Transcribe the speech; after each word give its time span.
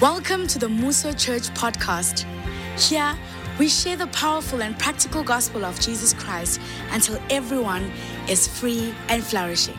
Welcome 0.00 0.46
to 0.46 0.58
the 0.58 0.66
Mmuso 0.66 1.12
Church 1.12 1.50
podcast. 1.50 2.24
Here, 2.80 3.14
we 3.58 3.68
share 3.68 3.98
the 3.98 4.06
powerful 4.06 4.62
and 4.62 4.78
practical 4.78 5.22
gospel 5.22 5.62
of 5.62 5.78
Jesus 5.78 6.14
Christ 6.14 6.58
until 6.92 7.20
everyone 7.28 7.92
is 8.26 8.48
free 8.48 8.94
and 9.10 9.22
flourishing. 9.22 9.76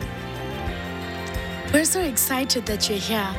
We're 1.74 1.84
so 1.84 2.02
excited 2.02 2.66
that 2.66 2.88
you're 2.88 3.00
here. 3.00 3.34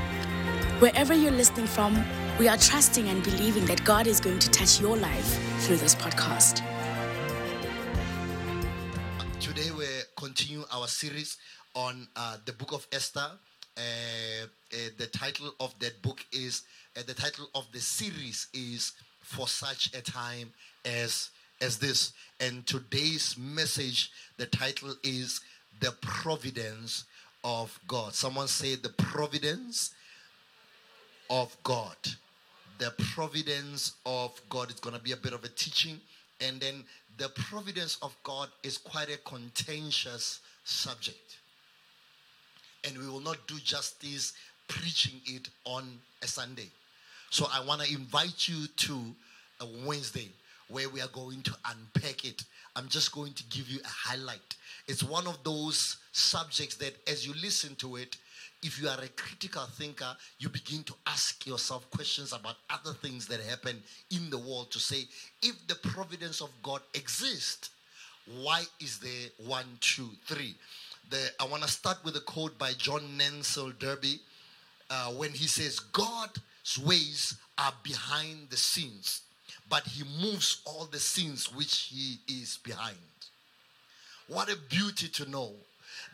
Wherever 0.80 1.14
you're 1.14 1.32
listening 1.32 1.68
from, 1.68 2.04
we 2.38 2.50
are 2.50 2.58
trusting 2.58 3.08
and 3.08 3.24
believing 3.24 3.64
that 3.68 3.82
God 3.86 4.06
is 4.06 4.20
going 4.20 4.40
to 4.40 4.50
touch 4.50 4.82
your 4.82 4.98
life 4.98 5.40
through 5.60 5.78
this 5.78 5.96
podcast. 5.96 6.62
Today 9.40 9.72
we 9.72 9.86
continue 10.18 10.66
our 10.70 10.90
series 10.90 11.38
on 11.76 12.10
uh, 12.18 12.36
the 12.44 12.52
book 12.52 12.74
of 12.74 12.86
Esther. 12.92 13.32
Uh, 13.76 14.46
uh, 14.74 14.78
the 14.98 15.08
title 15.08 15.54
of 15.60 15.74
that 15.80 16.02
book 16.02 16.24
is 16.32 16.64
uh, 16.96 17.02
the 17.08 17.14
title 17.14 17.50
of 17.56 17.66
the 17.72 17.80
series 17.80 18.48
is 18.54 18.94
for 19.22 19.48
such 19.48 19.92
a 19.96 20.02
time 20.02 20.52
as 20.86 21.30
as 21.62 21.78
this. 21.78 22.14
And 22.40 22.66
today's 22.68 23.36
message, 23.38 24.12
the 24.38 24.46
title 24.46 24.96
is 25.04 25.42
the 25.80 25.92
providence 26.02 27.06
of 27.44 27.78
God. 27.88 28.14
Someone 28.14 28.48
say 28.48 28.76
the 28.76 28.90
providence 28.90 29.94
of 31.30 31.56
God. 31.64 31.96
The 32.80 32.94
providence 33.14 33.94
of 34.06 34.40
God 34.50 34.70
is 34.72 34.80
going 34.80 34.96
to 34.96 35.02
be 35.02 35.14
a 35.14 35.18
bit 35.18 35.34
of 35.34 35.44
a 35.44 35.50
teaching. 35.50 36.00
And 36.42 36.60
then 36.60 36.84
the 37.18 37.30
providence 37.30 37.98
of 38.02 38.16
God 38.24 38.50
is 38.64 38.78
quite 38.78 39.10
a 39.10 39.18
contentious 39.18 40.42
subject. 40.64 41.38
And 42.86 42.98
we 42.98 43.08
will 43.08 43.22
not 43.22 43.38
do 43.48 43.56
justice 43.64 44.34
preaching 44.68 45.22
it 45.26 45.50
on 45.66 46.00
a 46.22 46.28
Sunday. 46.28 46.70
So 47.30 47.48
I 47.52 47.64
want 47.66 47.82
to 47.82 47.94
invite 47.94 48.48
you 48.48 48.68
to 48.68 49.00
a 49.62 49.66
Wednesday 49.86 50.30
where 50.68 50.90
we 50.90 51.02
are 51.02 51.08
going 51.10 51.42
to 51.44 51.56
unpack 51.70 52.26
it. 52.26 52.44
I'm 52.76 52.88
just 52.88 53.12
going 53.12 53.34
to 53.34 53.44
give 53.46 53.70
you 53.70 53.80
a 53.84 53.88
highlight. 53.88 54.56
It's 54.88 55.04
one 55.04 55.28
of 55.28 55.44
those 55.44 55.98
subjects 56.12 56.76
that 56.78 56.94
as 57.08 57.26
you 57.26 57.34
listen 57.42 57.76
to 57.76 57.98
it, 57.98 58.18
if 58.64 58.82
you 58.82 58.88
are 58.88 59.00
a 59.00 59.08
critical 59.10 59.64
thinker, 59.64 60.16
you 60.40 60.50
begin 60.50 60.84
to 60.84 60.94
ask 61.06 61.46
yourself 61.46 61.90
questions 61.92 62.34
about 62.34 62.56
other 62.70 62.94
things 62.94 63.28
that 63.28 63.42
happen 63.42 63.82
in 64.12 64.30
the 64.30 64.38
world 64.38 64.72
to 64.72 64.80
say, 64.80 65.04
if 65.42 65.56
the 65.68 65.76
providence 65.76 66.42
of 66.42 66.50
God 66.64 66.82
exists, 66.94 67.72
why 68.42 68.64
is 68.80 69.00
there 69.00 69.30
one, 69.46 69.66
two, 69.82 70.10
three? 70.26 70.56
The, 71.10 71.32
I 71.40 71.46
want 71.46 71.64
to 71.64 71.70
start 71.70 71.98
with 72.04 72.16
a 72.16 72.22
quote 72.22 72.58
by 72.58 72.72
John 72.74 73.18
Nelson 73.18 73.74
Darby 73.80 74.20
uh, 74.90 75.10
when 75.10 75.32
he 75.32 75.48
says, 75.48 75.80
God's 75.80 76.80
ways 76.84 77.36
are 77.58 77.74
behind 77.84 78.50
the 78.50 78.58
scenes, 78.58 79.22
but 79.70 79.84
he 79.84 80.04
moves 80.22 80.62
all 80.66 80.86
the 80.86 81.00
scenes 81.00 81.54
which 81.54 81.90
he 81.92 82.18
is 82.28 82.58
behind. 82.64 82.98
What 84.28 84.52
a 84.52 84.58
beauty 84.70 85.08
to 85.10 85.30
know 85.30 85.52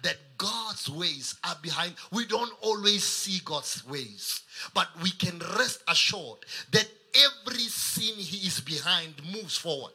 that 0.02 0.18
God's 0.38 0.90
ways 0.90 1.36
are 1.44 1.58
behind. 1.62 1.94
We 2.12 2.26
don't 2.26 2.54
always 2.62 3.04
see 3.04 3.42
God's 3.44 3.86
ways, 3.88 4.42
but 4.74 4.88
we 5.02 5.12
can 5.12 5.40
rest 5.58 5.84
assured 5.88 6.40
that 6.72 6.88
every 7.16 7.60
sin 7.60 8.16
he 8.16 8.48
is 8.48 8.60
behind 8.60 9.16
moves 9.32 9.58
forward. 9.58 9.94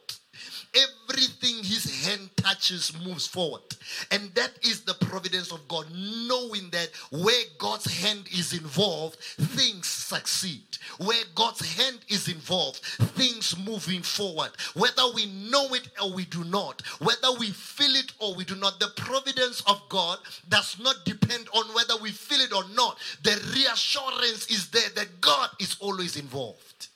Everything 0.75 1.63
his 1.63 2.05
hand 2.05 2.31
touches 2.37 2.93
moves 3.05 3.27
forward. 3.27 3.63
And 4.11 4.35
that 4.35 4.53
is 4.63 4.83
the 4.83 4.95
providence 4.95 5.53
of 5.53 5.67
God, 5.69 5.87
knowing 5.95 6.71
that 6.71 6.91
where 7.11 7.45
God's 7.59 7.93
hand 7.93 8.27
is 8.33 8.53
involved, 8.53 9.17
things 9.19 9.87
succeed. 9.87 10.63
Where 10.99 11.25
God's 11.35 11.77
hand 11.77 12.01
is 12.09 12.29
involved, 12.29 12.79
things 13.17 13.57
moving 13.65 14.03
forward. 14.03 14.51
Whether 14.75 15.03
we 15.15 15.27
know 15.27 15.67
it 15.75 15.89
or 16.03 16.13
we 16.13 16.25
do 16.27 16.45
not, 16.45 16.83
whether 17.01 17.33
we 17.39 17.51
feel 17.51 17.95
it 17.97 18.13
or 18.19 18.35
we 18.35 18.45
do 18.45 18.57
not, 18.57 18.81
the 18.81 18.93
providence 18.97 19.63
of 19.67 19.81
God 19.89 20.19
does 20.49 20.79
not 20.79 21.05
depend 21.05 21.49
on 21.53 21.75
whether 21.75 21.97
we 22.03 22.11
feel 22.11 22.41
it 22.41 22.53
or 22.53 22.65
not. 22.75 22.99
The 23.23 23.41
reassurance 23.55 24.49
is 24.51 24.69
there 24.71 24.91
that 24.97 25.21
God 25.21 25.51
is 25.61 25.77
always 25.81 26.17
involved. 26.17 26.89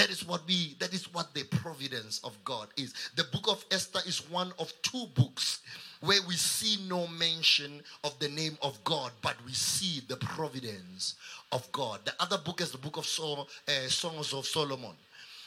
That 0.00 0.08
is 0.08 0.26
what 0.26 0.40
we 0.48 0.76
that 0.78 0.94
is 0.94 1.12
what 1.12 1.34
the 1.34 1.44
providence 1.44 2.22
of 2.24 2.34
God 2.42 2.68
is. 2.78 2.94
The 3.16 3.24
book 3.24 3.48
of 3.48 3.62
Esther 3.70 4.00
is 4.06 4.30
one 4.30 4.50
of 4.58 4.72
two 4.80 5.04
books 5.14 5.60
where 6.00 6.20
we 6.26 6.36
see 6.36 6.82
no 6.88 7.06
mention 7.08 7.82
of 8.02 8.18
the 8.18 8.30
name 8.30 8.56
of 8.62 8.82
God, 8.84 9.12
but 9.20 9.36
we 9.44 9.52
see 9.52 10.00
the 10.08 10.16
providence 10.16 11.16
of 11.52 11.70
God. 11.72 12.00
The 12.06 12.14
other 12.18 12.38
book 12.38 12.62
is 12.62 12.70
the 12.72 12.78
book 12.78 12.96
of 12.96 13.04
Sol, 13.04 13.46
uh, 13.68 13.88
Songs 13.88 14.32
of 14.32 14.46
Solomon. 14.46 14.96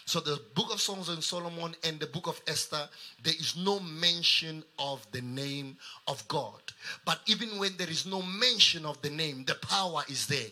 So 0.06 0.20
the 0.20 0.40
book 0.54 0.72
of 0.72 0.80
Songs 0.80 1.10
of 1.10 1.24
Solomon 1.24 1.74
and 1.84 2.00
the 2.00 2.06
book 2.06 2.28
of 2.28 2.40
Esther, 2.48 2.88
there 3.24 3.34
is 3.34 3.56
no 3.58 3.80
mention 3.80 4.64
of 4.78 5.04
the 5.12 5.22
name 5.22 5.78
of 6.08 6.28
God. 6.28 6.62
But 7.06 7.22
even 7.26 7.58
when 7.58 7.76
there 7.78 7.90
is 7.90 8.06
no 8.06 8.22
mention 8.22 8.86
of 8.86 9.02
the 9.02 9.10
name, 9.10 9.46
the 9.46 9.56
power 9.56 10.04
is 10.08 10.28
there. 10.28 10.52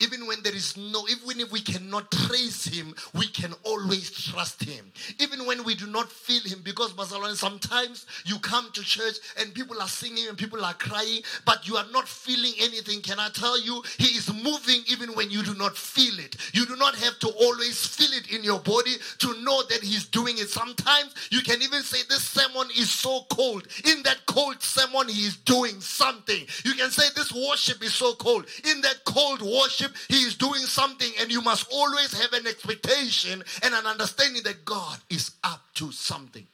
Even 0.00 0.26
when 0.26 0.42
there 0.42 0.54
is 0.54 0.76
no, 0.76 1.06
even 1.08 1.40
if 1.40 1.52
we 1.52 1.60
cannot 1.60 2.10
trace 2.10 2.64
him, 2.64 2.94
we 3.14 3.26
can 3.28 3.52
always 3.62 4.10
trust 4.10 4.62
him. 4.64 4.90
Even 5.20 5.46
when 5.46 5.64
we 5.64 5.74
do 5.74 5.86
not 5.86 6.10
feel 6.10 6.42
him, 6.42 6.60
because 6.64 6.92
Barcelona, 6.92 7.34
sometimes 7.36 8.06
you 8.24 8.38
come 8.40 8.70
to 8.72 8.82
church 8.82 9.16
and 9.38 9.54
people 9.54 9.80
are 9.80 9.88
singing 9.88 10.26
and 10.28 10.36
people 10.36 10.64
are 10.64 10.74
crying, 10.74 11.20
but 11.44 11.66
you 11.68 11.76
are 11.76 11.86
not 11.92 12.08
feeling 12.08 12.52
anything. 12.60 13.00
Can 13.02 13.18
I 13.20 13.28
tell 13.30 13.60
you, 13.60 13.82
he 13.98 14.16
is 14.16 14.32
moving 14.32 14.82
even 14.90 15.10
when 15.14 15.30
you 15.30 15.42
do 15.42 15.54
not 15.54 15.76
feel 15.76 16.18
it. 16.18 16.36
You 16.52 16.66
do 16.66 16.76
not 16.76 16.94
have 16.96 17.18
to 17.20 17.28
always 17.40 17.86
feel 17.86 18.12
it 18.12 18.32
in 18.32 18.42
your 18.42 18.60
body 18.60 18.94
to 19.18 19.42
know 19.42 19.62
that 19.70 19.82
he's 19.82 20.06
doing 20.06 20.38
it. 20.38 20.48
Sometimes 20.48 21.14
you 21.30 21.40
can 21.42 21.62
even 21.62 21.82
say, 21.82 21.98
This 22.08 22.24
sermon 22.24 22.68
is 22.76 22.90
so 22.90 23.22
cold. 23.30 23.66
In 23.84 24.02
that 24.02 24.26
cold 24.26 24.60
sermon, 24.62 25.08
he 25.08 25.26
is 25.26 25.36
doing 25.36 25.80
something. 25.80 26.46
You 26.64 26.74
can 26.74 26.90
say, 26.90 27.04
This 27.14 27.32
worship 27.32 27.82
is 27.82 27.94
so 27.94 28.14
cold. 28.14 28.46
In 28.70 28.80
that 28.80 29.04
cold 29.04 29.40
worship, 29.42 29.83
he 30.08 30.22
is 30.22 30.36
doing 30.36 30.62
something, 30.62 31.10
and 31.20 31.30
you 31.30 31.40
must 31.40 31.66
always 31.72 32.12
have 32.20 32.32
an 32.32 32.46
expectation 32.46 33.42
and 33.62 33.74
an 33.74 33.86
understanding 33.86 34.42
that 34.44 34.64
God 34.64 34.98
is 35.10 35.32
up 35.42 35.62
to 35.74 35.92
something. 35.92 36.46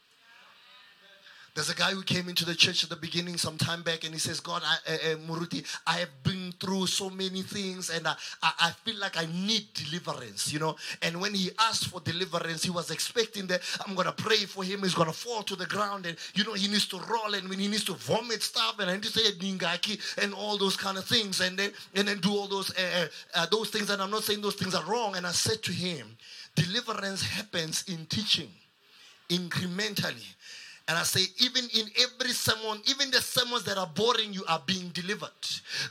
There's 1.60 1.68
a 1.68 1.74
guy 1.74 1.90
who 1.90 2.02
came 2.02 2.30
into 2.30 2.46
the 2.46 2.54
church 2.54 2.84
at 2.84 2.88
the 2.88 2.96
beginning 2.96 3.36
some 3.36 3.58
time 3.58 3.82
back 3.82 4.04
and 4.04 4.14
he 4.14 4.18
says, 4.18 4.40
God, 4.40 4.62
I, 4.64 4.76
uh, 4.90 4.94
uh, 4.94 5.16
Muruti, 5.28 5.62
I 5.86 5.98
have 5.98 6.22
been 6.22 6.54
through 6.58 6.86
so 6.86 7.10
many 7.10 7.42
things 7.42 7.90
and 7.90 8.08
I, 8.08 8.14
I, 8.42 8.52
I, 8.60 8.70
feel 8.70 8.98
like 8.98 9.18
I 9.18 9.26
need 9.26 9.66
deliverance, 9.74 10.50
you 10.50 10.58
know. 10.58 10.76
And 11.02 11.20
when 11.20 11.34
he 11.34 11.50
asked 11.58 11.88
for 11.88 12.00
deliverance, 12.00 12.64
he 12.64 12.70
was 12.70 12.90
expecting 12.90 13.46
that 13.48 13.60
I'm 13.86 13.94
going 13.94 14.06
to 14.06 14.12
pray 14.12 14.38
for 14.46 14.64
him. 14.64 14.80
He's 14.80 14.94
going 14.94 15.08
to 15.08 15.14
fall 15.14 15.42
to 15.42 15.54
the 15.54 15.66
ground 15.66 16.06
and, 16.06 16.16
you 16.32 16.44
know, 16.44 16.54
he 16.54 16.66
needs 16.66 16.88
to 16.88 16.96
roll 16.96 17.34
and 17.34 17.46
when 17.46 17.58
he 17.58 17.68
needs 17.68 17.84
to 17.84 17.92
vomit 17.92 18.42
stuff 18.42 18.76
and 18.78 18.88
I 18.88 18.94
need 18.94 19.02
to 19.02 19.10
say 19.10 19.30
Ningaki 19.32 20.00
and 20.16 20.32
all 20.32 20.56
those 20.56 20.78
kind 20.78 20.96
of 20.96 21.04
things 21.04 21.42
and 21.42 21.58
then, 21.58 21.72
and 21.94 22.08
then 22.08 22.20
do 22.20 22.30
all 22.30 22.48
those, 22.48 22.74
uh, 22.74 23.08
uh, 23.34 23.46
those 23.50 23.68
things. 23.68 23.90
And 23.90 24.00
I'm 24.00 24.10
not 24.10 24.22
saying 24.22 24.40
those 24.40 24.54
things 24.54 24.74
are 24.74 24.84
wrong. 24.86 25.14
And 25.14 25.26
I 25.26 25.32
said 25.32 25.62
to 25.64 25.72
him, 25.72 26.16
deliverance 26.54 27.22
happens 27.22 27.84
in 27.86 28.06
teaching 28.06 28.48
incrementally. 29.30 30.34
And 30.90 30.98
I 30.98 31.04
say, 31.04 31.20
even 31.38 31.62
in 31.72 31.86
every 32.02 32.32
sermon, 32.32 32.82
even 32.90 33.12
the 33.12 33.20
sermons 33.20 33.62
that 33.62 33.78
are 33.78 33.86
boring, 33.94 34.32
you 34.32 34.42
are 34.48 34.60
being 34.66 34.88
delivered. 34.88 35.30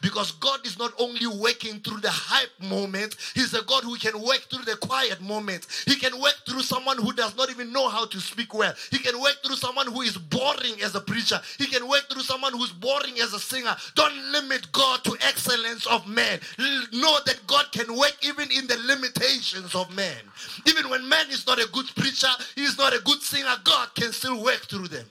Because 0.01 0.33
God 0.33 0.65
is 0.65 0.77
not 0.77 0.91
only 0.99 1.25
working 1.25 1.79
through 1.79 2.01
the 2.01 2.11
hype 2.11 2.51
moment, 2.61 3.15
He's 3.33 3.53
a 3.53 3.63
God 3.63 3.85
who 3.85 3.95
can 3.95 4.21
work 4.21 4.45
through 4.49 4.65
the 4.65 4.75
quiet 4.75 5.21
moment. 5.21 5.67
He 5.85 5.95
can 5.95 6.19
work 6.19 6.35
through 6.45 6.63
someone 6.63 6.97
who 6.97 7.13
does 7.13 7.33
not 7.37 7.49
even 7.49 7.71
know 7.71 7.87
how 7.87 8.07
to 8.07 8.19
speak 8.19 8.53
well. 8.53 8.73
He 8.91 8.97
can 8.97 9.21
work 9.21 9.37
through 9.41 9.55
someone 9.55 9.87
who 9.87 10.01
is 10.01 10.17
boring 10.17 10.81
as 10.83 10.95
a 10.95 10.99
preacher. 10.99 11.39
He 11.57 11.67
can 11.67 11.87
work 11.87 12.09
through 12.11 12.23
someone 12.23 12.51
who's 12.51 12.73
boring 12.73 13.21
as 13.21 13.31
a 13.31 13.39
singer. 13.39 13.77
Don't 13.95 14.31
limit 14.33 14.69
God 14.73 15.05
to 15.05 15.15
excellence 15.25 15.87
of 15.87 16.07
man. 16.07 16.41
Know 16.91 17.17
that 17.25 17.39
God 17.47 17.71
can 17.71 17.95
work 17.95 18.17
even 18.23 18.51
in 18.51 18.67
the 18.67 18.75
limitations 18.85 19.75
of 19.75 19.95
man. 19.95 20.19
Even 20.67 20.89
when 20.89 21.07
man 21.07 21.29
is 21.29 21.47
not 21.47 21.57
a 21.57 21.69
good 21.71 21.87
preacher, 21.95 22.27
he's 22.55 22.77
not 22.77 22.93
a 22.93 22.99
good 23.05 23.21
singer, 23.21 23.55
God 23.63 23.95
can 23.95 24.11
still 24.11 24.43
work 24.43 24.59
through 24.67 24.88
them. 24.89 25.05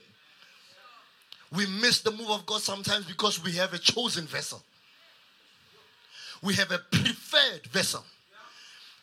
We 1.55 1.65
miss 1.81 2.01
the 2.01 2.11
move 2.11 2.29
of 2.29 2.45
God 2.45 2.61
sometimes 2.61 3.05
because 3.05 3.43
we 3.43 3.53
have 3.53 3.73
a 3.73 3.79
chosen 3.79 4.25
vessel. 4.25 4.61
We 6.43 6.53
have 6.55 6.71
a 6.71 6.79
preferred 6.91 7.65
vessel. 7.71 8.03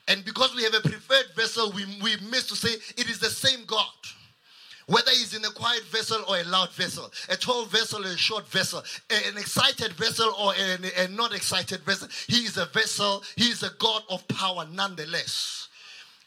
And 0.09 0.25
because 0.25 0.55
we 0.55 0.63
have 0.63 0.75
a 0.75 0.81
preferred 0.81 1.27
vessel, 1.35 1.73
we, 1.73 1.85
we 2.03 2.17
miss 2.31 2.47
to 2.49 2.57
say 2.57 2.71
it 2.97 3.11
is 3.11 3.19
the 3.19 3.29
same 3.29 3.65
God. 3.67 3.87
Whether 4.87 5.11
he's 5.11 5.35
in 5.35 5.45
a 5.45 5.51
quiet 5.51 5.83
vessel 5.85 6.23
or 6.29 6.39
a 6.39 6.45
loud 6.45 6.71
vessel, 6.71 7.11
a 7.29 7.37
tall 7.37 7.65
vessel 7.65 8.05
or 8.05 8.09
a 8.09 8.17
short 8.17 8.47
vessel, 8.47 8.85
an 9.11 9.37
excited 9.37 9.93
vessel 9.95 10.33
or 10.41 10.53
a, 10.55 11.05
a 11.05 11.09
not 11.09 11.35
excited 11.35 11.81
vessel, 11.81 12.07
he 12.29 12.45
is 12.45 12.57
a 12.57 12.67
vessel, 12.67 13.25
he 13.35 13.47
is 13.47 13.65
a 13.65 13.71
God 13.81 14.03
of 14.09 14.27
power 14.29 14.65
nonetheless. 14.73 15.66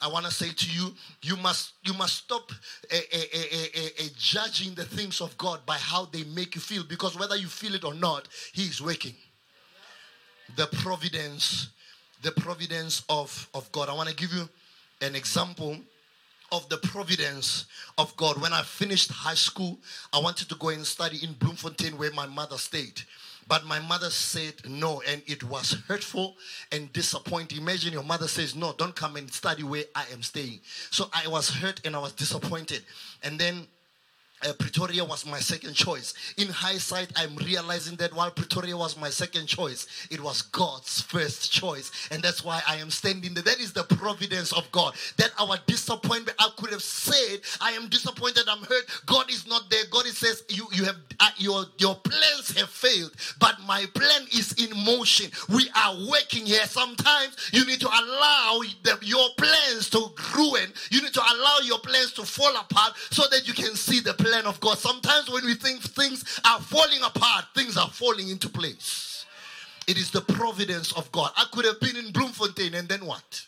I 0.02 0.08
want 0.08 0.26
to 0.26 0.32
say 0.32 0.50
to 0.50 0.72
you, 0.72 0.94
you 1.22 1.36
must 1.38 1.74
you 1.84 1.94
must 1.94 2.16
stop 2.16 2.52
uh, 2.92 2.96
uh, 2.96 3.18
uh, 3.18 4.04
judging 4.18 4.74
the 4.74 4.86
things 4.86 5.20
of 5.20 5.38
God 5.38 5.66
by 5.66 5.76
how 5.76 6.06
they 6.06 6.24
make 6.24 6.56
you 6.56 6.62
feel, 6.62 6.84
because 6.84 7.18
whether 7.20 7.36
you 7.36 7.48
feel 7.48 7.76
it 7.76 7.84
or 7.84 7.94
not, 7.94 8.28
He 8.54 8.64
is 8.64 8.82
working. 8.82 9.14
The 10.56 10.68
providence 10.68 11.70
the 12.22 12.32
providence 12.32 13.04
of, 13.10 13.50
of 13.54 13.72
God. 13.72 13.90
I 13.90 13.94
want 13.94 14.10
to 14.10 14.16
give 14.16 14.34
you 14.34 14.50
an 15.02 15.16
example 15.16 15.78
of 16.52 16.68
the 16.70 16.78
providence 16.78 17.66
of 17.98 18.16
God. 18.18 18.42
When 18.42 18.54
I 18.54 18.64
finished 18.64 19.12
high 19.12 19.36
school, 19.36 19.78
I 20.12 20.20
wanted 20.20 20.50
to 20.50 20.56
go 20.56 20.70
and 20.70 20.86
study 20.86 21.20
in 21.24 21.34
Bloemfontein 21.34 21.98
where 21.98 22.12
my 22.12 22.26
mother 22.26 22.58
stayed. 22.58 23.02
But 23.50 23.66
my 23.66 23.80
mother 23.80 24.12
said 24.12 24.54
no, 24.70 25.02
and 25.08 25.24
it 25.26 25.44
was 25.44 25.76
hurtful 25.88 26.38
and 26.72 26.94
disappointing. 26.94 27.58
Imagine 27.58 27.92
your 27.92 28.04
mother 28.04 28.28
says, 28.28 28.56
No, 28.56 28.74
don't 28.78 28.96
come 28.96 29.16
and 29.16 29.30
study 29.34 29.64
where 29.64 29.86
I 29.96 30.06
am 30.14 30.22
staying. 30.22 30.60
So 30.92 31.10
I 31.12 31.28
was 31.28 31.50
hurt 31.50 31.82
and 31.84 31.96
I 31.96 32.00
was 32.00 32.14
disappointed. 32.14 32.84
And 33.24 33.40
then 33.40 33.68
uh, 34.48 34.54
Pretoria 34.54 35.04
was 35.04 35.26
my 35.26 35.40
second 35.40 35.74
choice. 35.74 36.14
In 36.38 36.48
hindsight, 36.48 37.12
I'm 37.16 37.36
realizing 37.38 37.96
that 37.98 38.14
while 38.14 38.32
Pretoria 38.32 38.78
was 38.78 38.98
my 38.98 39.10
second 39.10 39.48
choice, 39.48 39.88
it 40.10 40.22
was 40.22 40.42
God's 40.44 41.02
first 41.02 41.52
choice. 41.52 41.92
And 42.12 42.22
that's 42.22 42.44
why 42.44 42.62
I 42.68 42.78
am 42.78 42.90
standing 42.90 43.34
there. 43.34 43.44
That 43.44 43.60
is 43.60 43.74
the 43.74 43.84
providence 43.84 44.54
of 44.54 44.72
God. 44.72 44.96
That 45.18 45.32
our 45.40 45.58
disappointment, 45.68 46.38
I 46.40 46.50
could 46.58 46.72
have 46.72 46.82
said, 46.82 47.42
I 47.60 47.72
am 47.72 47.90
disappointed, 47.90 48.44
I'm 48.48 48.64
hurt. 48.64 48.86
God 49.06 49.30
is 49.30 49.48
not 49.48 49.70
there. 49.70 49.84
God 49.92 50.06
says, 50.06 50.44
you, 50.50 50.68
you 50.72 50.86
have 50.86 50.96
uh, 51.20 51.30
your, 51.38 51.66
your 51.78 51.96
plans 51.96 52.58
have 52.58 52.70
failed, 52.70 53.12
but 53.40 53.58
my 53.68 53.86
plan 53.94 54.26
is 54.34 54.54
in 54.54 54.70
motion. 54.86 55.30
We 55.50 55.70
are 55.76 55.96
working 56.10 56.46
here. 56.46 56.66
Sometimes 56.66 57.36
you 57.52 57.66
need 57.66 57.82
to 57.82 57.88
allow 57.88 58.62
the, 58.84 58.98
your 59.02 59.28
plans 59.38 59.90
to 59.90 60.08
ruin. 60.36 60.72
You 60.92 61.02
need 61.02 61.14
to 61.14 61.22
allow 61.22 61.60
your 61.64 61.80
plans 61.80 62.14
to 62.14 62.24
fall 62.24 62.56
apart 62.56 62.94
so 63.10 63.24
that 63.32 63.48
you 63.48 63.54
can 63.54 63.76
see 63.76 64.00
the 64.00 64.14
plan 64.14 64.29
plan 64.30 64.46
of 64.46 64.60
God. 64.60 64.78
Sometimes 64.78 65.30
when 65.30 65.46
we 65.46 65.56
think 65.56 65.82
things 65.82 66.40
are 66.46 66.60
falling 66.60 67.02
apart, 67.04 67.46
things 67.56 67.78
are 67.78 67.90
falling 67.90 68.30
into 68.30 68.50
place. 68.50 69.26
It 69.88 69.98
is 69.98 70.12
the 70.12 70.22
providence 70.22 70.92
of 70.94 71.12
God. 71.12 71.32
I 71.36 71.46
could 71.52 71.66
have 71.66 71.80
been 71.80 71.96
in 71.96 72.12
Bloemfontein 72.12 72.76
and 72.76 72.88
then 72.88 73.06
what? 73.06 73.46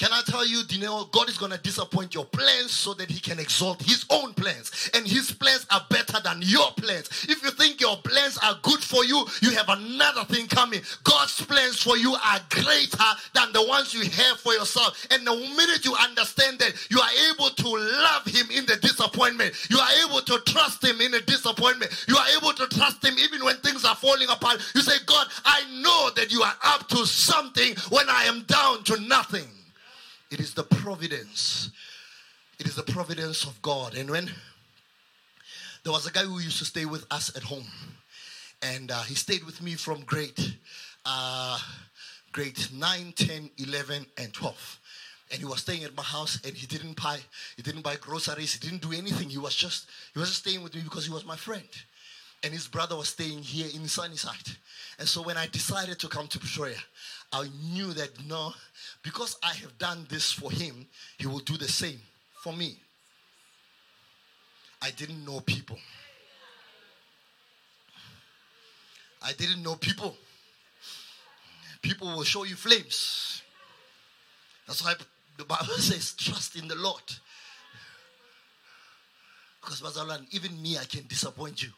Can 0.00 0.14
I 0.14 0.22
tell 0.24 0.46
you, 0.46 0.62
Dineo, 0.62 1.12
God 1.12 1.28
is 1.28 1.36
going 1.36 1.52
to 1.52 1.58
disappoint 1.58 2.14
your 2.14 2.24
plans 2.24 2.70
so 2.70 2.94
that 2.94 3.10
He 3.10 3.20
can 3.20 3.38
exalt 3.38 3.82
His 3.82 4.06
own 4.08 4.32
plans. 4.32 4.90
And 4.94 5.06
His 5.06 5.30
plans 5.30 5.66
are 5.70 5.84
better 5.90 6.18
than 6.24 6.40
your 6.40 6.72
plans. 6.78 7.26
If 7.28 7.42
you 7.42 7.50
think 7.50 7.82
your 7.82 7.98
plans 7.98 8.38
are 8.42 8.58
good 8.62 8.80
for 8.82 9.04
you, 9.04 9.26
you 9.42 9.50
have 9.50 9.68
another 9.68 10.24
thing 10.24 10.46
coming. 10.46 10.80
God's 11.04 11.44
plans 11.44 11.82
for 11.82 11.98
you 11.98 12.14
are 12.14 12.40
greater 12.48 13.10
than 13.34 13.52
the 13.52 13.62
ones 13.68 13.92
you 13.92 14.00
have 14.00 14.40
for 14.40 14.54
yourself. 14.54 15.06
And 15.10 15.26
the 15.26 15.36
minute 15.36 15.84
you 15.84 15.94
understand 15.96 16.60
that, 16.60 16.72
you 16.90 16.98
are 16.98 17.34
able 17.34 17.50
to 17.50 17.68
love 17.68 18.24
Him 18.24 18.46
in 18.56 18.64
the 18.64 18.76
disappointment. 18.76 19.52
You 19.68 19.80
are 19.80 20.08
able 20.08 20.22
to 20.22 20.40
trust 20.50 20.82
Him 20.82 21.02
in 21.02 21.10
the 21.10 21.20
disappointment. 21.20 22.06
You 22.08 22.16
are 22.16 22.26
able 22.38 22.54
to 22.54 22.66
trust 22.68 23.04
Him 23.04 23.18
even 23.18 23.44
when 23.44 23.56
things 23.56 23.84
are 23.84 23.96
falling 23.96 24.30
apart. 24.30 24.64
You 24.74 24.80
say, 24.80 24.96
God, 25.04 25.26
I 25.44 25.60
know 25.82 26.08
that 26.16 26.32
you 26.32 26.40
are 26.40 26.56
up 26.64 26.88
to 26.88 27.04
something 27.04 27.74
when 27.90 28.08
I 28.08 28.24
am 28.24 28.44
down 28.44 28.82
to 28.84 28.98
nothing. 29.02 29.44
It 30.30 30.40
is 30.40 30.54
the 30.54 30.64
providence. 30.64 31.70
It 32.58 32.66
is 32.66 32.76
the 32.76 32.82
providence 32.82 33.44
of 33.44 33.60
God. 33.62 33.94
And 33.94 34.10
when 34.10 34.30
there 35.82 35.92
was 35.92 36.06
a 36.06 36.12
guy 36.12 36.20
who 36.20 36.38
used 36.38 36.58
to 36.58 36.64
stay 36.64 36.84
with 36.84 37.06
us 37.10 37.34
at 37.36 37.42
home, 37.42 37.66
and 38.62 38.90
uh, 38.90 39.02
he 39.02 39.14
stayed 39.14 39.44
with 39.44 39.62
me 39.62 39.74
from 39.74 40.02
grade 40.02 40.38
uh, 41.06 41.58
grade 42.32 42.58
9, 42.72 43.12
10, 43.16 43.50
11, 43.58 44.06
and 44.18 44.32
12 44.32 44.80
and 45.30 45.38
he 45.38 45.44
was 45.44 45.60
staying 45.60 45.84
at 45.84 45.96
my 45.96 46.02
house 46.02 46.40
and 46.44 46.54
he 46.54 46.66
didn't 46.66 47.00
buy 47.00 47.18
he 47.56 47.62
didn't 47.62 47.82
buy 47.82 47.96
groceries 47.96 48.52
he 48.54 48.58
didn't 48.58 48.82
do 48.82 48.92
anything 48.96 49.28
he 49.28 49.38
was 49.38 49.54
just 49.54 49.88
he 50.12 50.18
was 50.18 50.28
just 50.28 50.40
staying 50.40 50.62
with 50.62 50.74
me 50.74 50.82
because 50.82 51.06
he 51.06 51.12
was 51.12 51.24
my 51.24 51.36
friend 51.36 51.68
and 52.42 52.52
his 52.52 52.66
brother 52.66 52.96
was 52.96 53.08
staying 53.08 53.42
here 53.42 53.68
in 53.74 53.86
Sunnyside 53.86 54.56
and 54.98 55.08
so 55.08 55.22
when 55.22 55.36
I 55.36 55.46
decided 55.46 55.98
to 56.00 56.08
come 56.08 56.26
to 56.28 56.38
Pretoria 56.38 56.76
I 57.32 57.48
knew 57.72 57.92
that 57.92 58.10
no 58.26 58.52
because 59.02 59.36
I 59.42 59.54
have 59.54 59.78
done 59.78 60.06
this 60.08 60.30
for 60.32 60.50
him, 60.50 60.86
he 61.18 61.26
will 61.26 61.38
do 61.40 61.56
the 61.56 61.68
same 61.68 62.00
for 62.42 62.52
me. 62.52 62.76
I 64.82 64.90
didn't 64.90 65.24
know 65.24 65.40
people. 65.40 65.78
I 69.22 69.32
didn't 69.32 69.62
know 69.62 69.74
people. 69.76 70.16
People 71.82 72.08
will 72.08 72.24
show 72.24 72.44
you 72.44 72.56
flames. 72.56 73.42
That's 74.66 74.84
why 74.84 74.94
the 75.36 75.44
Bible 75.44 75.64
says, 75.78 76.12
trust 76.12 76.56
in 76.56 76.68
the 76.68 76.76
Lord. 76.76 77.02
Because, 79.60 79.80
Bazalan, 79.82 80.26
even 80.30 80.60
me, 80.62 80.78
I 80.78 80.84
can 80.84 81.06
disappoint 81.06 81.62
you. 81.62 81.70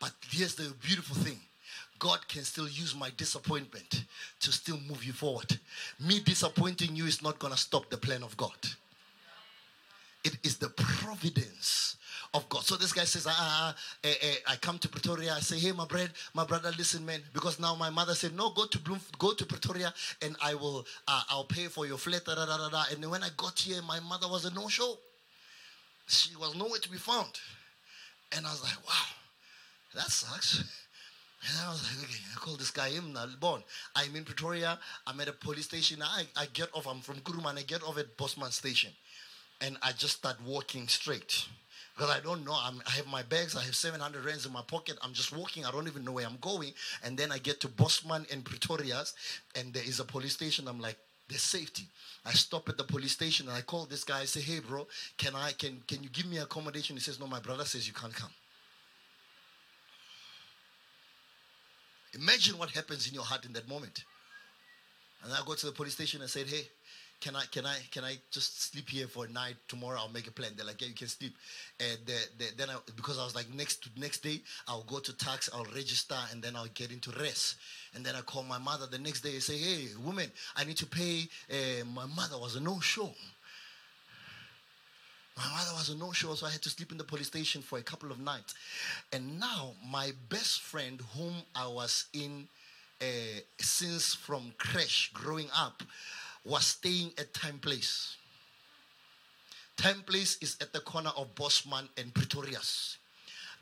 But 0.00 0.12
here's 0.28 0.54
the 0.54 0.74
beautiful 0.82 1.16
thing 1.16 1.38
God 2.04 2.28
can 2.28 2.44
still 2.44 2.68
use 2.68 2.94
my 2.94 3.10
disappointment 3.16 4.04
to 4.40 4.52
still 4.52 4.78
move 4.86 5.02
you 5.02 5.14
forward. 5.14 5.58
Me 5.98 6.20
disappointing 6.20 6.94
you 6.94 7.06
is 7.06 7.22
not 7.22 7.38
going 7.38 7.54
to 7.54 7.58
stop 7.58 7.88
the 7.88 7.96
plan 7.96 8.22
of 8.22 8.36
God. 8.36 8.58
It 10.22 10.36
is 10.42 10.58
the 10.58 10.68
providence 10.68 11.96
of 12.34 12.46
God. 12.50 12.62
So 12.64 12.76
this 12.76 12.92
guy 12.92 13.04
says, 13.04 13.26
ah, 13.26 13.34
ah, 13.34 13.74
ah 13.74 13.98
eh, 14.04 14.12
eh, 14.20 14.34
I 14.46 14.56
come 14.56 14.78
to 14.80 14.88
Pretoria. 14.90 15.32
I 15.32 15.40
say, 15.40 15.58
hey, 15.58 15.72
my 15.72 15.86
brother, 15.86 16.10
my 16.34 16.44
brother, 16.44 16.72
listen, 16.76 17.06
man, 17.06 17.22
because 17.32 17.58
now 17.58 17.74
my 17.74 17.88
mother 17.88 18.14
said, 18.14 18.36
no, 18.36 18.50
go 18.50 18.66
to 18.66 18.78
Bloom, 18.80 19.00
go 19.18 19.32
to 19.32 19.46
Pretoria, 19.46 19.90
and 20.20 20.36
I 20.42 20.54
will, 20.56 20.84
uh, 21.08 21.22
I'll 21.30 21.44
pay 21.44 21.68
for 21.68 21.86
your 21.86 21.96
flat. 21.96 22.26
Da, 22.26 22.34
da, 22.34 22.44
da, 22.44 22.68
da. 22.68 22.84
And 22.92 23.10
when 23.10 23.22
I 23.22 23.30
got 23.38 23.58
here, 23.58 23.80
my 23.80 24.00
mother 24.00 24.28
was 24.28 24.44
a 24.44 24.52
no-show. 24.52 24.98
She 26.06 26.36
was 26.36 26.54
nowhere 26.54 26.80
to 26.80 26.90
be 26.90 26.98
found, 26.98 27.40
and 28.36 28.46
I 28.46 28.50
was 28.50 28.62
like, 28.62 28.76
wow, 28.86 29.06
that 29.94 30.10
sucks. 30.10 30.64
And 31.46 31.66
I 31.66 31.70
was 31.70 31.82
like, 31.82 32.04
okay, 32.04 32.20
I 32.34 32.38
call 32.38 32.56
this 32.56 32.70
guy 32.70 32.88
him 32.90 33.16
born. 33.38 33.62
I'm 33.94 34.16
in 34.16 34.24
Pretoria. 34.24 34.78
I'm 35.06 35.20
at 35.20 35.28
a 35.28 35.32
police 35.32 35.66
station. 35.66 36.02
I, 36.02 36.24
I 36.36 36.46
get 36.52 36.68
off. 36.72 36.86
I'm 36.86 37.00
from 37.00 37.16
Kuruman. 37.16 37.58
I 37.58 37.62
get 37.62 37.82
off 37.82 37.98
at 37.98 38.16
Bosman 38.16 38.50
Station. 38.50 38.90
And 39.60 39.76
I 39.82 39.92
just 39.92 40.16
start 40.16 40.36
walking 40.46 40.88
straight. 40.88 41.46
Because 41.94 42.10
I 42.10 42.20
don't 42.20 42.44
know. 42.44 42.56
I'm, 42.58 42.80
i 42.86 42.90
have 42.92 43.06
my 43.06 43.22
bags. 43.22 43.56
I 43.56 43.62
have 43.62 43.76
700 43.76 44.24
rands 44.24 44.46
in 44.46 44.52
my 44.52 44.62
pocket. 44.62 44.98
I'm 45.02 45.12
just 45.12 45.36
walking. 45.36 45.66
I 45.66 45.70
don't 45.70 45.86
even 45.86 46.04
know 46.04 46.12
where 46.12 46.26
I'm 46.26 46.38
going. 46.40 46.72
And 47.04 47.16
then 47.16 47.30
I 47.30 47.38
get 47.38 47.60
to 47.60 47.68
Bosman 47.68 48.26
and 48.32 48.42
Pretorius. 48.44 49.14
And 49.54 49.72
there 49.74 49.84
is 49.84 50.00
a 50.00 50.04
police 50.04 50.32
station. 50.32 50.66
I'm 50.66 50.80
like, 50.80 50.96
there's 51.28 51.42
safety. 51.42 51.84
I 52.24 52.32
stop 52.32 52.68
at 52.68 52.78
the 52.78 52.84
police 52.84 53.12
station 53.12 53.48
and 53.48 53.56
I 53.56 53.60
call 53.60 53.84
this 53.84 54.04
guy. 54.04 54.20
I 54.20 54.24
say, 54.24 54.40
hey, 54.40 54.60
bro, 54.60 54.86
can 55.16 55.34
I 55.34 55.52
can 55.52 55.82
can 55.86 56.02
you 56.02 56.10
give 56.10 56.26
me 56.26 56.38
accommodation? 56.38 56.96
He 56.96 57.00
says, 57.00 57.18
no, 57.18 57.26
my 57.26 57.40
brother 57.40 57.64
says 57.64 57.86
you 57.86 57.94
can't 57.94 58.14
come. 58.14 58.30
Imagine 62.14 62.58
what 62.58 62.70
happens 62.70 63.08
in 63.08 63.14
your 63.14 63.24
heart 63.24 63.44
in 63.44 63.52
that 63.54 63.68
moment. 63.68 64.04
And 65.24 65.32
I 65.32 65.38
go 65.46 65.54
to 65.54 65.66
the 65.66 65.72
police 65.72 65.94
station 65.94 66.20
and 66.20 66.30
said, 66.30 66.46
Hey, 66.46 66.68
can 67.20 67.34
I 67.34 67.44
can 67.50 67.64
I 67.64 67.76
can 67.90 68.04
I 68.04 68.16
just 68.30 68.70
sleep 68.70 68.88
here 68.90 69.06
for 69.06 69.24
a 69.24 69.28
night? 69.28 69.56
Tomorrow 69.68 69.98
I'll 69.98 70.10
make 70.10 70.26
a 70.26 70.30
plan. 70.30 70.50
They're 70.56 70.66
like, 70.66 70.80
Yeah, 70.82 70.88
you 70.88 70.94
can 70.94 71.08
sleep. 71.08 71.34
And 71.80 71.98
then 72.56 72.68
I, 72.68 72.76
because 72.96 73.18
I 73.18 73.24
was 73.24 73.34
like, 73.34 73.52
next 73.54 73.88
next 73.96 74.22
day 74.22 74.42
I'll 74.68 74.82
go 74.82 74.98
to 74.98 75.16
tax, 75.16 75.48
I'll 75.54 75.64
register, 75.74 76.16
and 76.30 76.42
then 76.42 76.54
I'll 76.56 76.66
get 76.74 76.92
into 76.92 77.10
rest. 77.18 77.56
And 77.94 78.04
then 78.04 78.14
I 78.14 78.20
call 78.20 78.42
my 78.42 78.58
mother 78.58 78.86
the 78.86 78.98
next 78.98 79.22
day 79.22 79.32
and 79.32 79.42
say, 79.42 79.56
Hey, 79.56 79.86
woman, 80.04 80.30
I 80.56 80.64
need 80.64 80.76
to 80.78 80.86
pay. 80.86 81.26
Uh, 81.50 81.84
my 81.86 82.06
mother 82.06 82.38
was 82.38 82.56
a 82.56 82.60
no 82.60 82.78
show. 82.80 83.10
My 85.36 85.48
mother 85.50 85.74
was 85.74 85.88
a 85.88 85.96
no-show, 85.96 86.34
so 86.34 86.46
I 86.46 86.50
had 86.50 86.62
to 86.62 86.70
sleep 86.70 86.92
in 86.92 86.98
the 86.98 87.04
police 87.04 87.26
station 87.26 87.60
for 87.60 87.78
a 87.78 87.82
couple 87.82 88.12
of 88.12 88.20
nights. 88.20 88.54
And 89.12 89.40
now 89.40 89.72
my 89.90 90.12
best 90.28 90.60
friend, 90.60 91.00
whom 91.16 91.34
I 91.54 91.66
was 91.66 92.06
in 92.12 92.46
uh, 93.00 93.04
since 93.58 94.14
from 94.14 94.52
crash 94.58 95.10
growing 95.12 95.48
up, 95.56 95.82
was 96.44 96.66
staying 96.66 97.12
at 97.18 97.34
Time 97.34 97.58
Place. 97.58 98.16
Time 99.76 100.02
Place 100.06 100.38
is 100.40 100.56
at 100.60 100.72
the 100.72 100.80
corner 100.80 101.10
of 101.16 101.34
Bosman 101.34 101.88
and 101.98 102.14
Pretorius. 102.14 102.98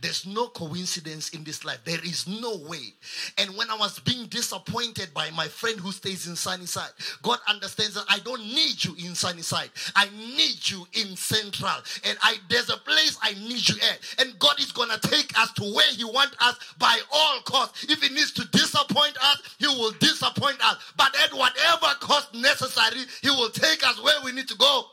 There's 0.02 0.26
no 0.26 0.49
coincidence 0.49 1.30
in 1.30 1.44
this 1.44 1.64
life. 1.64 1.78
There 1.85 2.04
is 2.04 2.26
no 2.26 2.56
way. 2.68 2.92
And 3.38 3.56
when 3.56 3.71
I 3.71 3.76
was 3.76 4.00
being 4.00 4.26
disappointed 4.26 5.14
by 5.14 5.30
my 5.30 5.47
friend 5.47 5.78
who 5.78 5.92
stays 5.92 6.26
in 6.26 6.35
Sunnyside, 6.35 6.90
God 7.23 7.38
understands 7.49 7.94
that 7.94 8.04
I 8.09 8.18
don't 8.18 8.44
need 8.44 8.85
you 8.85 8.97
in 8.99 9.14
Sunnyside. 9.14 9.71
I 9.94 10.09
need 10.11 10.68
you 10.68 10.87
in 10.94 11.14
Central. 11.14 11.71
And 12.04 12.18
I 12.21 12.35
there's 12.50 12.68
a 12.68 12.78
place 12.78 13.16
I 13.23 13.35
need 13.35 13.68
you 13.68 13.76
at. 13.90 14.00
And 14.18 14.37
God 14.40 14.59
is 14.59 14.73
gonna 14.73 14.99
take 14.99 15.38
us 15.38 15.52
to 15.52 15.62
where 15.73 15.92
He 15.92 16.04
wants 16.04 16.37
us 16.40 16.56
by 16.78 16.99
all 17.12 17.40
costs. 17.42 17.85
If 17.85 18.02
He 18.02 18.09
needs 18.12 18.32
to 18.32 18.44
disappoint 18.49 19.16
us, 19.23 19.56
He 19.59 19.68
will 19.68 19.92
disappoint 20.00 20.59
us. 20.64 20.78
But 20.97 21.14
at 21.23 21.32
whatever 21.32 21.94
cost 22.00 22.35
necessary, 22.35 23.02
He 23.23 23.30
will 23.30 23.50
take 23.50 23.87
us 23.87 24.02
where 24.02 24.21
we 24.25 24.32
need 24.32 24.49
to 24.49 24.56
go. 24.56 24.87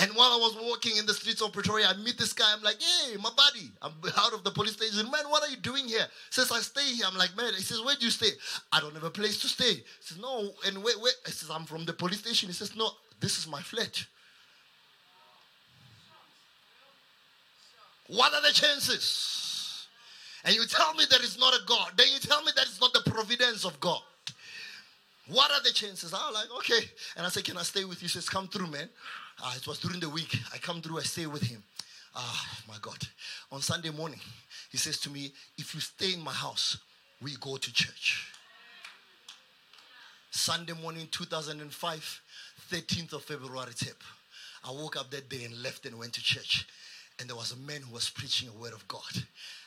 And 0.00 0.10
while 0.12 0.32
I 0.32 0.36
was 0.36 0.56
walking 0.60 0.96
in 0.96 1.06
the 1.06 1.14
streets 1.14 1.40
of 1.40 1.52
Pretoria, 1.52 1.86
I 1.86 1.96
meet 1.96 2.18
this 2.18 2.32
guy. 2.32 2.52
I'm 2.52 2.62
like, 2.62 2.82
hey, 2.82 3.16
my 3.16 3.30
buddy. 3.36 3.70
I'm 3.80 3.92
out 4.18 4.32
of 4.32 4.42
the 4.42 4.50
police 4.50 4.72
station. 4.72 5.08
Man, 5.10 5.24
what 5.28 5.42
are 5.44 5.48
you 5.48 5.56
doing 5.56 5.86
here? 5.86 6.06
Says, 6.30 6.50
I 6.50 6.58
stay 6.60 6.84
here. 6.94 7.06
I'm 7.08 7.16
like, 7.16 7.36
man. 7.36 7.54
He 7.54 7.62
says, 7.62 7.80
where 7.80 7.94
do 7.94 8.04
you 8.04 8.10
stay? 8.10 8.30
I 8.72 8.80
don't 8.80 8.92
have 8.94 9.04
a 9.04 9.10
place 9.10 9.40
to 9.42 9.48
stay. 9.48 9.74
He 9.74 9.84
says, 10.00 10.18
no. 10.18 10.50
And 10.66 10.82
where, 10.82 10.98
where? 10.98 11.12
He 11.26 11.32
says, 11.32 11.48
I'm 11.48 11.64
from 11.64 11.84
the 11.84 11.92
police 11.92 12.18
station. 12.18 12.48
He 12.48 12.54
says, 12.54 12.74
no, 12.74 12.90
this 13.20 13.38
is 13.38 13.46
my 13.46 13.60
flat. 13.60 14.04
What 18.08 18.34
are 18.34 18.42
the 18.42 18.52
chances? 18.52 19.86
And 20.44 20.54
you 20.56 20.66
tell 20.66 20.92
me 20.94 21.04
there 21.08 21.22
is 21.22 21.38
not 21.38 21.54
a 21.54 21.64
God. 21.66 21.92
Then 21.96 22.08
you 22.12 22.18
tell 22.18 22.42
me 22.42 22.50
that 22.56 22.64
it's 22.64 22.80
not 22.80 22.92
the 22.92 23.08
providence 23.08 23.64
of 23.64 23.78
God. 23.78 24.00
What 25.28 25.50
are 25.52 25.62
the 25.62 25.70
chances? 25.70 26.12
I'm 26.12 26.34
like, 26.34 26.50
okay. 26.58 26.90
And 27.16 27.24
I 27.24 27.28
say, 27.30 27.42
can 27.42 27.56
I 27.56 27.62
stay 27.62 27.84
with 27.84 28.02
you? 28.02 28.06
He 28.06 28.08
says, 28.08 28.28
come 28.28 28.48
through, 28.48 28.66
man. 28.66 28.88
Uh, 29.42 29.52
it 29.56 29.66
was 29.66 29.78
during 29.78 30.00
the 30.00 30.08
week. 30.08 30.36
I 30.52 30.58
come 30.58 30.80
through, 30.80 30.98
I 30.98 31.02
stay 31.02 31.26
with 31.26 31.42
him. 31.42 31.62
Ah, 32.14 32.58
my 32.68 32.76
God. 32.80 32.98
On 33.50 33.60
Sunday 33.60 33.90
morning, 33.90 34.20
he 34.70 34.78
says 34.78 34.98
to 35.00 35.10
me, 35.10 35.32
if 35.58 35.74
you 35.74 35.80
stay 35.80 36.14
in 36.14 36.20
my 36.20 36.32
house, 36.32 36.78
we 37.20 37.36
go 37.40 37.56
to 37.56 37.72
church. 37.72 38.32
Sunday 40.30 40.74
morning, 40.80 41.08
2005, 41.10 42.20
13th 42.70 43.12
of 43.12 43.24
February, 43.24 43.72
tip. 43.74 44.02
I 44.66 44.70
woke 44.70 44.96
up 44.96 45.10
that 45.10 45.28
day 45.28 45.44
and 45.44 45.62
left 45.62 45.86
and 45.86 45.98
went 45.98 46.12
to 46.14 46.22
church 46.22 46.66
and 47.18 47.28
there 47.28 47.36
was 47.36 47.52
a 47.52 47.56
man 47.56 47.82
who 47.82 47.94
was 47.94 48.10
preaching 48.10 48.48
a 48.48 48.60
word 48.60 48.72
of 48.72 48.86
God. 48.88 49.00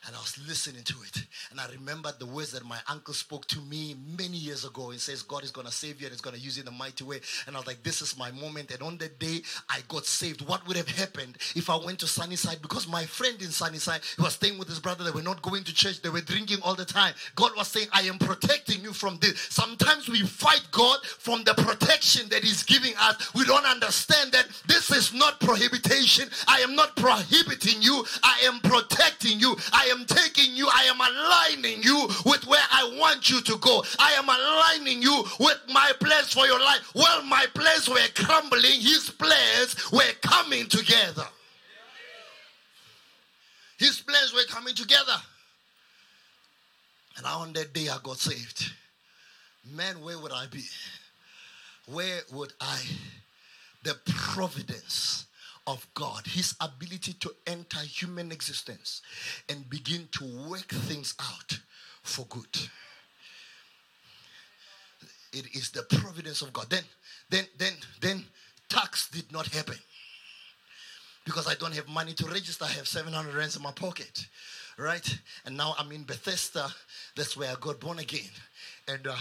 And 0.05 0.15
I 0.15 0.19
was 0.19 0.37
listening 0.47 0.83
to 0.83 0.95
it. 1.05 1.25
And 1.51 1.59
I 1.59 1.67
remembered 1.71 2.19
the 2.19 2.25
words 2.25 2.51
that 2.51 2.65
my 2.65 2.77
uncle 2.89 3.13
spoke 3.13 3.47
to 3.47 3.59
me 3.61 3.95
many 4.17 4.37
years 4.37 4.65
ago. 4.65 4.89
He 4.89 4.97
says, 4.97 5.23
God 5.23 5.43
is 5.43 5.51
going 5.51 5.67
to 5.67 5.73
save 5.73 5.99
you 5.99 6.07
and 6.07 6.13
He's 6.13 6.21
going 6.21 6.35
to 6.35 6.41
use 6.41 6.57
you 6.57 6.63
in 6.63 6.67
a 6.67 6.71
mighty 6.71 7.03
way. 7.03 7.19
And 7.45 7.55
I 7.55 7.59
was 7.59 7.67
like, 7.67 7.83
this 7.83 8.01
is 8.01 8.17
my 8.17 8.31
moment. 8.31 8.71
And 8.71 8.81
on 8.81 8.97
that 8.97 9.19
day, 9.19 9.41
I 9.69 9.79
got 9.87 10.05
saved. 10.05 10.47
What 10.47 10.65
would 10.67 10.77
have 10.77 10.89
happened 10.89 11.37
if 11.55 11.69
I 11.69 11.77
went 11.77 11.99
to 11.99 12.07
Sunnyside? 12.07 12.59
Because 12.61 12.87
my 12.87 13.05
friend 13.05 13.41
in 13.41 13.49
Sunnyside, 13.49 14.01
he 14.15 14.21
was 14.21 14.33
staying 14.33 14.57
with 14.57 14.67
his 14.67 14.79
brother. 14.79 15.03
They 15.03 15.11
were 15.11 15.21
not 15.21 15.41
going 15.41 15.63
to 15.63 15.73
church. 15.73 16.01
They 16.01 16.09
were 16.09 16.21
drinking 16.21 16.59
all 16.63 16.75
the 16.75 16.85
time. 16.85 17.13
God 17.35 17.51
was 17.55 17.67
saying, 17.67 17.87
I 17.91 18.01
am 18.01 18.17
protecting 18.19 18.81
you 18.81 18.93
from 18.93 19.17
this. 19.19 19.39
Sometimes 19.49 20.09
we 20.09 20.21
fight 20.21 20.65
God 20.71 21.03
from 21.05 21.43
the 21.43 21.53
protection 21.53 22.29
that 22.29 22.43
He's 22.43 22.63
giving 22.63 22.93
us. 22.99 23.33
We 23.33 23.45
don't 23.45 23.65
understand 23.65 24.31
that 24.31 24.47
this 24.67 24.91
is 24.91 25.13
not 25.13 25.39
prohibition. 25.39 26.29
I 26.47 26.59
am 26.59 26.75
not 26.75 26.95
prohibiting 26.95 27.81
you. 27.81 28.05
I 28.23 28.41
am 28.45 28.59
protecting 28.59 29.39
you. 29.39 29.55
I 29.73 29.86
am 29.91 30.05
taking 30.05 30.55
you. 30.55 30.67
I 30.67 30.83
am 30.85 30.99
aligning 30.99 31.83
you 31.83 32.07
with 32.25 32.45
where 32.47 32.63
I 32.71 32.97
want 32.99 33.29
you 33.29 33.41
to 33.41 33.57
go. 33.57 33.83
I 33.99 34.13
am 34.13 34.27
aligning 34.27 35.01
you 35.01 35.23
with 35.39 35.59
my 35.71 35.91
plans 35.99 36.33
for 36.33 36.45
your 36.45 36.59
life. 36.59 36.91
Well, 36.95 37.23
my 37.23 37.45
plans 37.53 37.89
were 37.89 37.97
crumbling, 38.15 38.79
his 38.81 39.09
plans 39.09 39.91
were 39.91 40.13
coming 40.21 40.67
together. 40.67 41.27
His 43.77 44.01
plans 44.01 44.33
were 44.33 44.45
coming 44.49 44.73
together. 44.73 45.15
And 47.17 47.25
on 47.25 47.53
that 47.53 47.73
day, 47.73 47.89
I 47.89 47.97
got 48.03 48.17
saved. 48.17 48.71
Man, 49.71 50.01
where 50.01 50.17
would 50.17 50.31
I 50.31 50.47
be? 50.47 50.63
Where 51.85 52.21
would 52.33 52.53
I? 52.59 52.81
The 53.83 53.95
providence 54.05 55.26
of 55.67 55.85
God, 55.93 56.25
his 56.25 56.55
ability 56.61 57.13
to 57.13 57.31
enter 57.45 57.79
human 57.79 58.31
existence 58.31 59.01
and 59.49 59.69
begin 59.69 60.07
to 60.13 60.49
work 60.49 60.69
things 60.69 61.13
out 61.21 61.59
for 62.01 62.25
good. 62.27 62.57
It 65.33 65.45
is 65.53 65.69
the 65.71 65.83
providence 65.83 66.41
of 66.41 66.53
God. 66.53 66.69
Then, 66.69 66.83
then, 67.29 67.45
then, 67.57 67.73
then 68.01 68.23
tax 68.69 69.09
did 69.09 69.31
not 69.31 69.47
happen. 69.47 69.77
Because 71.25 71.47
I 71.47 71.55
don't 71.55 71.75
have 71.75 71.89
money 71.89 72.13
to 72.13 72.25
register, 72.27 72.63
I 72.63 72.69
have 72.69 72.87
700 72.87 73.35
rands 73.35 73.57
in 73.57 73.61
my 73.61 73.71
pocket. 73.71 74.25
Right? 74.77 75.19
And 75.45 75.57
now 75.57 75.75
I'm 75.77 75.91
in 75.91 76.03
Bethesda. 76.03 76.67
That's 77.15 77.35
where 77.35 77.51
I 77.51 77.55
got 77.59 77.81
born 77.81 77.99
again. 77.99 78.29
And 78.87 79.05
uh, 79.05 79.15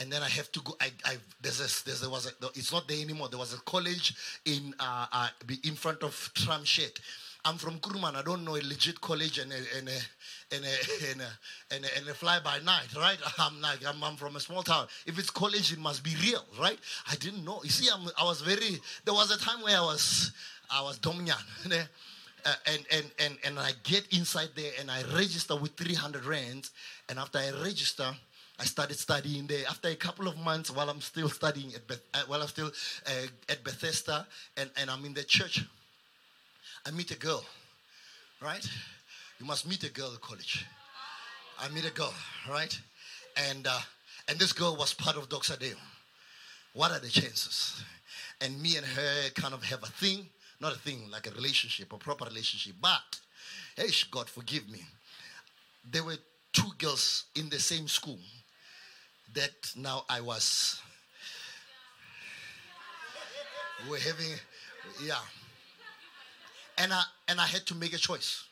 and 0.00 0.12
then 0.12 0.22
I 0.22 0.28
have 0.28 0.50
to 0.52 0.60
go. 0.60 0.76
I, 0.80 0.90
I 1.04 1.16
there's 1.40 1.60
a, 1.60 1.84
there's 1.84 2.00
there 2.00 2.10
was 2.10 2.26
a, 2.26 2.30
it's 2.54 2.72
not 2.72 2.86
there 2.88 3.00
anymore. 3.00 3.28
There 3.28 3.38
was 3.38 3.54
a 3.54 3.58
college 3.58 4.14
in 4.44 4.74
uh, 4.78 5.06
uh 5.12 5.28
in 5.64 5.74
front 5.74 6.02
of 6.02 6.12
Tramshed. 6.34 7.00
I'm 7.44 7.58
from 7.58 7.78
Kuruman. 7.78 8.16
I 8.16 8.22
don't 8.22 8.44
know 8.44 8.56
a 8.56 8.62
legit 8.62 9.00
college 9.00 9.38
and 9.38 9.52
a 9.52 9.56
and 9.78 9.88
a 9.88 10.54
and 10.54 10.64
a 10.64 10.68
and 11.10 11.20
a, 11.20 11.74
and 11.74 11.84
a, 11.84 11.98
and 11.98 12.08
a 12.08 12.14
fly 12.14 12.40
by 12.40 12.58
night, 12.58 12.88
right? 12.96 13.18
I'm 13.38 13.60
like 13.60 13.86
I'm, 13.86 14.02
I'm 14.02 14.16
from 14.16 14.36
a 14.36 14.40
small 14.40 14.62
town. 14.62 14.86
If 15.06 15.18
it's 15.18 15.30
college, 15.30 15.72
it 15.72 15.78
must 15.78 16.02
be 16.02 16.14
real, 16.22 16.44
right? 16.60 16.78
I 17.10 17.14
didn't 17.16 17.44
know. 17.44 17.60
You 17.62 17.70
see, 17.70 17.88
I'm, 17.92 18.08
I 18.20 18.24
was 18.24 18.40
very. 18.40 18.80
There 19.04 19.14
was 19.14 19.30
a 19.30 19.38
time 19.38 19.62
where 19.62 19.78
I 19.78 19.82
was 19.82 20.32
I 20.70 20.82
was 20.82 20.98
Dominion. 20.98 21.36
Uh, 22.46 22.54
and, 22.66 22.86
and, 22.92 23.10
and, 23.18 23.38
and 23.44 23.58
I 23.58 23.72
get 23.82 24.06
inside 24.16 24.50
there 24.54 24.70
and 24.78 24.88
I 24.88 25.02
register 25.16 25.56
with 25.56 25.72
300 25.72 26.24
rands. 26.24 26.70
And 27.08 27.18
after 27.18 27.38
I 27.38 27.50
register, 27.64 28.14
I 28.58 28.64
started 28.64 28.98
studying 28.98 29.46
there. 29.46 29.64
After 29.68 29.88
a 29.88 29.94
couple 29.94 30.28
of 30.28 30.38
months, 30.38 30.70
while 30.70 30.88
I'm 30.88 31.00
still 31.00 31.28
studying 31.28 31.74
at 31.74 31.86
Beth, 31.86 32.00
uh, 32.14 32.22
while 32.26 32.40
I'm 32.40 32.48
still 32.48 32.70
uh, 33.06 33.26
at 33.48 33.62
Bethesda, 33.62 34.26
and, 34.56 34.70
and 34.80 34.90
I'm 34.90 35.04
in 35.04 35.12
the 35.12 35.24
church, 35.24 35.62
I 36.86 36.90
meet 36.90 37.10
a 37.10 37.18
girl. 37.18 37.44
Right? 38.40 38.66
You 39.38 39.46
must 39.46 39.68
meet 39.68 39.84
a 39.84 39.90
girl 39.90 40.12
at 40.14 40.20
college. 40.20 40.64
I 41.58 41.68
meet 41.68 41.86
a 41.86 41.92
girl, 41.92 42.14
right? 42.50 42.78
And 43.50 43.66
uh, 43.66 43.80
and 44.28 44.38
this 44.38 44.52
girl 44.52 44.76
was 44.76 44.94
part 44.94 45.16
of 45.16 45.28
Doxa 45.28 45.58
Deo. 45.58 45.76
What 46.72 46.90
are 46.92 46.98
the 46.98 47.08
chances? 47.08 47.82
And 48.40 48.60
me 48.60 48.76
and 48.76 48.84
her 48.84 49.30
kind 49.34 49.54
of 49.54 49.62
have 49.64 49.82
a 49.82 49.86
thing, 49.86 50.26
not 50.60 50.74
a 50.74 50.78
thing, 50.78 51.08
like 51.10 51.26
a 51.26 51.30
relationship, 51.30 51.92
a 51.92 51.96
proper 51.96 52.24
relationship. 52.24 52.74
But, 52.80 53.20
hey, 53.76 53.88
God 54.10 54.28
forgive 54.28 54.68
me. 54.68 54.80
There 55.90 56.04
were 56.04 56.16
two 56.52 56.70
girls 56.78 57.24
in 57.34 57.48
the 57.48 57.58
same 57.58 57.88
school 57.88 58.18
that 59.36 59.72
now 59.76 60.04
I 60.08 60.20
was. 60.20 60.80
We 63.84 63.90
were 63.90 63.98
having, 63.98 64.32
yeah. 65.04 65.14
And 66.78 66.92
I 66.92 67.02
and 67.28 67.40
I 67.40 67.46
had 67.46 67.64
to 67.66 67.74
make 67.74 67.92
a 67.92 67.98
choice. 67.98 68.44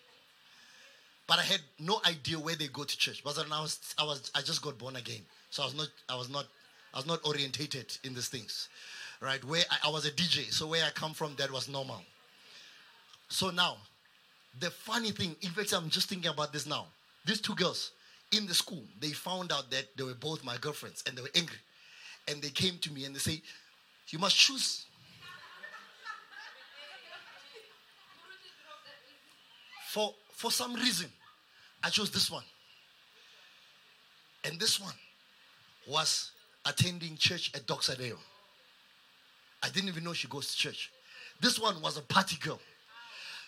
But 1.27 1.39
I 1.39 1.43
had 1.43 1.61
no 1.79 2.01
idea 2.07 2.39
where 2.39 2.55
they 2.55 2.69
go 2.69 2.85
to 2.85 2.97
church. 2.97 3.23
But 3.25 3.39
I 3.39 3.61
was 3.61 3.95
I 3.99 4.05
was 4.05 4.31
I 4.35 4.43
just 4.43 4.63
got 4.63 4.79
born 4.79 4.97
again. 4.97 5.23
So 5.51 5.63
I 5.63 5.67
was 5.67 5.75
not 5.75 5.89
I 6.09 6.17
was 6.17 6.29
not 6.29 6.47
I 6.93 6.99
was 6.99 7.07
not 7.07 7.21
orientated 7.27 7.97
in 8.05 8.15
these 8.15 8.29
things. 8.29 8.69
Right? 9.21 9.43
Where 9.45 9.63
I, 9.71 9.89
I 9.89 9.91
was 9.91 10.07
a 10.07 10.11
DJ, 10.11 10.53
so 10.53 10.67
where 10.67 10.85
I 10.85 10.91
come 10.91 11.15
from 11.15 11.35
that 11.37 11.51
was 11.51 11.69
normal. 11.69 12.03
So 13.29 13.51
now, 13.51 13.79
the 14.61 14.71
funny 14.71 15.13
thing, 15.13 15.35
in 15.41 15.51
fact, 15.51 15.73
I'm 15.73 15.89
just 15.89 16.09
thinking 16.09 16.31
about 16.31 16.53
this 16.53 16.67
now. 16.67 16.87
These 17.25 17.41
two 17.41 17.55
girls, 17.55 17.93
in 18.37 18.47
the 18.47 18.55
school, 18.55 18.83
they 19.01 19.11
found 19.11 19.53
out 19.53 19.71
that 19.71 19.97
they 19.97 20.03
were 20.03 20.15
both 20.15 20.45
my 20.45 20.57
girlfriends 20.59 21.03
and 21.07 21.17
they 21.17 21.23
were 21.23 21.31
angry. 21.35 21.59
And 22.29 22.43
they 22.43 22.51
came 22.51 22.79
to 22.79 22.93
me 22.93 23.05
and 23.05 23.15
they 23.15 23.19
say, 23.19 23.43
You 24.09 24.19
must 24.19 24.37
choose. 24.37 24.87
For, 29.91 30.13
for 30.33 30.51
some 30.51 30.75
reason, 30.75 31.09
I 31.83 31.91
chose 31.91 32.11
this 32.11 32.31
one. 32.31 32.43
And 34.45 34.59
this 34.59 34.81
one 34.81 34.95
was 35.89 36.33
attending 36.65 37.17
church 37.17 37.53
at 37.55 37.67
Doxa 37.67 37.97
Deo. 37.97 38.17
I 39.63 39.69
didn't 39.69 39.89
even 39.89 40.05
know 40.05 40.13
she 40.13 40.29
goes 40.29 40.51
to 40.51 40.57
church. 40.57 40.91
This 41.41 41.59
one 41.59 41.81
was 41.81 41.97
a 41.97 42.03
party 42.03 42.37
girl. 42.41 42.61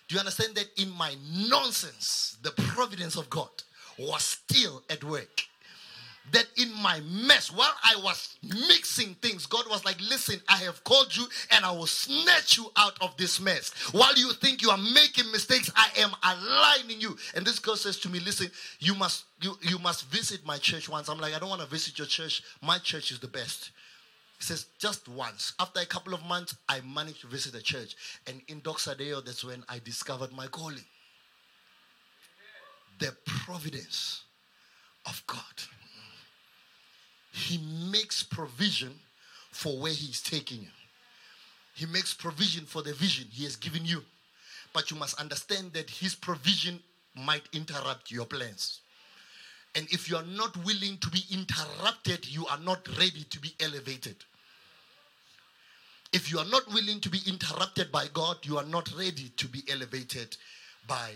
Do 0.09 0.15
you 0.15 0.21
understand 0.21 0.55
that 0.55 0.67
in 0.77 0.91
my 0.91 1.15
nonsense, 1.49 2.37
the 2.43 2.53
providence 2.53 3.17
of 3.17 3.29
God 3.29 3.51
was 3.99 4.23
still 4.23 4.83
at 4.91 5.03
work. 5.05 5.43
That 6.33 6.47
in 6.57 6.73
my 6.83 7.01
mess, 7.01 7.53
while 7.53 7.73
I 7.85 7.95
was 8.03 8.37
mixing 8.43 9.15
things, 9.15 9.47
God 9.47 9.65
was 9.71 9.85
like, 9.85 10.01
Listen, 10.01 10.41
I 10.49 10.57
have 10.57 10.83
called 10.83 11.15
you 11.17 11.25
and 11.53 11.65
I 11.65 11.71
will 11.71 11.87
snatch 11.87 12.59
you 12.59 12.67
out 12.77 13.01
of 13.01 13.17
this 13.17 13.39
mess. 13.39 13.71
While 13.93 14.13
you 14.17 14.33
think 14.33 14.61
you 14.61 14.71
are 14.71 14.79
making 14.79 15.31
mistakes, 15.31 15.71
I 15.77 15.89
am 15.99 16.11
aligning 16.25 17.01
you. 17.01 17.17
And 17.37 17.47
this 17.47 17.61
girl 17.61 17.77
says 17.77 17.99
to 18.01 18.09
me, 18.09 18.19
Listen, 18.19 18.51
you 18.81 18.97
must 18.97 19.25
you, 19.41 19.57
you 19.63 19.79
must 19.79 20.07
visit 20.07 20.45
my 20.45 20.59
church 20.59 20.89
once. 20.89 21.09
I'm 21.09 21.21
like, 21.21 21.33
I 21.33 21.39
don't 21.39 21.49
want 21.51 21.63
to 21.63 21.69
visit 21.69 21.97
your 21.97 22.09
church. 22.09 22.43
My 22.61 22.79
church 22.79 23.13
is 23.13 23.21
the 23.21 23.29
best. 23.29 23.71
He 24.39 24.45
says, 24.45 24.67
just 24.79 25.09
once. 25.09 25.55
After 25.59 25.81
a 25.81 25.87
couple 25.87 26.13
of 26.13 26.23
months, 26.27 26.57
I 26.69 26.81
managed 26.81 27.23
to 27.23 27.27
visit 27.27 27.53
the 27.55 27.63
church. 27.63 27.97
And 28.27 28.43
in 28.49 28.61
Doxa 28.61 28.99
Deo, 28.99 29.23
that's 29.23 29.43
when 29.45 29.65
I 29.69 29.79
discovered 29.79 30.31
my 30.33 30.47
calling 30.47 30.85
the 32.99 33.15
providence 33.25 34.23
of 35.07 35.23
God. 35.27 35.39
He 37.33 37.59
makes 37.91 38.23
provision 38.23 38.93
for 39.51 39.79
where 39.79 39.93
He's 39.93 40.23
taking 40.23 40.63
you. 40.63 40.69
He 41.75 41.87
makes 41.87 42.15
provision 42.15 42.65
for 42.65 42.83
the 42.83 42.95
vision 42.95 43.27
He 43.31 43.45
has 43.45 43.57
given 43.57 43.85
you. 43.85 44.03
But 44.73 44.91
you 44.91 44.97
must 44.97 45.21
understand 45.21 45.73
that 45.75 45.91
His 45.91 46.15
provision 46.15 46.81
might 47.15 47.43
interrupt 47.53 48.11
your 48.11 48.27
plans. 48.27 48.81
And 49.75 49.87
if 49.91 50.09
you 50.09 50.17
are 50.17 50.25
not 50.25 50.57
willing 50.65 50.97
to 50.99 51.11
be 51.11 51.21
interrupted, 51.31 52.27
you 52.27 52.47
are 52.47 52.59
not 52.59 52.89
ready 52.99 53.25
to 53.29 53.39
be 53.39 53.55
elevated. 53.61 54.17
If 56.13 56.33
you 56.33 56.39
are 56.39 56.47
not 56.47 56.67
willing 56.73 57.01
to 57.01 57.11
be 57.11 57.21
interrupted 57.27 57.93
by 57.93 58.07
God, 58.15 58.39
you 58.43 58.57
are 58.57 58.65
not 58.65 58.91
ready 58.97 59.31
to 59.37 59.49
be 59.49 59.63
elevated 59.69 60.35
by 60.89 61.13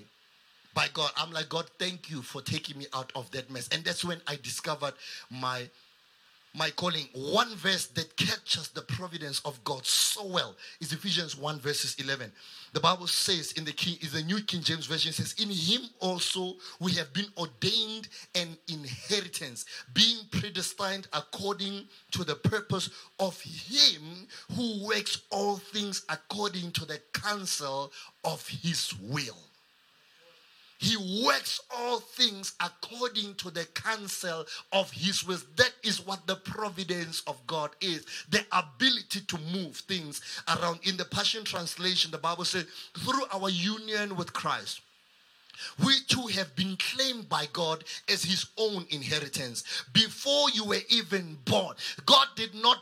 by 0.75 0.87
God. 0.93 1.11
I'm 1.17 1.33
like, 1.33 1.49
God, 1.49 1.71
thank 1.79 2.11
you 2.11 2.23
for 2.23 2.43
taking 2.43 2.79
me 2.79 2.87
out 2.95 3.13
of 3.15 3.31
that 3.33 3.51
mess. 3.51 3.69
And 3.73 3.85
that's 3.85 4.05
when 4.05 4.21
I 4.27 4.37
discovered 4.37 4.95
my 5.31 5.69
my 6.55 6.71
calling. 6.71 7.09
One 7.15 7.55
verse 7.57 7.87
that 7.87 8.17
captures 8.17 8.69
the 8.69 8.83
providence 8.83 9.41
of 9.45 9.63
God 9.65 9.87
so 9.87 10.27
well 10.27 10.57
is 10.81 10.93
Ephesians 10.93 11.37
1 11.37 11.61
verses 11.61 11.97
11. 11.99 12.33
The 12.73 12.81
Bible 12.81 13.07
says 13.07 13.53
in 13.53 13.65
the 13.65 13.73
King 13.73 13.99
is 14.01 14.13
the 14.13 14.23
New 14.23 14.43
King 14.43 14.63
James 14.63 14.87
Version 14.87 15.13
says, 15.13 15.35
In 15.41 15.49
him 15.49 15.89
also 16.01 16.55
we 16.81 16.93
have 16.93 17.13
been 17.13 17.27
ordained 17.37 18.09
an 18.35 18.57
inheritance, 18.69 19.65
being 19.95 20.19
predestined 20.31 21.09
according 21.13 21.87
to 22.13 22.25
the 22.25 22.35
purpose 22.35 22.91
of 23.19 23.41
him 23.41 24.27
who 24.55 24.87
works 24.87 25.23
all 25.31 25.57
things 25.57 26.05
according 26.09 26.73
to 26.73 26.85
the 26.85 27.01
counsel 27.13 27.93
of 28.25 28.47
his 28.49 28.95
will. 29.01 29.39
He 30.81 30.97
works 31.27 31.61
all 31.77 32.01
things 32.01 32.55
according 32.59 33.35
to 33.35 33.51
the 33.51 33.67
counsel 33.67 34.47
of 34.73 34.91
his 34.91 35.23
will. 35.23 35.37
That 35.57 35.75
is 35.83 36.05
what 36.07 36.27
the 36.27 36.37
providence 36.37 37.23
of 37.27 37.47
God 37.47 37.71
is. 37.83 38.07
The 38.31 38.47
ability 38.51 39.21
to 39.21 39.39
move 39.53 39.77
things 39.77 40.23
around. 40.49 40.81
In 40.85 40.97
the 40.97 41.05
Passion 41.05 41.45
Translation, 41.45 42.11
the 42.11 42.17
Bible 42.17 42.47
says, 42.47 42.65
through 42.99 43.25
our 43.31 43.51
union 43.51 44.17
with 44.17 44.33
Christ, 44.33 44.81
we 45.85 45.95
too 46.09 46.27
have 46.29 46.55
been 46.57 46.77
claimed 46.77 47.29
by 47.29 47.47
God 47.53 47.85
as 48.09 48.23
his 48.23 48.47
own 48.59 48.87
inheritance 48.91 49.65
before 49.93 50.51
you 50.51 50.65
were 50.65 50.81
even 50.89 51.37
born. 51.45 51.75
God 52.07 52.27
did 52.37 52.55
not, 52.55 52.79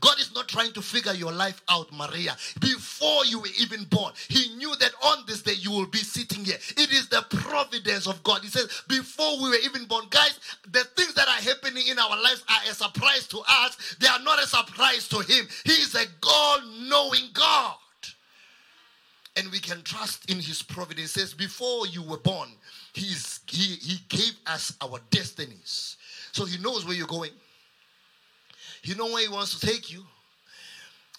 God 0.00 0.18
is 0.18 0.34
not 0.34 0.48
trying 0.48 0.72
to 0.72 0.82
figure 0.82 1.12
your 1.12 1.32
life 1.32 1.62
out, 1.68 1.92
Maria. 1.92 2.36
Before 2.60 3.24
you 3.24 3.40
were 3.40 3.54
even 3.60 3.84
born, 3.84 4.12
he 4.28 4.54
knew 4.56 4.74
that 4.76 4.92
on 5.02 5.24
this 5.26 5.42
day 5.42 5.54
you 5.54 5.70
will 5.70 5.86
be 5.86 5.98
sitting 5.98 6.44
here. 6.44 6.58
It 6.76 6.92
is 6.92 7.08
the 7.08 7.24
providence 7.30 8.06
of 8.06 8.22
God. 8.22 8.42
He 8.42 8.48
says, 8.48 8.82
before 8.88 9.42
we 9.42 9.50
were 9.50 9.62
even 9.64 9.84
born, 9.86 10.06
guys, 10.10 10.38
the 10.70 10.84
things 10.96 11.14
that 11.14 11.28
are 11.28 11.42
happening 11.42 11.84
in 11.88 11.98
our 11.98 12.20
lives 12.22 12.44
are 12.48 12.70
a 12.70 12.74
surprise 12.74 13.26
to 13.28 13.40
us. 13.48 13.96
They 14.00 14.08
are 14.08 14.20
not 14.20 14.42
a 14.42 14.46
surprise 14.46 15.08
to 15.08 15.20
him. 15.20 15.46
He 15.64 15.72
is 15.72 15.94
a 15.94 16.06
God 16.20 16.62
knowing 16.88 17.30
God 17.32 17.76
and 19.38 19.50
we 19.52 19.60
can 19.60 19.82
trust 19.82 20.28
in 20.30 20.38
his 20.38 20.62
providence. 20.62 21.16
It 21.16 21.20
says, 21.20 21.32
before 21.32 21.86
you 21.86 22.02
were 22.02 22.18
born, 22.18 22.48
he's, 22.92 23.38
he, 23.46 23.76
he 23.76 23.98
gave 24.08 24.32
us 24.46 24.74
our 24.82 24.98
destinies. 25.10 25.96
So 26.32 26.44
he 26.44 26.58
knows 26.58 26.84
where 26.84 26.94
you're 26.94 27.06
going. 27.06 27.30
He 28.82 28.94
knows 28.94 29.12
where 29.12 29.22
he 29.22 29.32
wants 29.32 29.58
to 29.58 29.66
take 29.66 29.92
you. 29.92 30.04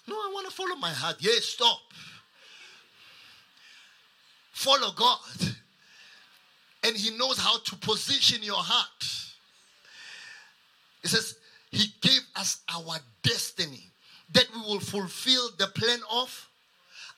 No, 0.06 0.14
I 0.16 0.30
want 0.34 0.46
to 0.48 0.52
follow 0.52 0.76
my 0.76 0.90
heart. 0.90 1.16
Yes, 1.20 1.44
stop. 1.44 1.78
Follow 4.52 4.92
God. 4.94 5.54
And 6.84 6.94
he 6.94 7.16
knows 7.16 7.38
how 7.38 7.58
to 7.58 7.76
position 7.76 8.42
your 8.42 8.56
heart. 8.56 9.04
It 11.02 11.08
says, 11.08 11.36
he 11.70 11.86
gave 12.02 12.20
us 12.36 12.60
our 12.74 12.98
destiny 13.22 13.90
that 14.32 14.46
we 14.54 14.60
will 14.60 14.80
fulfill 14.80 15.48
the 15.58 15.68
plan 15.68 16.00
of 16.12 16.49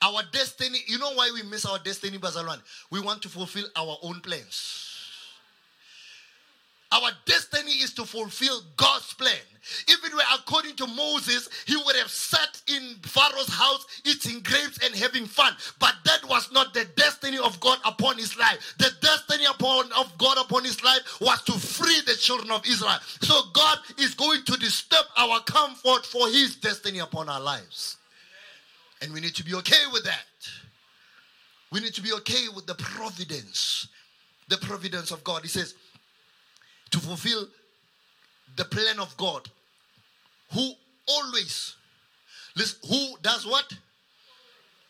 our 0.02 0.22
destiny, 0.32 0.78
you 0.86 0.98
know 0.98 1.12
why 1.14 1.30
we 1.32 1.42
miss 1.48 1.64
our 1.64 1.78
destiny, 1.78 2.18
Bazalwan? 2.18 2.60
We 2.90 3.00
want 3.00 3.22
to 3.22 3.28
fulfill 3.28 3.64
our 3.76 3.96
own 4.02 4.20
plans. 4.20 4.92
Our 6.92 7.10
destiny 7.24 7.72
is 7.72 7.94
to 7.94 8.04
fulfill 8.04 8.60
God's 8.76 9.14
plan. 9.14 9.32
If 9.88 10.04
it 10.04 10.12
were 10.12 10.20
according 10.34 10.76
to 10.76 10.86
Moses, 10.86 11.48
he 11.64 11.74
would 11.74 11.96
have 11.96 12.10
sat 12.10 12.60
in 12.68 12.96
Pharaoh's 13.02 13.48
house 13.48 13.86
eating 14.04 14.40
grapes 14.42 14.78
and 14.84 14.94
having 14.94 15.24
fun. 15.24 15.54
But 15.78 15.94
that 16.04 16.22
was 16.28 16.52
not 16.52 16.74
the 16.74 16.84
destiny 16.96 17.38
of 17.38 17.58
God 17.60 17.78
upon 17.86 18.18
his 18.18 18.36
life. 18.36 18.74
The 18.78 18.90
destiny 19.00 19.46
upon, 19.46 19.90
of 19.92 20.12
God 20.18 20.36
upon 20.36 20.64
his 20.64 20.84
life 20.84 21.18
was 21.20 21.40
to 21.44 21.52
free 21.52 22.02
the 22.06 22.14
children 22.14 22.50
of 22.50 22.66
Israel. 22.66 22.98
So 23.22 23.40
God 23.54 23.78
is 23.98 24.14
going 24.14 24.44
to 24.44 24.56
disturb 24.58 25.06
our 25.16 25.40
comfort 25.44 26.04
for 26.04 26.28
his 26.28 26.56
destiny 26.56 26.98
upon 26.98 27.30
our 27.30 27.40
lives. 27.40 27.96
And 29.02 29.12
we 29.12 29.20
need 29.20 29.34
to 29.34 29.44
be 29.44 29.54
okay 29.56 29.84
with 29.92 30.04
that. 30.04 30.48
We 31.72 31.80
need 31.80 31.92
to 31.94 32.02
be 32.02 32.12
okay 32.12 32.46
with 32.54 32.66
the 32.66 32.74
providence, 32.74 33.88
the 34.48 34.58
providence 34.58 35.10
of 35.10 35.24
God. 35.24 35.42
He 35.42 35.48
says, 35.48 35.74
to 36.90 36.98
fulfill 37.00 37.48
the 38.56 38.64
plan 38.64 39.00
of 39.00 39.16
God, 39.16 39.48
who 40.52 40.72
always, 41.08 41.74
listen, 42.54 42.78
who 42.88 43.16
does 43.22 43.44
what? 43.44 43.72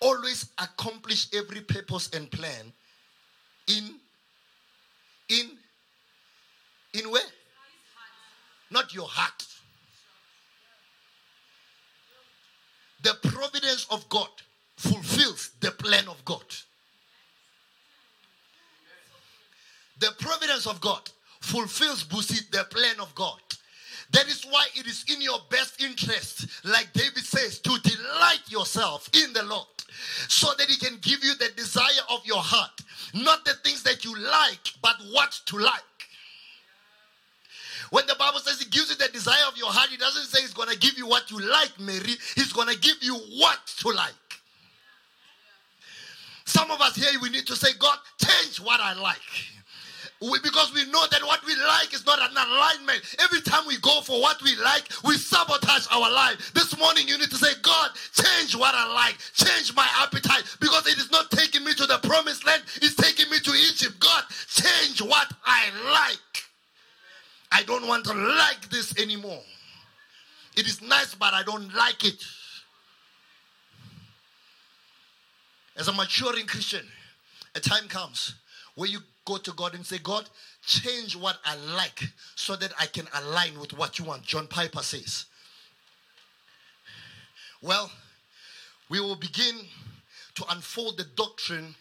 Always 0.01 0.51
accomplish 0.59 1.29
every 1.35 1.61
purpose 1.61 2.11
and 2.13 2.31
plan 2.31 2.73
in, 3.69 3.95
in, 5.29 5.51
in 6.93 7.11
where? 7.11 7.23
Not 8.71 8.93
your 8.93 9.07
heart. 9.07 9.47
the 13.03 13.15
providence 13.29 13.82
of 13.93 14.09
God 14.09 14.29
fulfills 14.77 15.51
the 15.61 15.71
plan 15.71 16.09
of 16.09 16.25
God. 16.25 16.45
The 20.01 20.13
providence 20.19 20.67
of 20.67 20.81
God 20.81 21.09
fulfills 21.41 22.03
Busi, 22.05 22.51
the 22.51 22.65
plan 22.65 22.97
of 22.99 23.15
God. 23.15 23.41
That 24.13 24.27
is 24.27 24.45
why 24.45 24.67
it 24.75 24.87
is 24.87 25.05
in 25.09 25.23
your 25.23 25.39
best 25.51 25.81
interest, 25.83 26.47
like 26.65 26.93
David 26.93 27.25
says, 27.25 27.61
to 27.61 27.79
delight 27.83 28.43
yourself 28.49 29.09
in 29.15 29.33
the 29.33 29.45
Lord 29.45 29.67
so 30.29 30.49
that 30.59 30.69
He 30.69 30.77
can 30.77 30.99
give 31.01 31.23
you 31.23 31.35
the 31.37 31.51
desire 31.57 32.05
of 32.11 32.25
your 32.27 32.43
heart. 32.43 32.81
Not 33.15 33.45
the 33.45 33.55
things 33.65 33.83
that 33.85 34.05
you 34.05 34.17
like, 34.19 34.73
but 34.83 34.97
what 35.13 35.41
to 35.47 35.59
like. 35.59 35.83
When 37.93 38.07
the 38.07 38.17
Bible 38.19 38.41
says 38.41 38.59
He 38.59 38.65
gives 38.71 38.89
you 38.89 38.97
the 38.97 39.13
desire 39.13 39.45
of 39.47 39.57
your 39.59 39.69
heart, 39.69 39.91
He 39.91 39.99
doesn't 39.99 40.25
say 40.25 40.41
He's 40.41 40.55
going 40.55 40.71
to 40.71 40.79
give 40.79 40.97
you 40.97 41.07
what 41.07 41.31
you 41.31 41.39
like, 41.39 41.79
Mary. 41.79 42.17
He's 42.35 42.51
going 42.51 42.69
to 42.69 42.79
give 42.81 42.97
you 43.03 43.15
what 43.37 43.61
to 43.85 43.91
like. 43.91 44.17
Some 46.47 46.71
of 46.71 46.81
us 46.81 46.97
here, 46.97 47.13
we 47.21 47.29
need 47.29 47.47
to 47.47 47.55
say, 47.55 47.69
God, 47.79 47.99
change 48.17 48.61
what 48.61 48.81
I 48.81 48.95
like. 48.95 49.29
We, 50.23 50.39
because 50.43 50.73
we 50.73 50.87
know 50.91 51.05
that 51.11 51.23
what 51.23 51.45
we 51.45 51.55
like 51.55 51.93
is 51.93 52.07
not 52.07 52.19
an 52.19 52.33
alignment. 52.33 53.03
Every 53.21 53.43
time 53.43 53.67
we 53.67 53.77
go 53.79 54.01
for 54.01 54.23
what 54.23 54.41
we 54.43 54.57
like, 54.57 54.89
we 55.05 55.17
sabotage 55.17 55.87
our 55.93 56.11
life. 56.11 56.51
This 56.55 56.79
morning, 56.79 57.07
you 57.07 57.19
need 57.19 57.29
to 57.29 57.37
say, 57.37 57.53
God, 57.61 57.91
change 58.15 58.57
what 58.57 58.75
I 58.75 58.89
like, 58.95 59.19
change 59.35 59.77
my 59.77 59.89
appetite, 60.01 60.45
because 60.61 60.87
it 60.87 60.97
is 60.97 61.11
not 61.11 61.31
taking 61.31 61.63
me 61.63 61.75
to 61.75 61.85
the 61.85 61.99
promised 61.99 62.47
land, 62.47 62.63
it's 62.77 62.95
taking 62.95 63.29
me 63.31 63.39
to 63.41 63.51
Egypt. 63.51 64.01
God, 64.01 64.25
change 64.49 65.03
what 65.03 65.31
I 65.45 65.69
like. 65.93 66.52
I 67.53 67.63
don't 67.65 67.87
want 67.87 68.05
to 68.07 68.15
like 68.15 68.69
this 68.71 68.97
anymore. 68.99 69.43
It 70.57 70.67
is 70.67 70.81
nice, 70.83 71.15
but 71.15 71.35
I 71.35 71.43
don't 71.43 71.73
like 71.75 72.05
it. 72.05 72.25
As 75.77 75.89
a 75.89 75.93
maturing 75.93 76.47
Christian, 76.47 76.87
a 77.55 77.61
time 77.61 77.89
comes 77.89 78.35
where 78.75 78.89
you 78.89 78.99
go 79.25 79.37
to 79.37 79.53
God 79.53 79.75
and 79.75 79.85
say, 79.85 79.99
God, 79.99 80.29
change 80.65 81.17
what 81.17 81.39
I 81.45 81.57
like 81.77 82.03
so 82.35 82.57
that 82.57 82.73
I 82.79 82.87
can 82.87 83.07
align 83.15 83.59
with 83.59 83.77
what 83.77 83.99
you 83.99 84.05
want. 84.05 84.23
John 84.23 84.47
Piper 84.47 84.83
says. 84.83 85.27
Well, 87.63 87.91
we 88.89 89.01
will 89.01 89.17
begin 89.17 89.55
to 90.35 90.45
unfold 90.51 90.99
the 90.99 91.07
doctrine 91.17 91.75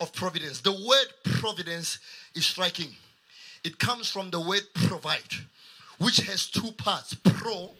of 0.00 0.12
providence. 0.12 0.60
The 0.60 0.72
word 0.72 1.34
providence 1.38 1.98
is 2.34 2.44
striking. 2.46 2.94
It 3.64 3.78
comes 3.78 4.10
from 4.10 4.30
the 4.30 4.40
word 4.40 4.62
provide, 4.74 5.32
which 5.98 6.18
has 6.18 6.46
two 6.46 6.70
parts. 6.72 7.14
Pro 7.14 7.70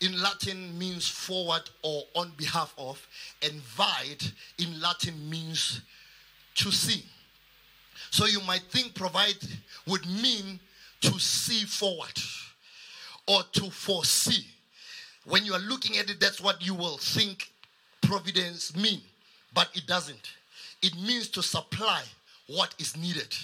in 0.00 0.20
Latin 0.22 0.76
means 0.78 1.06
forward 1.06 1.68
or 1.82 2.04
on 2.14 2.32
behalf 2.36 2.72
of, 2.78 3.06
and 3.42 3.52
vide 3.52 4.24
in 4.58 4.80
Latin 4.80 5.28
means 5.28 5.82
to 6.54 6.70
see. 6.70 7.04
So 8.10 8.26
you 8.26 8.40
might 8.42 8.62
think 8.70 8.94
provide 8.94 9.36
would 9.86 10.06
mean 10.06 10.60
to 11.02 11.18
see 11.18 11.64
forward 11.64 12.18
or 13.26 13.42
to 13.52 13.70
foresee. 13.70 14.46
When 15.24 15.44
you 15.44 15.52
are 15.52 15.60
looking 15.60 15.98
at 15.98 16.08
it, 16.08 16.20
that's 16.20 16.40
what 16.40 16.64
you 16.64 16.74
will 16.74 16.96
think 16.96 17.52
providence 18.00 18.74
mean, 18.74 19.02
but 19.52 19.68
it 19.74 19.86
doesn't. 19.86 20.30
It 20.82 20.94
means 20.96 21.28
to 21.30 21.42
supply 21.42 22.02
what 22.46 22.74
is 22.78 22.96
needed 22.96 23.36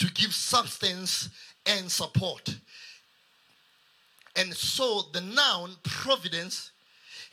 to 0.00 0.10
give 0.12 0.34
substance 0.34 1.28
and 1.66 1.90
support. 1.90 2.56
And 4.34 4.54
so 4.54 5.02
the 5.12 5.20
noun 5.20 5.72
providence 5.82 6.70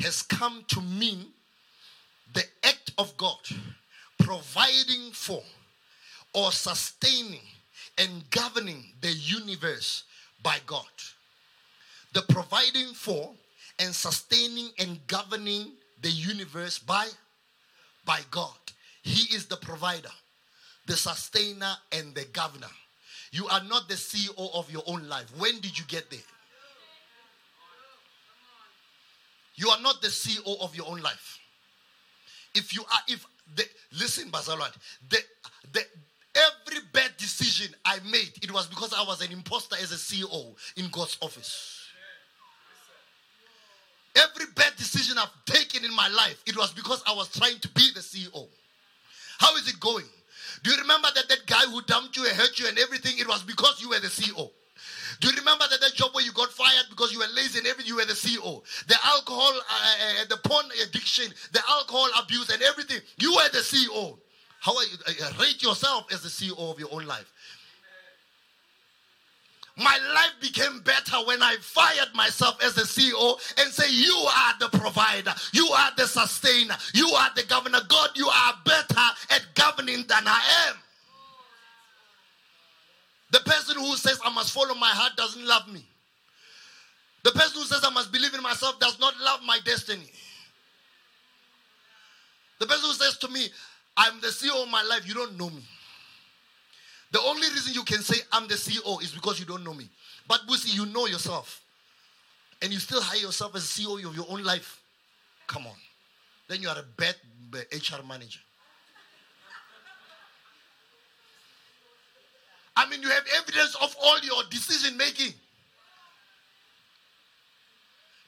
has 0.02 0.22
come 0.22 0.64
to 0.68 0.82
mean 0.82 1.28
the 2.34 2.44
act 2.64 2.92
of 2.98 3.16
God 3.16 3.40
providing 4.20 5.12
for 5.14 5.42
or 6.34 6.52
sustaining 6.52 7.40
and 7.98 8.30
governing 8.32 8.84
the 9.00 9.12
universe 9.12 10.04
by 10.44 10.58
God. 10.66 10.84
The 12.14 12.24
providing 12.24 12.94
for 12.94 13.32
and 13.80 13.96
sustaining 13.96 14.72
and 14.78 15.00
governing 15.08 15.72
the 16.02 16.12
universe 16.12 16.80
by 16.80 17.08
by 18.06 18.20
God. 18.30 18.58
He 19.04 19.34
is 19.34 19.46
the 19.46 19.58
provider 19.58 20.12
the 20.88 20.98
sustainer, 20.98 21.74
and 21.92 22.16
the 22.16 22.26
governor. 22.34 22.68
You 23.32 23.48
are 23.48 23.64
not 23.64 23.88
the 23.88 23.96
CEO 23.96 24.34
of 24.54 24.72
your 24.72 24.84
own 24.88 25.08
life. 25.08 25.26
When 25.38 25.60
did 25.60 25.78
you 25.78 25.86
get 25.88 26.10
there? 26.10 26.20
You 29.56 29.70
are 29.70 29.82
not 29.82 30.02
the 30.02 30.08
CEO 30.08 30.60
of 30.62 30.76
your 30.76 30.88
own 30.88 31.02
life. 31.02 31.40
If 32.56 32.74
you 32.74 32.82
are, 32.82 33.00
if 33.08 33.26
the 33.56 33.66
listen, 34.00 34.30
Bazalwan, 34.30 34.72
the 35.10 35.18
the 35.74 35.82
every 36.36 36.80
bad 36.94 37.12
decision 37.18 37.74
I 37.84 38.00
made, 38.10 38.32
it 38.42 38.52
was 38.52 38.68
because 38.68 38.94
I 38.94 39.04
was 39.04 39.22
an 39.22 39.32
imposter 39.32 39.76
as 39.82 39.92
a 39.92 39.96
CEO 39.96 40.56
in 40.78 40.90
God's 40.90 41.18
office. 41.22 41.84
Every 44.16 44.46
bad 44.56 44.76
decision 44.78 45.18
I've 45.18 45.46
taken 45.46 45.86
in 45.86 45.96
my 45.96 46.08
life, 46.08 46.42
it 46.48 46.58
was 46.58 46.72
because 46.72 47.04
I 47.06 47.14
was 47.14 47.30
trying 47.30 47.60
to 47.60 47.68
be 47.70 47.92
the 47.94 48.00
CEO. 48.00 48.48
How 49.38 49.56
is 49.56 49.68
it 49.68 49.80
going? 49.80 50.06
Do 50.64 50.72
you 50.72 50.78
remember 50.78 51.08
that 51.16 51.30
that 51.30 51.46
guy 51.46 51.66
who 51.70 51.82
dumped 51.84 52.18
you 52.18 52.26
and 52.26 52.36
hurt 52.36 52.60
you 52.60 52.68
and 52.68 52.78
everything? 52.80 53.18
It 53.18 53.28
was 53.28 53.44
because 53.44 53.82
you 53.82 53.90
were 53.90 54.00
the 54.00 54.08
CEO. 54.08 54.50
Do 55.20 55.30
you 55.30 55.36
remember 55.38 55.66
that, 55.70 55.82
that 55.82 55.94
job 55.94 56.14
where 56.14 56.24
you 56.24 56.32
got 56.34 56.52
fired 56.52 56.86
because 56.90 57.12
you 57.12 57.20
were 57.20 57.26
lazy 57.36 57.60
and 57.60 57.68
everything? 57.68 57.90
You 57.90 57.96
were 57.98 58.06
the 58.06 58.14
CEO. 58.14 58.62
The 58.88 58.96
alcohol, 59.04 59.54
uh, 59.54 60.22
uh, 60.22 60.26
the 60.30 60.38
porn 60.38 60.66
addiction, 60.84 61.34
the 61.52 61.62
alcohol 61.68 62.08
abuse, 62.22 62.50
and 62.50 62.62
everything. 62.62 63.00
You 63.18 63.34
were 63.34 63.50
the 63.52 63.60
CEO. 63.60 64.18
How 64.60 64.76
are 64.76 64.84
you? 64.84 64.98
Uh, 65.08 65.32
rate 65.40 65.62
yourself 65.64 66.12
as 66.12 66.22
the 66.22 66.30
CEO 66.30 66.60
of 66.72 66.80
your 66.80 66.90
own 66.92 67.06
life. 67.06 67.32
My 69.78 69.98
life 70.14 70.34
became 70.42 70.80
better 70.80 71.18
when 71.26 71.42
I 71.44 71.56
fired 71.62 72.14
myself 72.16 72.58
as 72.64 72.74
the 72.74 72.82
CEO 72.82 73.40
and 73.60 73.72
say, 73.72 73.86
You 73.90 74.14
are 74.14 74.54
the 74.60 74.76
provider, 74.78 75.34
you 75.54 75.68
are 75.68 75.92
the 75.96 76.08
sustainer, 76.08 76.76
you 76.96 77.08
are 77.10 77.30
the 77.36 77.44
governor. 77.44 77.80
God, 77.88 78.10
you 78.16 78.28
are 78.28 78.54
better 78.66 79.08
at 79.30 79.46
governing 79.54 80.06
than 80.08 80.24
I 80.26 80.42
am. 80.68 80.76
The 83.32 83.40
person 83.42 83.78
who 83.78 83.96
says 83.96 84.20
I 84.26 84.34
must 84.34 84.52
follow 84.52 84.74
my 84.74 84.90
heart 84.90 85.16
doesn't 85.16 85.46
love 85.46 85.72
me. 85.72 85.86
The 87.24 87.32
person 87.32 87.62
who 87.62 87.68
says 87.68 87.82
I 87.84 87.92
must 87.92 88.12
believe 88.12 88.34
in 88.34 88.42
myself 88.42 88.80
does 88.80 89.00
not 89.00 89.14
love 89.22 89.42
my 89.46 89.60
destiny. 89.64 90.10
The 92.60 92.66
person 92.66 92.90
who 92.90 92.94
says 92.94 93.18
to 93.20 93.28
me, 93.28 93.50
I'm 93.96 94.20
the 94.22 94.28
CEO 94.28 94.64
of 94.64 94.70
my 94.70 94.82
life, 94.84 95.08
you 95.08 95.14
don't 95.14 95.38
know 95.38 95.50
me. 95.50 95.62
The 97.12 97.20
only 97.22 97.48
reason 97.50 97.74
you 97.74 97.84
can 97.84 98.02
say 98.02 98.18
I'm 98.32 98.48
the 98.48 98.56
CEO 98.56 99.02
is 99.02 99.12
because 99.12 99.40
you 99.40 99.46
don't 99.46 99.64
know 99.64 99.74
me. 99.74 99.90
But 100.28 100.42
Busi, 100.48 100.76
you 100.76 100.86
know 100.88 101.06
yourself. 101.06 101.62
And 102.62 102.74
you 102.74 102.80
still 102.80 103.02
hire 103.02 103.20
yourself 103.20 103.56
as 103.56 103.64
CEO 103.64 104.04
of 104.06 104.16
your 104.16 104.26
own 104.30 104.44
life. 104.44 104.82
Come 105.48 105.68
on. 105.68 105.76
Then 106.48 106.62
you 106.62 106.70
are 106.70 106.78
a 106.78 106.84
bad 106.98 107.16
HR 107.72 108.04
manager. 108.08 108.40
I 112.76 112.88
mean, 112.90 113.02
you 113.02 113.10
have 113.10 113.24
evidence 113.42 113.76
of 113.82 113.96
all 114.02 114.20
your 114.20 114.44
decision 114.52 114.98
making. 114.98 115.34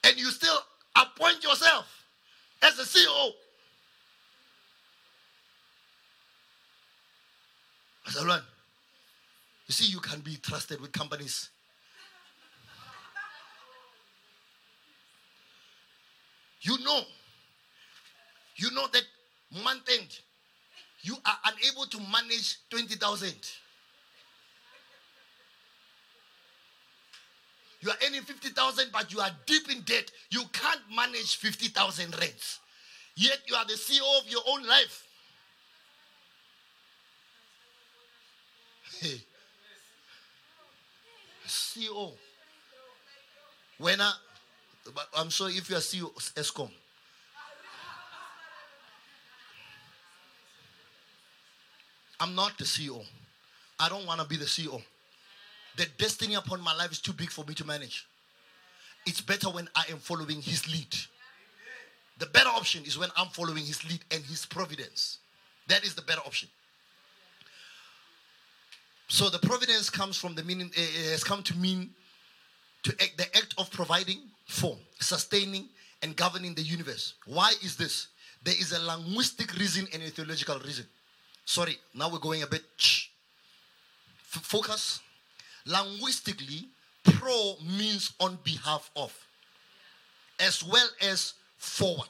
And 0.04 0.18
you 0.18 0.32
still 0.32 0.58
appoint 0.96 1.44
yourself 1.44 1.86
as 2.64 2.80
a 2.80 2.84
CEO. 2.84 3.32
Azalwan, 8.08 8.42
you 9.70 9.74
see, 9.74 9.92
you 9.92 10.00
can 10.00 10.20
be 10.22 10.36
trusted 10.38 10.82
with 10.82 10.92
companies. 10.92 11.52
You 16.62 16.76
know, 16.84 17.02
you 18.56 18.72
know 18.72 18.88
that 18.92 19.04
month 19.64 19.88
end, 19.94 20.20
you 21.04 21.16
are 21.24 21.38
unable 21.46 21.86
to 21.86 22.00
manage 22.12 22.58
20,000. 22.72 23.32
You 27.82 27.92
are 27.92 27.96
earning 28.08 28.24
50,000, 28.24 28.90
but 28.92 29.14
you 29.14 29.20
are 29.20 29.30
deep 29.46 29.72
in 29.72 29.82
debt. 29.82 30.12
You 30.32 30.42
can't 30.52 30.82
manage 30.94 31.38
50,000 31.38 32.20
rents. 32.20 32.60
Yet 33.16 33.38
you 33.46 33.56
are 33.56 33.66
the 33.66 33.74
CEO 33.74 34.20
of 34.20 34.28
your 34.30 34.42
own 34.48 34.66
life. 34.68 35.06
Hey. 39.00 39.22
CEO. 41.50 42.12
When 43.78 44.02
I, 44.02 44.14
I'm 45.18 45.32
sorry 45.32 45.54
if 45.54 45.70
you 45.70 45.76
are 45.76 45.80
CEO 45.80 46.14
Eskom. 46.34 46.70
I'm 52.20 52.36
not 52.36 52.58
the 52.58 52.66
CEO. 52.66 53.04
I 53.80 53.88
don't 53.88 54.06
want 54.06 54.20
to 54.20 54.28
be 54.28 54.36
the 54.36 54.46
CEO. 54.46 54.82
The 55.78 55.86
destiny 55.98 56.36
upon 56.36 56.62
my 56.62 56.76
life 56.76 56.92
is 56.92 57.00
too 57.00 57.14
big 57.14 57.30
for 57.30 57.46
me 57.46 57.54
to 57.54 57.66
manage. 57.66 58.06
It's 59.06 59.22
better 59.22 59.50
when 59.50 59.70
I 59.76 59.86
am 59.90 59.98
following 59.98 60.42
his 60.42 60.68
lead. 60.70 60.94
The 62.18 62.26
better 62.26 62.50
option 62.50 62.84
is 62.84 62.98
when 62.98 63.10
I'm 63.16 63.30
following 63.30 63.64
his 63.64 63.86
lead 63.90 64.04
and 64.12 64.22
his 64.26 64.46
providence. 64.46 65.20
That 65.68 65.86
is 65.86 65.96
the 65.96 66.02
better 66.02 66.20
option. 66.26 66.50
So 69.10 69.30
the 69.30 69.40
providence 69.40 69.90
comes 69.90 70.18
from 70.18 70.36
the 70.36 70.44
meaning, 70.44 70.72
uh, 70.78 71.10
has 71.10 71.24
come 71.24 71.42
to 71.44 71.58
mean 71.58 71.90
to 72.84 72.92
act, 73.02 73.18
the 73.18 73.26
act 73.36 73.56
of 73.58 73.70
providing 73.72 74.20
for, 74.48 74.78
sustaining, 75.00 75.68
and 76.04 76.16
governing 76.16 76.54
the 76.54 76.62
universe. 76.62 77.16
Why 77.26 77.52
is 77.64 77.76
this? 77.76 78.08
There 78.44 78.54
is 78.58 78.72
a 78.72 78.80
linguistic 78.80 79.54
reason 79.58 79.88
and 79.94 80.04
a 80.04 80.10
theological 80.10 80.60
reason. 80.60 80.86
Sorry, 81.44 81.78
now 81.96 82.10
we're 82.10 82.20
going 82.20 82.44
a 82.44 82.48
bit. 82.48 82.64
F- 82.80 84.44
focus. 84.44 85.02
Linguistically, 85.66 86.68
pro 87.04 87.56
means 87.78 88.14
on 88.20 88.38
behalf 88.44 88.92
of, 88.96 89.12
as 90.40 90.64
well 90.64 90.88
as 91.02 91.34
forward. 91.58 92.10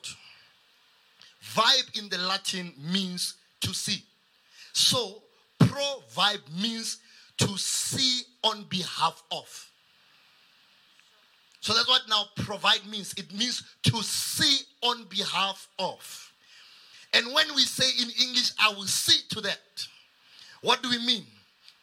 Vide 1.41 1.97
in 1.97 2.09
the 2.09 2.17
Latin 2.17 2.73
means 2.77 3.35
to 3.61 3.73
see. 3.73 4.03
So, 4.73 5.23
pro 5.69 6.03
vide 6.09 6.41
means 6.61 6.97
to 7.37 7.57
see 7.57 8.23
on 8.43 8.63
behalf 8.69 9.23
of. 9.31 9.71
So 11.61 11.73
that's 11.73 11.87
what 11.87 12.01
now 12.09 12.23
provide 12.37 12.85
means. 12.89 13.13
It 13.17 13.33
means 13.33 13.63
to 13.83 14.01
see 14.01 14.65
on 14.81 15.05
behalf 15.05 15.67
of. 15.77 16.33
And 17.13 17.33
when 17.33 17.47
we 17.55 17.61
say 17.61 17.89
in 18.01 18.09
English, 18.27 18.51
I 18.59 18.69
will 18.69 18.83
see 18.83 19.21
to 19.29 19.41
that, 19.41 19.59
what 20.61 20.81
do 20.81 20.89
we 20.89 20.99
mean? 21.05 21.25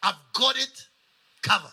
I've 0.03 0.14
got 0.33 0.57
it 0.57 0.87
covered. 1.42 1.70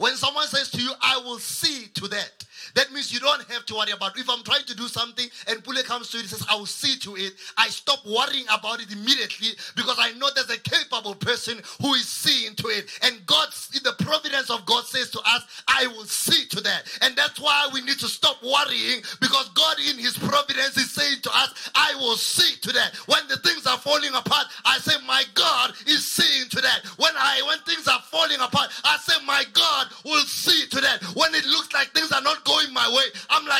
When 0.00 0.16
someone 0.16 0.46
says 0.46 0.70
to 0.70 0.80
you, 0.80 0.90
I 1.02 1.18
will 1.18 1.38
see 1.38 1.88
to 1.92 2.08
that, 2.08 2.46
that 2.74 2.92
means 2.92 3.12
you 3.12 3.20
don't 3.20 3.42
have 3.50 3.66
to 3.66 3.74
worry 3.74 3.90
about 3.90 4.16
it. 4.16 4.20
If 4.20 4.30
I'm 4.30 4.42
trying 4.42 4.64
to 4.64 4.74
do 4.74 4.88
something 4.88 5.26
and 5.48 5.62
Pule 5.62 5.82
comes 5.82 6.10
to 6.10 6.18
it 6.18 6.20
and 6.20 6.30
says, 6.30 6.46
I 6.48 6.56
will 6.56 6.66
see 6.66 6.98
to 7.00 7.16
it, 7.16 7.34
I 7.58 7.68
stop 7.68 8.04
worrying 8.06 8.46
about 8.52 8.80
it 8.80 8.92
immediately 8.92 9.48
because 9.76 9.96
I 9.98 10.12
know 10.12 10.28
there's 10.34 10.50
a 10.50 10.58
capable 10.58 11.14
person 11.14 11.60
who 11.82 11.94
is 11.94 12.08
seeing 12.08 12.54
to 12.56 12.68
it. 12.68 12.88
And 13.02 13.24
God, 13.26 13.48
in 13.74 13.82
the 13.82 13.94
providence 14.02 14.50
of 14.50 14.64
God 14.66 14.84
says 14.84 15.10
to 15.10 15.20
us, 15.20 15.62
I 15.68 15.86
will 15.88 16.04
see 16.04 16.46
to 16.48 16.60
that. 16.62 16.84
And 17.02 17.16
that's 17.16 17.40
why 17.40 17.68
we 17.72 17.82
need 17.82 17.98
to 17.98 18.08
stop 18.08 18.42
worrying 18.42 19.02
because 19.20 19.48
God 19.50 19.76
in 19.80 19.98
his 19.98 20.16
providence 20.16 20.76
is 20.76 20.90
saying 20.90 21.20
to 21.22 21.30
us, 21.34 21.70
I 21.74 21.94
will 21.96 22.16
see 22.16 22.56
to 22.60 22.72
that. 22.72 22.94
When 23.06 23.26
the 23.28 23.36
things 23.38 23.66
are 23.66 23.78
falling 23.78 24.14
apart, 24.14 24.46
I 24.64 24.78
say, 24.78 24.94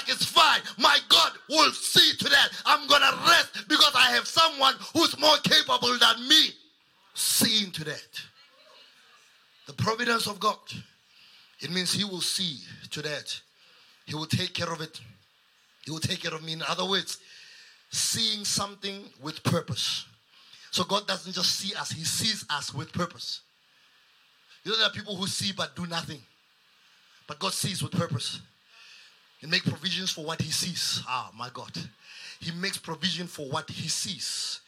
fine. 0.08 0.60
My 0.78 0.98
God 1.08 1.32
will 1.48 1.72
see 1.72 2.16
to 2.16 2.24
that. 2.24 2.48
I'm 2.64 2.86
going 2.88 3.02
to 3.02 3.16
rest 3.26 3.68
because 3.68 3.92
I 3.94 4.10
have 4.12 4.26
someone 4.26 4.74
who's 4.94 5.18
more 5.18 5.36
capable 5.44 5.96
than 5.98 6.28
me. 6.28 6.50
Seeing 7.14 7.70
to 7.72 7.84
that. 7.84 8.20
The 9.66 9.72
providence 9.74 10.26
of 10.26 10.40
God. 10.40 10.58
It 11.60 11.70
means 11.70 11.92
He 11.92 12.04
will 12.04 12.20
see 12.20 12.58
to 12.90 13.02
that. 13.02 13.40
He 14.06 14.14
will 14.14 14.26
take 14.26 14.54
care 14.54 14.72
of 14.72 14.80
it. 14.80 15.00
He 15.84 15.90
will 15.90 16.00
take 16.00 16.20
care 16.20 16.34
of 16.34 16.42
me. 16.42 16.52
In 16.54 16.62
other 16.62 16.88
words, 16.88 17.18
seeing 17.90 18.44
something 18.44 19.04
with 19.22 19.42
purpose. 19.42 20.06
So 20.70 20.84
God 20.84 21.06
doesn't 21.06 21.32
just 21.32 21.56
see 21.56 21.74
us, 21.74 21.90
He 21.90 22.04
sees 22.04 22.44
us 22.48 22.72
with 22.72 22.92
purpose. 22.92 23.40
You 24.64 24.72
know, 24.72 24.78
there 24.78 24.86
are 24.86 24.92
people 24.92 25.16
who 25.16 25.26
see 25.26 25.52
but 25.52 25.74
do 25.74 25.86
nothing. 25.86 26.20
But 27.26 27.38
God 27.38 27.52
sees 27.52 27.82
with 27.82 27.92
purpose. 27.92 28.40
He 29.40 29.46
makes 29.46 29.68
provisions 29.68 30.10
for 30.10 30.24
what 30.24 30.40
He 30.40 30.50
sees. 30.50 31.02
Ah, 31.08 31.30
my 31.36 31.48
God. 31.52 31.72
He 32.38 32.52
makes 32.52 32.76
provision 32.76 33.26
for 33.26 33.48
what 33.48 33.68
He 33.70 33.88
sees. 33.88 34.60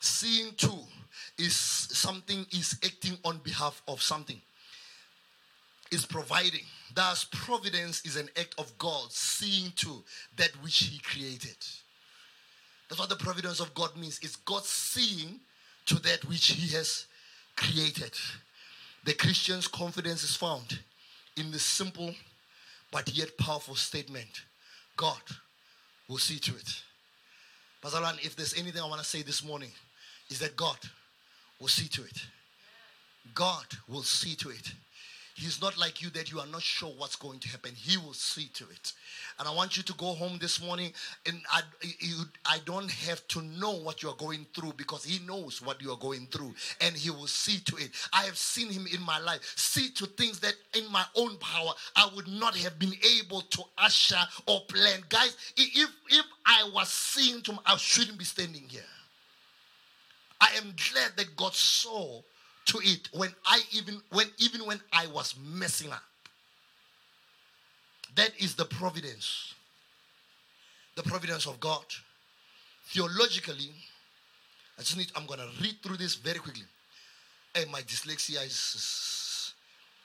Seeing 0.00 0.52
too 0.54 0.78
is 1.38 1.54
something 1.54 2.46
is 2.52 2.78
acting 2.84 3.16
on 3.24 3.38
behalf 3.38 3.82
of 3.88 4.02
something. 4.02 4.40
Is 5.90 6.04
providing. 6.04 6.64
Thus, 6.94 7.24
providence 7.24 8.04
is 8.04 8.16
an 8.16 8.28
act 8.38 8.54
of 8.58 8.76
God 8.78 9.10
seeing 9.10 9.72
to 9.76 10.02
that 10.36 10.50
which 10.62 10.78
He 10.78 10.98
created. 10.98 11.56
That's 12.88 13.00
what 13.00 13.08
the 13.08 13.16
providence 13.16 13.60
of 13.60 13.72
God 13.74 13.96
means. 13.96 14.18
It's 14.22 14.36
God 14.36 14.64
seeing 14.64 15.40
to 15.86 15.94
that 16.02 16.24
which 16.26 16.48
He 16.48 16.74
has 16.76 17.06
created. 17.56 18.12
The 19.04 19.14
Christian's 19.14 19.66
confidence 19.66 20.22
is 20.22 20.36
found 20.36 20.78
in 21.36 21.50
the 21.50 21.58
simple 21.58 22.14
but 22.92 23.12
yet 23.16 23.36
powerful 23.38 23.74
statement 23.74 24.42
God 24.96 25.22
will 26.08 26.18
see 26.18 26.38
to 26.38 26.52
it. 26.54 26.82
Bazalan, 27.82 28.24
if 28.24 28.36
there's 28.36 28.54
anything 28.56 28.80
I 28.80 28.86
want 28.86 29.00
to 29.00 29.06
say 29.06 29.22
this 29.22 29.42
morning, 29.42 29.70
is 30.30 30.38
that 30.38 30.56
God 30.56 30.76
will 31.58 31.68
see 31.68 31.88
to 31.88 32.02
it. 32.02 32.22
God 33.34 33.64
will 33.88 34.02
see 34.02 34.36
to 34.36 34.50
it. 34.50 34.72
He's 35.34 35.62
not 35.62 35.78
like 35.78 36.02
you 36.02 36.10
that 36.10 36.30
you 36.30 36.40
are 36.40 36.46
not 36.46 36.62
sure 36.62 36.92
what's 36.98 37.16
going 37.16 37.38
to 37.40 37.48
happen. 37.48 37.72
He 37.74 37.96
will 37.96 38.12
see 38.12 38.50
to 38.54 38.64
it. 38.64 38.92
And 39.38 39.48
I 39.48 39.54
want 39.54 39.76
you 39.76 39.82
to 39.82 39.92
go 39.94 40.12
home 40.12 40.38
this 40.38 40.62
morning 40.62 40.92
and 41.26 41.40
I, 41.50 41.62
you, 42.00 42.24
I 42.44 42.58
don't 42.66 42.90
have 42.90 43.26
to 43.28 43.42
know 43.42 43.72
what 43.72 44.02
you 44.02 44.10
are 44.10 44.16
going 44.16 44.46
through 44.54 44.74
because 44.76 45.04
He 45.04 45.24
knows 45.26 45.62
what 45.62 45.80
you 45.80 45.90
are 45.90 45.96
going 45.96 46.26
through 46.30 46.54
and 46.82 46.94
He 46.94 47.10
will 47.10 47.26
see 47.26 47.58
to 47.60 47.76
it. 47.76 47.90
I 48.12 48.24
have 48.24 48.36
seen 48.36 48.70
Him 48.70 48.86
in 48.92 49.00
my 49.02 49.18
life 49.20 49.40
see 49.56 49.88
to 49.90 50.06
things 50.06 50.38
that 50.40 50.54
in 50.76 50.90
my 50.92 51.04
own 51.16 51.36
power 51.38 51.72
I 51.96 52.10
would 52.14 52.28
not 52.28 52.54
have 52.58 52.78
been 52.78 52.94
able 53.20 53.40
to 53.40 53.62
usher 53.78 54.20
or 54.46 54.60
plan. 54.68 55.00
Guys, 55.08 55.36
if, 55.56 55.90
if 56.10 56.26
I 56.44 56.70
was 56.74 56.88
seeing 56.88 57.40
to, 57.42 57.58
I 57.64 57.76
shouldn't 57.78 58.18
be 58.18 58.24
standing 58.24 58.64
here. 58.68 58.82
I 60.42 60.48
am 60.56 60.74
glad 60.90 61.12
that 61.16 61.36
God 61.36 61.54
saw 61.54 62.20
to 62.66 62.78
it 62.82 63.08
when 63.12 63.34
I 63.46 63.60
even 63.72 64.00
when 64.10 64.26
even 64.38 64.66
when 64.66 64.80
I 64.92 65.06
was 65.08 65.34
messing 65.42 65.90
up. 65.90 66.02
That 68.14 68.32
is 68.38 68.54
the 68.54 68.64
providence. 68.64 69.54
The 70.96 71.02
providence 71.02 71.46
of 71.46 71.58
God. 71.60 71.84
Theologically, 72.88 73.70
I 74.78 74.82
just 74.82 74.96
need 74.96 75.10
I'm 75.16 75.26
gonna 75.26 75.48
read 75.60 75.76
through 75.82 75.96
this 75.96 76.14
very 76.14 76.38
quickly. 76.38 76.64
Hey, 77.54 77.64
my 77.70 77.80
dyslexia 77.80 78.44
is 78.44 79.54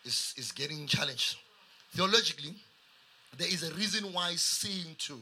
is, 0.05 0.33
is 0.37 0.51
getting 0.51 0.87
challenged. 0.87 1.37
Theologically, 1.91 2.55
there 3.37 3.47
is 3.47 3.63
a 3.63 3.73
reason 3.75 4.11
why 4.13 4.33
seeing 4.35 4.95
to 4.99 5.19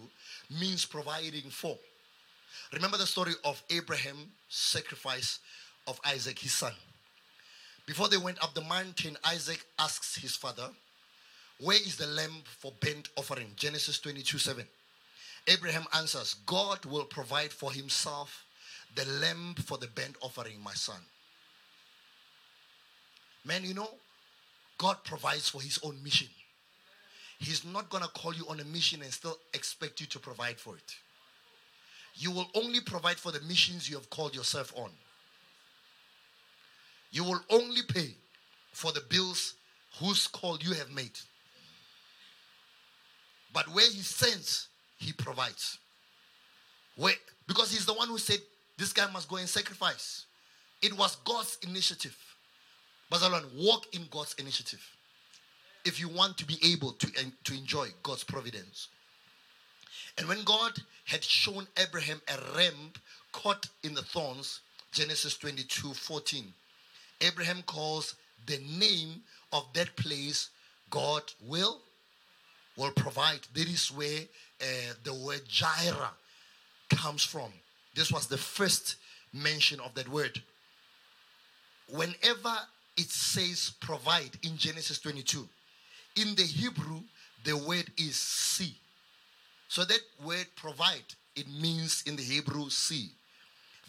means 0.60 0.86
providing 0.86 1.50
for. 1.50 1.78
Remember 2.74 2.98
the 2.98 3.06
story 3.06 3.34
of 3.44 3.62
Abraham's 3.70 4.28
sacrifice 4.50 5.40
of 5.88 6.00
Isaac, 6.06 6.40
his 6.40 6.54
son. 6.54 6.74
Before 7.86 8.08
they 8.08 8.18
went 8.18 8.42
up 8.44 8.54
the 8.54 8.62
mountain, 8.62 9.18
Isaac 9.26 9.64
asks 9.78 10.16
his 10.16 10.36
father, 10.36 10.70
Where 11.60 11.78
is 11.78 11.98
the 11.98 12.08
lamb 12.08 12.42
for 12.46 12.74
burnt 12.80 13.10
offering? 13.16 13.52
Genesis 13.56 14.00
22 14.00 14.38
7. 14.38 14.66
Abraham 15.48 15.86
answers, 15.96 16.36
God 16.46 16.84
will 16.86 17.06
provide 17.06 17.52
for 17.52 17.72
himself 17.72 18.46
the 18.96 19.06
lamb 19.06 19.56
for 19.66 19.78
the 19.78 19.88
burnt 19.88 20.16
offering, 20.22 20.60
my 20.64 20.74
son. 20.74 21.00
Man, 23.44 23.64
you 23.64 23.76
know, 23.76 23.90
God 24.80 24.98
provides 25.04 25.50
for 25.50 25.62
his 25.62 25.80
own 25.84 26.02
mission. 26.04 26.28
He's 27.38 27.64
not 27.64 27.90
going 27.90 28.04
to 28.04 28.10
call 28.10 28.34
you 28.34 28.46
on 28.50 28.60
a 28.60 28.64
mission 28.64 29.02
and 29.02 29.14
still 29.14 29.38
expect 29.54 30.00
you 30.00 30.08
to 30.08 30.20
provide 30.20 30.60
for 30.60 30.76
it. 30.76 30.96
You 32.16 32.32
will 32.32 32.50
only 32.56 32.80
provide 32.80 33.18
for 33.18 33.32
the 33.32 33.42
missions 33.42 33.90
you 33.90 33.98
have 33.98 34.10
called 34.10 34.36
yourself 34.36 34.74
on. 34.76 34.90
You 37.12 37.24
will 37.24 37.42
only 37.50 37.82
pay 37.88 38.16
for 38.72 38.92
the 38.92 39.02
bills 39.10 39.54
whose 40.00 40.28
call 40.28 40.58
you 40.60 40.74
have 40.74 40.92
made. 40.92 41.18
But 43.54 43.68
where 43.70 43.86
he 43.86 44.02
sends, 44.02 44.68
he 44.98 45.14
provides. 45.14 45.78
Where, 46.98 47.14
because 47.48 47.72
he's 47.72 47.86
the 47.86 47.94
one 47.94 48.10
who 48.10 48.18
said 48.18 48.40
this 48.78 48.92
guy 48.92 49.10
must 49.12 49.30
go 49.30 49.38
and 49.38 49.48
sacrifice. 49.48 50.26
It 50.82 50.96
was 50.98 51.16
God's 51.24 51.58
initiative. 51.68 52.18
Bazalon, 53.12 53.46
walk 53.56 53.86
in 53.94 54.08
God's 54.12 54.34
initiative. 54.34 54.82
If 55.86 56.00
you 56.00 56.10
want 56.10 56.38
to 56.40 56.46
be 56.46 56.58
able 56.64 56.94
to, 56.94 57.08
to 57.08 57.54
enjoy 57.54 57.88
God's 58.04 58.24
providence. 58.24 58.90
And 60.18 60.28
when 60.28 60.44
God 60.44 60.74
had 61.06 61.24
shown 61.24 61.68
Abraham 61.78 62.22
a 62.28 62.58
ram 62.58 62.92
caught 63.32 63.68
in 63.84 63.94
the 63.94 64.02
thorns, 64.02 64.62
Genesis 64.92 65.38
22 65.38 65.94
14, 65.94 66.54
Abraham 67.22 67.62
calls 67.64 68.16
the 68.46 68.60
name 68.80 69.22
of 69.54 69.66
that 69.74 69.96
place 69.96 70.50
God 70.90 71.24
will 71.48 71.82
will 72.78 72.92
provide. 72.92 73.40
That 73.54 73.68
is 73.68 73.90
where 73.90 74.22
uh, 74.62 74.94
the 75.04 75.14
word 75.14 75.42
Jireh 75.48 76.12
comes 76.90 77.24
from. 77.24 77.52
This 77.96 78.12
was 78.12 78.28
the 78.28 78.38
first 78.38 78.98
mention 79.34 79.80
of 79.80 79.94
that 79.96 80.10
word. 80.10 80.42
Whenever 81.90 82.56
it 82.98 83.10
says 83.10 83.74
provide 83.80 84.32
in 84.44 84.58
Genesis 84.58 85.00
22, 85.00 85.48
in 86.18 86.36
the 86.36 86.44
Hebrew, 86.44 87.02
the 87.44 87.58
word 87.58 87.86
is 87.98 88.16
see. 88.16 88.76
So 89.68 89.84
that 89.86 90.02
word 90.24 90.48
provide, 90.56 91.04
it 91.36 91.48
means 91.62 92.04
in 92.06 92.16
the 92.16 92.24
Hebrew 92.24 92.70
see. 92.70 93.10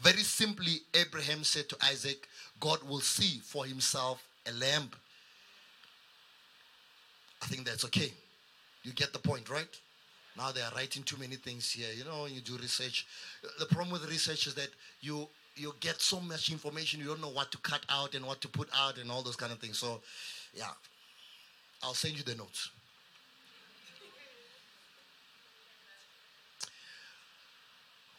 Very 0.00 0.22
simply, 0.22 0.80
Abraham 0.94 1.42
said 1.42 1.68
to 1.70 1.76
Isaac, 1.86 2.28
God 2.60 2.82
will 2.88 3.00
see 3.00 3.40
for 3.42 3.64
himself 3.64 4.26
a 4.46 4.52
lamb. 4.52 4.90
I 7.42 7.46
think 7.46 7.66
that's 7.66 7.84
okay. 7.86 8.12
You 8.82 8.92
get 8.92 9.12
the 9.12 9.18
point, 9.18 9.50
right? 9.50 9.68
Now 10.36 10.52
they 10.52 10.60
are 10.60 10.72
writing 10.74 11.02
too 11.02 11.16
many 11.16 11.36
things 11.36 11.70
here. 11.70 11.88
You 11.96 12.04
know, 12.04 12.26
you 12.26 12.40
do 12.40 12.56
research, 12.56 13.06
the 13.58 13.66
problem 13.66 13.90
with 13.90 14.08
research 14.08 14.46
is 14.46 14.54
that 14.54 14.68
you 15.00 15.28
you 15.56 15.74
get 15.80 16.00
so 16.02 16.20
much 16.20 16.52
information 16.52 17.00
you 17.00 17.06
don't 17.06 17.22
know 17.22 17.30
what 17.30 17.50
to 17.50 17.56
cut 17.58 17.80
out 17.88 18.14
and 18.14 18.26
what 18.26 18.42
to 18.42 18.48
put 18.48 18.68
out 18.76 18.98
and 18.98 19.10
all 19.10 19.22
those 19.22 19.36
kind 19.36 19.50
of 19.52 19.58
things. 19.58 19.78
So, 19.78 20.02
yeah, 20.52 20.68
I'll 21.82 21.94
send 21.94 22.16
you 22.18 22.22
the 22.22 22.34
notes. 22.34 22.70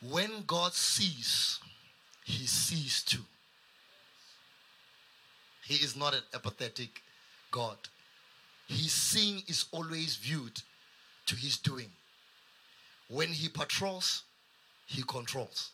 When 0.02 0.44
God 0.46 0.74
sees, 0.74 1.60
He 2.24 2.48
sees 2.48 3.04
too. 3.04 3.24
He 5.68 5.84
is 5.84 5.98
not 5.98 6.14
an 6.14 6.22
apathetic 6.34 7.02
God. 7.52 7.78
His 8.68 8.94
seeing 8.94 9.44
is 9.48 9.66
always 9.74 10.16
viewed 10.16 10.62
to 11.26 11.36
his 11.36 11.58
doing. 11.58 11.90
When 13.10 13.28
he 13.28 13.50
patrols, 13.50 14.24
he 14.86 15.04
controls. 15.04 15.72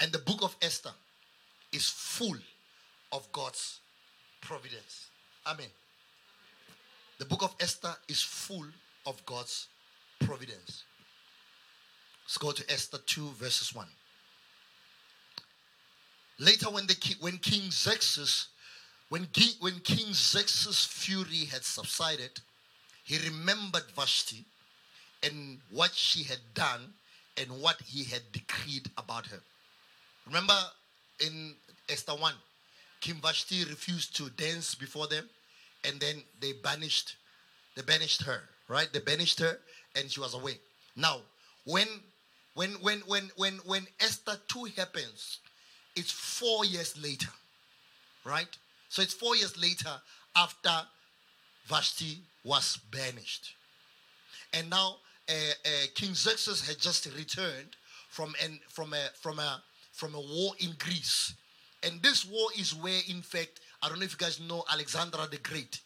And 0.00 0.10
the 0.10 0.18
book 0.18 0.42
of 0.42 0.56
Esther 0.60 0.90
is 1.72 1.88
full 1.88 2.36
of 3.12 3.30
God's 3.30 3.78
providence. 4.40 5.06
Amen. 5.46 5.68
The 7.18 7.24
book 7.24 7.44
of 7.44 7.54
Esther 7.60 7.94
is 8.08 8.20
full 8.20 8.66
of 9.06 9.24
God's 9.26 9.68
providence. 10.20 10.82
Let's 12.24 12.38
go 12.38 12.50
to 12.50 12.72
Esther 12.72 12.98
2, 13.06 13.28
verses 13.38 13.72
1. 13.72 13.86
Later, 16.38 16.66
when, 16.70 16.86
the, 16.86 16.96
when 17.20 17.38
King 17.38 17.70
Xerxes, 17.70 18.48
when, 19.08 19.26
when 19.60 19.80
King 19.80 20.12
Xerxes' 20.12 20.84
fury 20.84 21.46
had 21.46 21.64
subsided, 21.64 22.40
he 23.04 23.18
remembered 23.28 23.84
Vashti 23.96 24.44
and 25.22 25.58
what 25.70 25.92
she 25.94 26.22
had 26.22 26.38
done 26.54 26.92
and 27.36 27.50
what 27.60 27.80
he 27.84 28.04
had 28.04 28.22
decreed 28.32 28.90
about 28.96 29.26
her. 29.26 29.40
Remember 30.26 30.58
in 31.20 31.54
Esther 31.88 32.12
1, 32.12 32.34
King 33.00 33.16
Vashti 33.22 33.64
refused 33.64 34.16
to 34.16 34.30
dance 34.30 34.74
before 34.74 35.06
them, 35.06 35.28
and 35.84 35.98
then 36.00 36.22
they 36.40 36.52
banished, 36.52 37.16
they 37.76 37.82
banished 37.82 38.22
her, 38.22 38.42
right? 38.68 38.88
They 38.92 38.98
banished 39.00 39.40
her, 39.40 39.58
and 39.96 40.10
she 40.10 40.20
was 40.20 40.34
away. 40.34 40.58
Now, 40.96 41.20
when 41.64 41.86
when 42.54 42.70
when 42.80 43.00
when 43.00 43.30
when 43.36 43.54
when 43.64 43.86
Esther 44.00 44.36
2 44.48 44.64
happens, 44.76 45.38
it's 45.98 46.12
four 46.12 46.64
years 46.64 46.96
later, 47.02 47.28
right? 48.24 48.56
So 48.88 49.02
it's 49.02 49.14
four 49.14 49.36
years 49.36 49.60
later 49.60 49.90
after 50.36 50.70
Vashti 51.66 52.18
was 52.44 52.78
banished. 52.90 53.54
And 54.52 54.70
now 54.70 54.96
uh, 55.28 55.32
uh, 55.32 55.68
King 55.94 56.14
Xerxes 56.14 56.66
had 56.66 56.78
just 56.78 57.06
returned 57.16 57.76
from, 58.08 58.34
an, 58.42 58.58
from, 58.68 58.94
a, 58.94 59.08
from, 59.20 59.38
a, 59.38 59.62
from 59.92 60.14
a 60.14 60.20
war 60.20 60.52
in 60.60 60.70
Greece. 60.78 61.34
And 61.82 62.00
this 62.02 62.24
war 62.24 62.48
is 62.58 62.74
where, 62.74 63.00
in 63.08 63.20
fact, 63.20 63.60
I 63.82 63.88
don't 63.88 63.98
know 63.98 64.04
if 64.04 64.12
you 64.12 64.18
guys 64.18 64.40
know 64.40 64.64
Alexander 64.72 65.18
the 65.30 65.38
Great, 65.38 65.80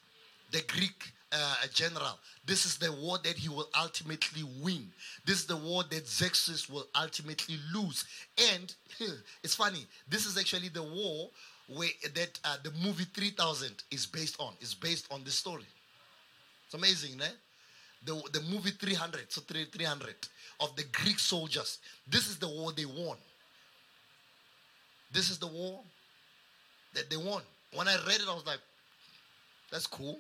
the 0.53 0.63
Greek 0.69 1.13
uh, 1.33 1.55
general. 1.73 2.19
This 2.45 2.67
is 2.67 2.77
the 2.77 2.93
war 2.93 3.19
that 3.25 3.37
he 3.37 3.49
will 3.49 3.69
ultimately 3.81 4.43
win. 4.61 4.91
This 5.25 5.39
is 5.39 5.47
the 5.47 5.57
war 5.57 5.85
that 5.91 6.07
Xerxes 6.07 6.69
will 6.69 6.87
ultimately 6.95 7.57
lose. 7.75 8.05
And 8.53 8.75
it's 9.43 9.55
funny, 9.55 9.87
this 10.09 10.27
is 10.27 10.37
actually 10.37 10.69
the 10.69 10.83
war 10.83 11.31
where 11.69 11.89
that 12.15 12.39
uh, 12.45 12.57
the 12.63 12.71
movie 12.85 13.05
3000 13.05 13.83
is 13.91 14.07
based 14.07 14.37
on. 14.41 14.53
It's 14.61 14.75
based 14.75 15.07
on 15.11 15.25
this 15.25 15.35
story. 15.35 15.67
It's 16.67 16.75
amazing, 16.75 17.21
eh? 17.21 17.27
The, 18.05 18.15
the 18.33 18.41
movie 18.51 18.71
300, 18.71 19.33
so 19.33 19.43
300 19.43 20.15
of 20.61 20.75
the 20.75 20.85
Greek 20.93 21.19
soldiers. 21.19 21.79
This 22.09 22.29
is 22.29 22.37
the 22.39 22.49
war 22.49 22.73
they 22.73 22.85
won. 22.85 23.17
This 25.13 25.31
is 25.31 25.39
the 25.39 25.47
war 25.47 25.81
that 26.95 27.09
they 27.11 27.17
won. 27.17 27.43
When 27.75 27.87
I 27.87 27.95
read 28.07 28.21
it, 28.21 28.29
I 28.29 28.35
was 28.35 28.47
like, 28.47 28.59
that's 29.71 29.87
cool. 29.87 30.19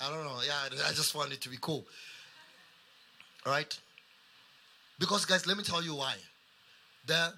I 0.00 0.10
don't 0.10 0.24
know. 0.24 0.38
Yeah, 0.46 0.78
I 0.86 0.92
just 0.92 1.12
found 1.12 1.32
it 1.32 1.40
to 1.42 1.48
be 1.48 1.58
cool. 1.60 1.84
All 3.46 3.52
right? 3.52 3.78
Because, 4.98 5.24
guys, 5.24 5.46
let 5.46 5.56
me 5.56 5.62
tell 5.62 5.82
you 5.82 5.94
why. 5.94 6.14
The, 7.06 7.34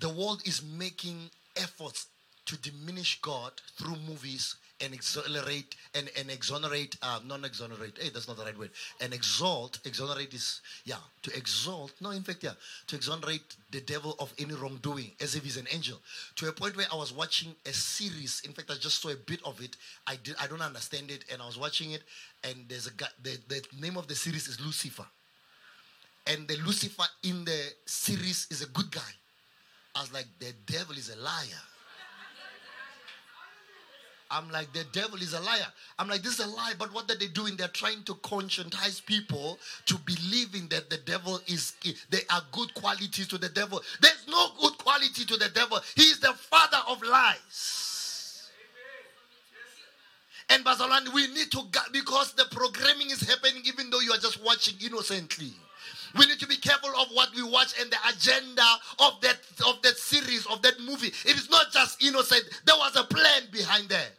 the 0.00 0.08
world 0.08 0.42
is 0.44 0.62
making 0.62 1.30
efforts 1.56 2.06
to 2.46 2.56
diminish 2.58 3.20
God 3.20 3.52
through 3.76 3.96
movies 4.06 4.56
and 4.80 4.94
exonerate 4.94 5.74
and, 5.94 6.10
and 6.18 6.30
exonerate, 6.30 6.96
uh, 7.02 7.20
non 7.26 7.44
exonerate, 7.44 7.98
hey, 8.00 8.10
that's 8.10 8.28
not 8.28 8.36
the 8.36 8.44
right 8.44 8.58
word, 8.58 8.70
and 9.00 9.12
exalt, 9.12 9.78
exonerate 9.84 10.32
is, 10.34 10.60
yeah, 10.84 10.96
to 11.22 11.36
exalt, 11.36 11.92
no, 12.00 12.10
in 12.10 12.22
fact, 12.22 12.42
yeah, 12.42 12.52
to 12.86 12.96
exonerate 12.96 13.56
the 13.70 13.80
devil 13.80 14.14
of 14.18 14.32
any 14.38 14.54
wrongdoing 14.54 15.10
as 15.20 15.34
if 15.34 15.42
he's 15.42 15.56
an 15.56 15.66
angel. 15.72 15.98
To 16.36 16.48
a 16.48 16.52
point 16.52 16.76
where 16.76 16.86
I 16.92 16.96
was 16.96 17.12
watching 17.12 17.54
a 17.66 17.72
series, 17.72 18.42
in 18.44 18.52
fact, 18.52 18.70
I 18.70 18.74
just 18.74 19.02
saw 19.02 19.10
a 19.10 19.16
bit 19.16 19.40
of 19.44 19.60
it. 19.60 19.76
I 20.06 20.16
did, 20.16 20.36
I 20.40 20.46
don't 20.46 20.62
understand 20.62 21.10
it, 21.10 21.24
and 21.32 21.42
I 21.42 21.46
was 21.46 21.58
watching 21.58 21.92
it, 21.92 22.02
and 22.44 22.54
there's 22.68 22.86
a 22.86 22.92
guy, 22.92 23.08
the, 23.22 23.38
the 23.48 23.62
name 23.80 23.96
of 23.96 24.06
the 24.06 24.14
series 24.14 24.48
is 24.48 24.60
Lucifer. 24.60 25.06
And 26.26 26.46
the 26.46 26.56
Lucifer 26.56 27.04
in 27.22 27.44
the 27.44 27.60
series 27.86 28.46
is 28.50 28.62
a 28.62 28.66
good 28.66 28.90
guy. 28.90 29.00
I 29.94 30.02
was 30.02 30.12
like, 30.12 30.26
the 30.38 30.52
devil 30.66 30.94
is 30.94 31.10
a 31.10 31.16
liar. 31.16 31.62
I'm 34.30 34.50
like, 34.50 34.72
the 34.74 34.84
devil 34.92 35.20
is 35.22 35.32
a 35.32 35.40
liar. 35.40 35.66
I'm 35.98 36.08
like, 36.08 36.22
this 36.22 36.38
is 36.38 36.44
a 36.44 36.48
lie, 36.48 36.74
but 36.78 36.92
what 36.92 37.10
are 37.10 37.16
they 37.16 37.28
doing? 37.28 37.56
They're 37.56 37.68
trying 37.68 38.02
to 38.04 38.14
conscientize 38.16 39.04
people 39.04 39.58
to 39.86 39.98
believing 39.98 40.68
that 40.68 40.90
the 40.90 40.98
devil 40.98 41.40
is, 41.46 41.72
there 42.10 42.20
are 42.30 42.42
good 42.52 42.74
qualities 42.74 43.26
to 43.28 43.38
the 43.38 43.48
devil. 43.48 43.80
There's 44.02 44.26
no 44.28 44.48
good 44.60 44.76
quality 44.78 45.24
to 45.24 45.36
the 45.38 45.48
devil. 45.54 45.80
He 45.96 46.02
is 46.02 46.20
the 46.20 46.34
father 46.34 46.78
of 46.88 47.02
lies. 47.02 48.50
And 50.50 50.64
Bazalwane, 50.64 51.12
we 51.12 51.26
need 51.28 51.50
to, 51.52 51.62
because 51.92 52.32
the 52.32 52.46
programming 52.50 53.10
is 53.10 53.20
happening 53.28 53.62
even 53.64 53.90
though 53.90 54.00
you 54.00 54.12
are 54.12 54.18
just 54.18 54.42
watching 54.44 54.74
innocently. 54.84 55.52
We 56.16 56.26
need 56.26 56.38
to 56.40 56.46
be 56.46 56.56
careful 56.56 56.90
of 56.90 57.08
what 57.12 57.34
we 57.34 57.42
watch 57.42 57.74
and 57.80 57.90
the 57.90 57.98
agenda 58.08 58.64
of 59.00 59.20
that 59.22 59.38
of 59.66 59.82
that 59.82 59.96
series 59.96 60.46
of 60.46 60.62
that 60.62 60.80
movie. 60.80 61.08
It 61.08 61.36
is 61.36 61.50
not 61.50 61.72
just 61.72 62.02
innocent. 62.02 62.44
There 62.64 62.76
was 62.76 62.96
a 62.96 63.04
plan 63.04 63.42
behind 63.52 63.88
that. 63.88 64.12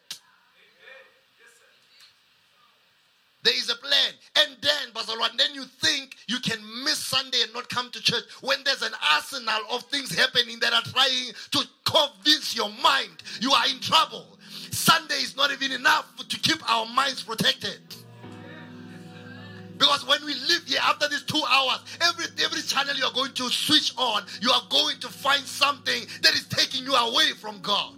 There 3.41 3.53
is 3.53 3.69
a 3.69 3.75
plan. 3.75 4.13
And 4.35 4.57
then, 4.61 4.91
Bazalwane, 4.93 5.37
then 5.37 5.53
you 5.53 5.63
think 5.63 6.17
you 6.27 6.39
can 6.39 6.59
miss 6.83 6.97
Sunday 6.97 7.41
and 7.41 7.53
not 7.53 7.69
come 7.69 7.89
to 7.91 8.01
church 8.01 8.25
when 8.41 8.57
there's 8.65 8.81
an 8.81 8.91
arsenal 9.13 9.61
of 9.71 9.83
things 9.83 10.13
happening 10.13 10.59
that 10.59 10.73
are 10.73 10.81
trying 10.81 11.31
to 11.51 11.63
convince 11.85 12.55
your 12.55 12.69
mind 12.83 13.23
you 13.39 13.51
are 13.51 13.67
in 13.67 13.79
trouble. 13.79 14.37
Sunday 14.71 15.15
is 15.15 15.37
not 15.37 15.51
even 15.51 15.71
enough 15.71 16.05
to 16.17 16.39
keep 16.39 16.69
our 16.69 16.85
minds 16.87 17.23
protected. 17.23 17.79
Because 19.79 20.05
when 20.05 20.23
we 20.25 20.33
leave 20.33 20.65
here 20.67 20.81
after 20.83 21.07
these 21.07 21.23
two 21.23 21.41
hours, 21.49 21.79
every 22.01 22.25
every 22.43 22.61
channel 22.61 22.93
you 22.95 23.05
are 23.05 23.13
going 23.13 23.33
to 23.33 23.49
switch 23.49 23.93
on, 23.97 24.23
you 24.41 24.51
are 24.51 24.61
going 24.69 24.99
to 24.99 25.07
find 25.07 25.41
something 25.43 26.05
that 26.21 26.33
is 26.33 26.45
taking 26.47 26.83
you 26.83 26.93
away 26.93 27.31
from 27.31 27.59
God. 27.61 27.95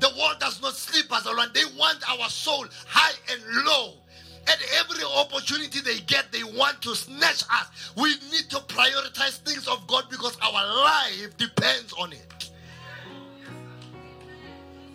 The 0.00 0.08
world 0.18 0.40
does 0.40 0.60
not 0.62 0.74
sleep 0.74 1.06
as 1.14 1.26
a 1.26 1.34
They 1.52 1.64
want 1.78 2.02
our 2.10 2.28
soul 2.28 2.66
high 2.88 3.14
and 3.30 3.64
low. 3.66 3.92
At 4.48 4.58
every 4.80 5.04
opportunity 5.04 5.80
they 5.80 6.00
get, 6.00 6.32
they 6.32 6.42
want 6.42 6.82
to 6.82 6.96
snatch 6.96 7.44
us. 7.44 7.92
We 7.96 8.10
need 8.32 8.50
to 8.50 8.56
prioritize 8.66 9.38
things 9.38 9.68
of 9.68 9.86
God 9.86 10.06
because 10.10 10.36
our 10.42 10.74
life 10.84 11.36
depends 11.36 11.92
on 11.92 12.12
it. 12.12 12.50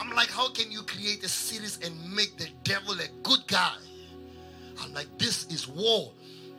I'm 0.07 0.15
like, 0.15 0.29
how 0.29 0.49
can 0.49 0.71
you 0.71 0.83
create 0.83 1.23
a 1.25 1.27
series 1.27 1.79
and 1.83 1.93
make 2.15 2.37
the 2.37 2.47
devil 2.63 2.93
a 2.93 3.07
good 3.23 3.45
guy? 3.47 3.75
I'm 4.81 4.93
like, 4.93 5.07
this 5.17 5.45
is 5.47 5.67
war. 5.67 6.13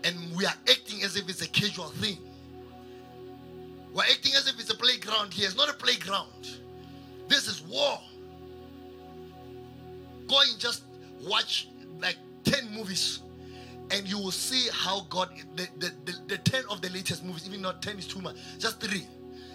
And 0.04 0.14
we 0.36 0.44
are 0.44 0.54
acting 0.68 1.02
as 1.02 1.16
if 1.16 1.28
it's 1.28 1.40
a 1.40 1.48
casual 1.48 1.86
thing. 1.86 2.18
We're 3.94 4.02
acting 4.02 4.34
as 4.36 4.46
if 4.48 4.60
it's 4.60 4.70
a 4.70 4.76
playground 4.76 5.32
here. 5.32 5.46
It's 5.46 5.56
not 5.56 5.70
a 5.70 5.72
playground. 5.72 6.60
This 7.28 7.48
is 7.48 7.62
war. 7.62 7.98
Go 10.28 10.40
and 10.40 10.58
just 10.58 10.84
watch 11.22 11.68
like 12.00 12.16
10 12.44 12.70
movies 12.74 13.20
and 13.90 14.06
you 14.06 14.18
will 14.18 14.30
see 14.30 14.68
how 14.72 15.06
God, 15.08 15.30
the, 15.56 15.66
the, 15.78 15.92
the, 16.04 16.18
the 16.28 16.38
10 16.38 16.64
of 16.70 16.82
the 16.82 16.90
latest 16.90 17.24
movies, 17.24 17.48
even 17.48 17.62
not 17.62 17.80
10 17.80 17.98
is 17.98 18.06
too 18.06 18.20
much, 18.20 18.36
just 18.58 18.78
three. 18.78 19.06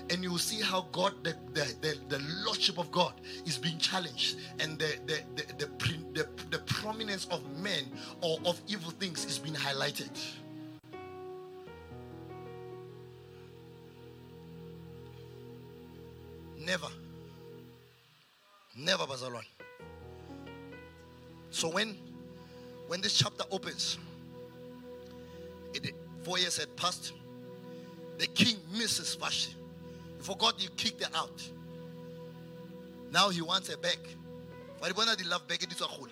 And 0.10 0.22
you 0.22 0.32
will 0.32 0.38
see 0.38 0.62
how 0.62 0.88
God, 0.92 1.14
the, 1.24 1.36
the, 1.54 1.74
the, 1.82 1.98
the 2.10 2.24
Lordship 2.46 2.78
of 2.78 2.92
God 2.92 3.14
is 3.46 3.58
being 3.58 3.78
challenged, 3.78 4.38
and 4.60 4.78
the, 4.78 4.98
the, 5.06 5.22
the, 5.36 5.68
the, 6.14 6.28
the, 6.52 6.58
prominence 6.60 7.26
of 7.32 7.42
men 7.58 7.86
or 8.22 8.38
of 8.46 8.60
evil 8.68 8.92
things 8.92 9.26
is 9.26 9.40
being 9.40 9.56
highlighted. 9.56 10.10
Never. 16.60 16.88
Never, 18.78 19.04
Bazalwan. 19.04 19.46
So 21.50 21.70
when 21.70 21.96
when 22.88 23.02
this 23.02 23.18
chapter 23.18 23.44
opens, 23.52 23.98
it, 25.74 25.94
four 26.24 26.38
years 26.38 26.58
had 26.58 26.76
passed. 26.76 27.14
The 28.18 28.28
king 28.28 28.58
misses 28.72 29.16
Vashti. 29.16 29.56
He 30.24 30.28
forgot 30.28 30.64
you 30.64 30.70
kicked 30.78 31.04
her 31.04 31.10
out. 31.18 31.52
Now 33.12 33.30
he 33.30 33.42
wants 33.42 33.70
her 33.70 33.76
back. 33.76 34.00
Wanted 34.80 35.20
the 35.20 35.28
love 35.28 35.46
back. 35.50 35.70
Is 35.70 35.82
a 35.82 35.84
whole. 35.84 36.08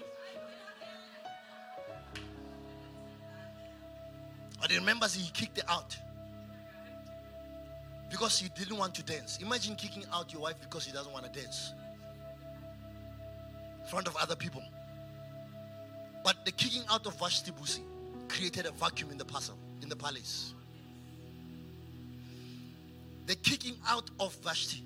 But 4.59 4.69
he 4.69 4.77
remembers 4.77 5.13
he 5.13 5.31
kicked 5.31 5.61
her 5.61 5.69
out 5.69 5.97
because 8.09 8.37
he 8.37 8.49
didn't 8.49 8.77
want 8.77 8.93
to 8.95 9.03
dance. 9.03 9.39
Imagine 9.41 9.75
kicking 9.75 10.03
out 10.13 10.33
your 10.33 10.41
wife 10.41 10.55
because 10.59 10.83
she 10.83 10.91
doesn't 10.91 11.13
want 11.13 11.31
to 11.31 11.39
dance 11.39 11.73
in 13.81 13.87
front 13.87 14.07
of 14.07 14.15
other 14.17 14.35
people. 14.35 14.61
But 16.21 16.35
the 16.43 16.51
kicking 16.51 16.83
out 16.89 17.07
of 17.07 17.17
Vashti 17.17 17.51
Busi 17.51 17.81
created 18.27 18.65
a 18.65 18.71
vacuum 18.71 19.09
in 19.09 19.17
the 19.17 19.25
puzzle, 19.25 19.57
in 19.81 19.87
the 19.87 19.95
palace. 19.95 20.53
The 23.31 23.37
kicking 23.37 23.77
out 23.87 24.11
of 24.19 24.35
Vashti 24.43 24.83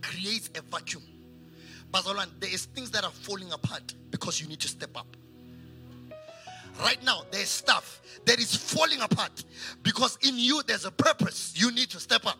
creates 0.00 0.48
a 0.56 0.62
vacuum. 0.62 1.02
Bazalwane, 1.90 2.28
there 2.38 2.54
is 2.54 2.66
things 2.66 2.88
that 2.92 3.02
are 3.02 3.10
falling 3.10 3.50
apart 3.50 3.94
because 4.12 4.40
you 4.40 4.46
need 4.46 4.60
to 4.60 4.68
step 4.68 4.96
up. 4.96 5.08
Right 6.78 7.02
now, 7.02 7.22
there's 7.32 7.48
stuff 7.48 8.00
that 8.26 8.38
is 8.38 8.54
falling 8.54 9.00
apart 9.00 9.42
because 9.82 10.18
in 10.22 10.38
you 10.38 10.62
there's 10.68 10.84
a 10.84 10.92
purpose. 10.92 11.52
You 11.56 11.72
need 11.72 11.90
to 11.90 11.98
step 11.98 12.28
up 12.28 12.38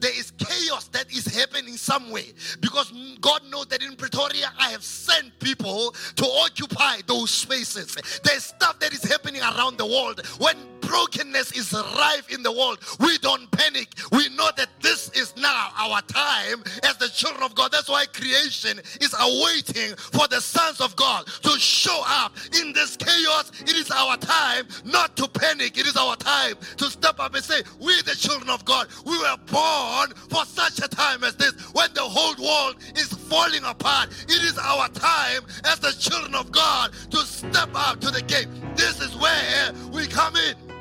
there 0.00 0.16
is 0.16 0.30
chaos 0.32 0.88
that 0.88 1.10
is 1.12 1.26
happening 1.26 1.76
somewhere 1.76 2.22
because 2.60 2.92
God 3.20 3.42
knows 3.50 3.66
that 3.66 3.82
in 3.82 3.96
Pretoria 3.96 4.52
I 4.58 4.70
have 4.70 4.82
sent 4.82 5.38
people 5.40 5.94
to 6.16 6.24
occupy 6.24 7.00
those 7.06 7.30
spaces. 7.30 7.96
There's 8.22 8.44
stuff 8.44 8.78
that 8.80 8.92
is 8.92 9.02
happening 9.02 9.42
around 9.42 9.76
the 9.76 9.86
world. 9.86 10.24
When 10.38 10.56
brokenness 10.88 11.52
is 11.52 11.72
rife 11.72 12.32
in 12.32 12.42
the 12.42 12.50
world, 12.50 12.78
we 13.00 13.18
don't 13.18 13.50
panic. 13.50 13.88
We 14.10 14.28
know 14.30 14.48
that 14.56 14.68
this 14.80 15.10
is 15.10 15.36
now 15.36 15.70
our 15.76 16.00
time 16.02 16.64
as 16.82 16.96
the 16.96 17.08
children 17.08 17.42
of 17.42 17.54
God. 17.54 17.70
That's 17.70 17.88
why 17.88 18.06
creation 18.06 18.80
is 19.00 19.14
awaiting 19.18 19.94
for 19.96 20.26
the 20.28 20.40
sons 20.40 20.80
of 20.80 20.96
God 20.96 21.26
to 21.26 21.50
show 21.58 22.02
up 22.06 22.36
in 22.60 22.72
this 22.72 22.96
chaos. 22.96 23.52
It 23.60 23.76
is 23.76 23.90
our 23.90 24.16
time 24.16 24.66
not 24.84 25.16
to 25.18 25.28
panic. 25.28 25.76
It 25.76 25.86
is 25.86 25.96
our 25.96 26.16
time 26.16 26.54
to 26.78 26.84
step 26.86 27.20
up 27.20 27.34
and 27.34 27.44
say, 27.44 27.60
We, 27.80 28.00
the 28.02 28.16
children 28.16 28.48
of 28.48 28.64
God, 28.64 28.88
we 29.04 29.16
were 29.18 29.36
born 29.46 30.14
for 30.30 30.44
such 30.46 30.78
a 30.78 30.88
time 30.88 31.22
as 31.22 31.36
this 31.36 31.52
when 31.74 31.92
the 31.92 32.02
whole 32.02 32.34
world 32.42 32.76
is 32.96 33.12
falling 33.12 33.64
apart. 33.64 34.08
It 34.22 34.42
is 34.42 34.58
our 34.58 34.88
time 34.88 35.42
as 35.64 35.80
the 35.80 35.92
children 35.92 36.34
of 36.34 36.50
God 36.50 36.92
to 37.10 37.18
step 37.18 37.68
out 37.74 38.00
to 38.00 38.10
the 38.10 38.22
gate. 38.22 38.48
This 38.74 39.00
is 39.00 39.14
where 39.16 39.72
we 39.92 40.06
come 40.06 40.34
in 40.36 40.77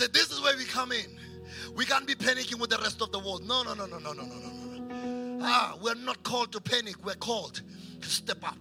said, 0.00 0.14
This 0.14 0.30
is 0.30 0.40
where 0.40 0.56
we 0.56 0.64
come 0.64 0.92
in. 0.92 1.18
We 1.74 1.84
can't 1.84 2.06
be 2.06 2.14
panicking 2.14 2.58
with 2.58 2.70
the 2.70 2.78
rest 2.78 3.02
of 3.02 3.12
the 3.12 3.18
world. 3.18 3.46
No, 3.46 3.62
no, 3.62 3.74
no, 3.74 3.84
no, 3.86 3.98
no, 3.98 4.12
no, 4.12 4.24
no, 4.24 4.34
no. 4.34 5.38
Ah, 5.42 5.78
we're 5.82 5.94
not 5.94 6.22
called 6.22 6.52
to 6.52 6.60
panic. 6.60 6.96
We're 7.04 7.14
called 7.14 7.60
to 8.00 8.08
step 8.08 8.38
up. 8.42 8.56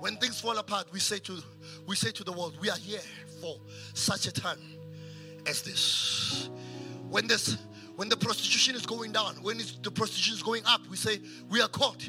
When 0.00 0.16
things 0.16 0.40
fall 0.40 0.58
apart, 0.58 0.88
we 0.92 0.98
say 0.98 1.18
to 1.20 1.38
we 1.86 1.96
say 1.96 2.10
to 2.10 2.24
the 2.24 2.32
world, 2.32 2.58
we 2.60 2.68
are 2.68 2.76
here 2.76 3.00
for 3.40 3.56
such 3.94 4.26
a 4.26 4.32
time 4.32 4.58
as 5.46 5.62
this. 5.62 6.50
When 7.08 7.26
this 7.28 7.56
when 7.94 8.08
the 8.08 8.16
prostitution 8.16 8.74
is 8.74 8.84
going 8.84 9.12
down, 9.12 9.36
when 9.42 9.58
the 9.82 9.90
prostitution 9.90 10.34
is 10.34 10.42
going 10.42 10.64
up, 10.66 10.80
we 10.90 10.96
say 10.96 11.20
we 11.48 11.62
are 11.62 11.68
called 11.68 12.02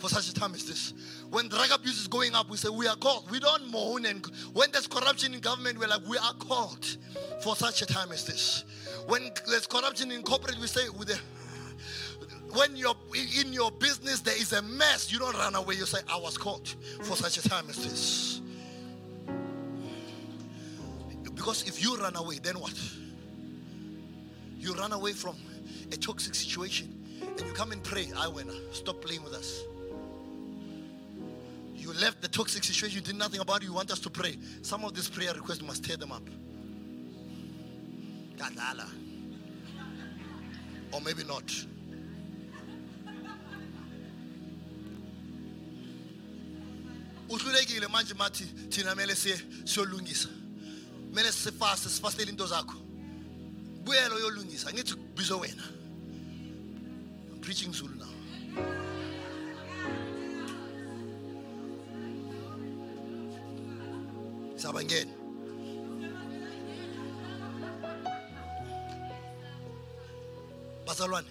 for 0.00 0.08
such 0.08 0.28
a 0.28 0.34
time 0.34 0.54
as 0.54 0.64
this. 0.64 0.94
When 1.30 1.48
drug 1.48 1.70
abuse 1.72 2.00
is 2.00 2.08
going 2.08 2.34
up, 2.34 2.50
we 2.50 2.56
say 2.56 2.68
we 2.68 2.86
are 2.86 2.96
called. 2.96 3.30
We 3.30 3.38
don't 3.38 3.70
moan. 3.70 4.06
And 4.06 4.24
when 4.52 4.70
there's 4.72 4.86
corruption 4.86 5.34
in 5.34 5.40
government, 5.40 5.78
we're 5.78 5.88
like, 5.88 6.06
we 6.08 6.16
are 6.18 6.34
called 6.34 6.96
for 7.42 7.54
such 7.54 7.82
a 7.82 7.86
time 7.86 8.10
as 8.12 8.24
this. 8.24 8.64
When 9.06 9.30
there's 9.48 9.66
corruption 9.66 10.10
in 10.10 10.22
corporate, 10.22 10.58
we 10.58 10.66
say, 10.66 10.88
with 10.98 11.10
when 12.52 12.76
you're 12.76 12.96
in 13.40 13.52
your 13.52 13.70
business 13.70 14.20
there 14.20 14.36
is 14.36 14.52
a 14.52 14.62
mess, 14.62 15.12
you 15.12 15.18
don't 15.18 15.36
run 15.36 15.54
away. 15.54 15.76
You 15.76 15.86
say, 15.86 15.98
I 16.08 16.16
was 16.16 16.36
called 16.36 16.74
for 17.02 17.16
such 17.16 17.44
a 17.44 17.48
time 17.48 17.66
as 17.68 17.76
this. 17.76 18.40
Because 21.22 21.66
if 21.66 21.82
you 21.82 21.96
run 21.96 22.16
away, 22.16 22.38
then 22.42 22.58
what? 22.58 22.74
You 24.58 24.74
run 24.74 24.92
away 24.92 25.12
from 25.12 25.36
a 25.92 25.96
toxic 25.96 26.34
situation 26.34 27.00
and 27.22 27.40
you 27.40 27.52
come 27.52 27.72
and 27.72 27.82
pray, 27.82 28.08
I 28.16 28.28
winner. 28.28 28.52
Stop 28.72 29.00
playing 29.00 29.22
with 29.22 29.32
us. 29.32 29.62
You 31.80 31.94
left 31.94 32.20
the 32.20 32.28
toxic 32.28 32.62
situation, 32.62 32.96
you 32.96 33.04
did 33.04 33.16
nothing 33.16 33.40
about 33.40 33.62
it, 33.62 33.64
you 33.64 33.72
want 33.72 33.90
us 33.90 33.98
to 34.00 34.10
pray. 34.10 34.36
Some 34.60 34.84
of 34.84 34.94
these 34.94 35.08
prayer 35.08 35.32
requests 35.32 35.62
must 35.62 35.82
tear 35.82 35.96
them 35.96 36.12
up. 36.12 36.22
Or 40.92 41.00
maybe 41.00 41.24
not. 41.24 41.50
uhlulekile 47.30 47.86
manje 47.86 48.14
mathi 48.14 48.44
thina 48.70 48.90
kumele 48.90 49.14
siyolungisa 49.14 50.28
kumele 51.08 51.32
sifaste 51.32 51.88
sifastele 51.88 52.30
into 52.30 52.46
zakho 52.46 52.74
buyelo 53.84 54.18
yolungisa 54.18 54.72
ngithi 54.72 54.94
kubizwe 54.94 55.36
wena 55.36 55.62
I'm 57.30 57.40
preaching 57.40 57.72
Zulu 57.72 57.94
now 57.94 58.89
sabangena 64.60 65.12
bazalwane 70.86 71.26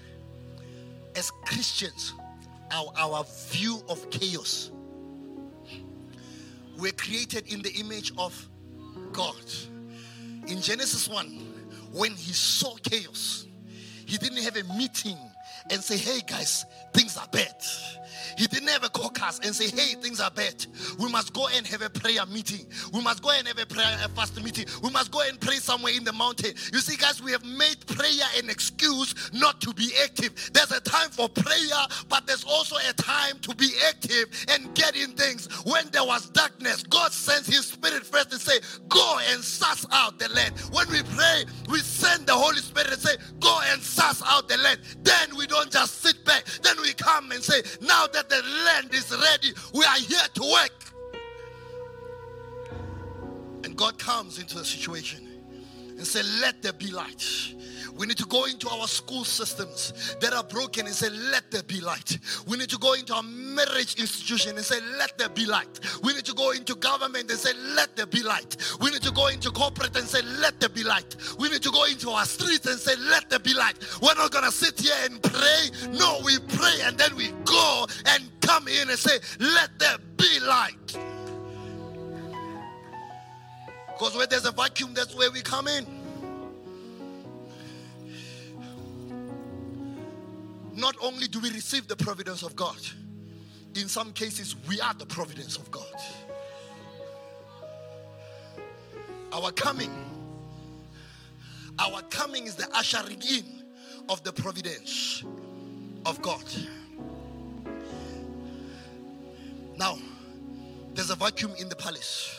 as 1.16 1.32
Christians 1.46 2.14
our, 2.72 2.92
our 2.98 3.26
view 3.52 3.82
of 3.88 4.10
chaos 4.10 4.72
we're 6.78 6.92
created 6.94 7.52
in 7.52 7.62
the 7.62 7.72
image 7.74 8.14
of 8.18 8.48
God. 9.12 9.36
In 10.48 10.62
Genesis 10.62 11.10
1 11.10 11.26
when 11.92 12.12
he 12.12 12.34
saw 12.34 12.76
chaos 12.78 13.46
he 14.06 14.18
didn't 14.18 14.42
have 14.44 14.58
a 14.58 14.64
meeting 14.76 15.18
and 15.70 15.84
say 15.84 15.98
hey 15.98 16.22
guys 16.28 16.66
things 16.94 17.18
are 17.18 17.28
bad 17.32 17.56
he 18.40 18.48
didn't 18.48 18.70
have 18.70 18.86
a 18.86 18.90
caucus 18.90 19.40
and 19.44 19.54
say, 19.54 19.68
hey, 19.68 19.96
things 19.96 20.22
are 20.22 20.32
bad. 20.32 20.66
We 20.98 21.12
must 21.12 21.34
go 21.34 21.48
and 21.54 21.68
have 21.68 21.82
a 21.82 21.90
prayer 21.90 22.26
meeting. 22.26 22.66
We 22.94 23.02
must 23.02 23.22
go 23.22 23.32
and 23.32 23.46
have 23.46 23.60
a 23.60 23.66
prayer 23.66 23.98
a 24.02 24.08
fast 24.08 24.42
meeting. 24.42 24.66
We 24.82 24.90
must 24.92 25.12
go 25.12 25.22
and 25.28 25.38
pray 25.42 25.56
somewhere 25.56 25.94
in 25.94 26.06
the 26.06 26.14
mountain. 26.14 26.54
You 26.72 26.80
see, 26.80 26.96
guys, 26.96 27.22
we 27.22 27.34
have 27.34 27.44
made 27.44 27.86
prayer 27.86 28.28
an 28.38 28.50
excuse 28.50 29.14
not 29.34 29.60
to 29.60 29.74
be 29.74 29.92
active. 30.06 30.52
There's 30.54 30.72
a 30.72 30.80
time 30.80 31.10
for 31.10 31.28
prayer, 31.28 31.84
but 32.08 32.28
there's 32.28 32.46
also 32.46 32.78
a 32.78 32.94
time 32.94 33.40
to 33.40 33.54
be 33.56 33.72
active 33.90 34.28
and 34.48 34.74
get 34.74 34.96
in 34.96 35.12
things. 35.12 35.50
When 35.66 35.90
there 35.92 36.06
was 36.06 36.30
darkness, 36.30 36.84
God 36.84 37.12
sends 37.12 37.48
his 37.48 37.68
spirit 37.68 38.06
first 38.06 38.32
and 38.32 38.40
say, 38.40 38.60
go 38.88 39.20
and 39.32 39.44
suss 39.44 39.86
out 39.92 40.18
the 40.18 40.30
land. 40.30 40.58
When 40.72 40.90
we 40.90 41.04
pray, 41.04 41.44
we 41.70 41.80
send 41.80 42.28
the 42.28 42.36
Holy 42.36 42.62
Spirit 42.62 42.94
and 42.94 43.02
say, 43.02 43.18
go 43.42 43.60
and 43.66 43.82
suss 43.82 43.99
out 44.40 44.48
the 44.48 44.58
land. 44.58 44.80
Then 45.04 45.36
we 45.38 45.46
don't 45.48 45.72
just 45.72 46.02
sit 46.02 46.24
back. 46.26 46.46
Then 46.64 46.76
we 46.82 46.94
come 46.94 47.32
and 47.32 47.44
say, 47.44 47.62
now 47.82 48.08
that 48.08 48.30
the 48.30 48.42
land 48.66 48.94
is 48.94 49.12
ready. 49.12 49.54
We 49.74 49.84
are 49.86 49.98
here 49.98 50.28
to 50.36 50.42
work. 50.42 50.72
And 53.66 53.76
God 53.76 54.00
comes 54.00 54.40
into 54.40 54.58
the 54.58 54.66
situation 54.66 55.29
and 56.00 56.08
say, 56.08 56.24
Let 56.42 56.64
there 56.64 56.74
be 56.74 56.92
light. 56.92 57.54
We 58.00 58.08
need 58.08 58.18
to 58.18 58.26
go 58.28 58.46
into 58.46 58.70
our 58.70 58.88
school 58.88 59.26
systems 59.26 60.16
that 60.22 60.34
are 60.34 60.44
broken 60.44 60.86
and 60.86 60.96
say, 60.96 61.10
let 61.10 61.52
there 61.52 61.64
be 61.64 61.82
light. 61.82 62.18
We 62.48 62.58
need 62.58 62.70
to 62.70 62.78
go 62.78 62.94
into 62.94 63.14
our 63.14 63.24
marriage 63.24 63.96
institution 63.96 64.56
and 64.56 64.66
say, 64.66 64.80
let 64.98 65.18
there 65.18 65.28
be 65.28 65.46
light. 65.46 65.82
We 66.02 66.14
need 66.14 66.24
to 66.24 66.34
go 66.34 66.52
into 66.52 66.76
government 66.76 67.30
and 67.30 67.38
say, 67.38 67.52
let 67.76 67.98
there 67.98 68.06
be 68.06 68.24
light. 68.24 68.56
We 68.80 68.90
need 68.90 69.02
to 69.02 69.12
go 69.12 69.28
into 69.28 69.52
corporate 69.52 69.98
and 69.98 70.08
say, 70.08 70.22
let 70.40 70.62
there 70.62 70.70
be 70.70 70.86
light. 70.86 71.18
We 71.38 71.50
need 71.50 71.62
to 71.64 71.72
go 71.72 71.84
into 71.84 72.10
our 72.12 72.24
streets 72.24 72.66
and 72.68 72.80
say, 72.80 72.96
let 72.96 73.30
there 73.30 73.40
be 73.40 73.54
light. 73.54 73.78
We're 74.02 74.16
not 74.16 74.32
going 74.32 74.46
to 74.46 74.52
sit 74.52 74.80
here 74.80 74.96
and 75.04 75.22
pray. 75.22 75.70
No, 75.92 76.22
we 76.24 76.40
pray 76.56 76.80
and 76.84 76.98
then 76.98 77.14
we 77.18 77.32
go 77.44 77.86
and 78.06 78.24
come 78.40 78.70
in 78.70 78.90
and 78.90 78.98
say, 78.98 79.20
let 79.40 79.78
there 79.78 79.98
be 80.16 80.40
light. 80.40 81.09
Because 84.00 84.16
where 84.16 84.26
there's 84.26 84.46
a 84.46 84.52
vacuum, 84.52 84.94
that's 84.96 85.14
where 85.14 85.30
we 85.30 85.42
come 85.42 85.68
in. 85.68 85.86
not 90.80 90.96
only 91.02 91.28
do 91.28 91.40
we 91.40 91.50
receive 91.52 91.88
the 91.88 91.96
providence 91.96 92.42
of 92.42 92.56
God, 92.56 92.78
in 93.76 93.88
some 93.88 94.12
cases, 94.14 94.56
we 94.68 94.80
are 94.82 94.94
the 94.94 95.06
providence 95.06 95.58
of 95.58 95.70
God. 95.70 95.84
Our 99.32 99.52
coming, 99.52 99.92
our 101.78 102.02
coming 102.04 102.48
is 102.48 102.56
the 102.56 102.68
ushering 102.76 103.22
in 103.22 103.64
of 104.10 104.24
the 104.24 104.34
providence 104.34 105.24
of 106.06 106.22
God. 106.22 106.44
Now, 109.78 109.98
there's 110.94 111.12
a 111.12 111.16
vacuum 111.16 111.54
in 111.60 111.70
the 111.70 111.76
palace. 111.76 112.39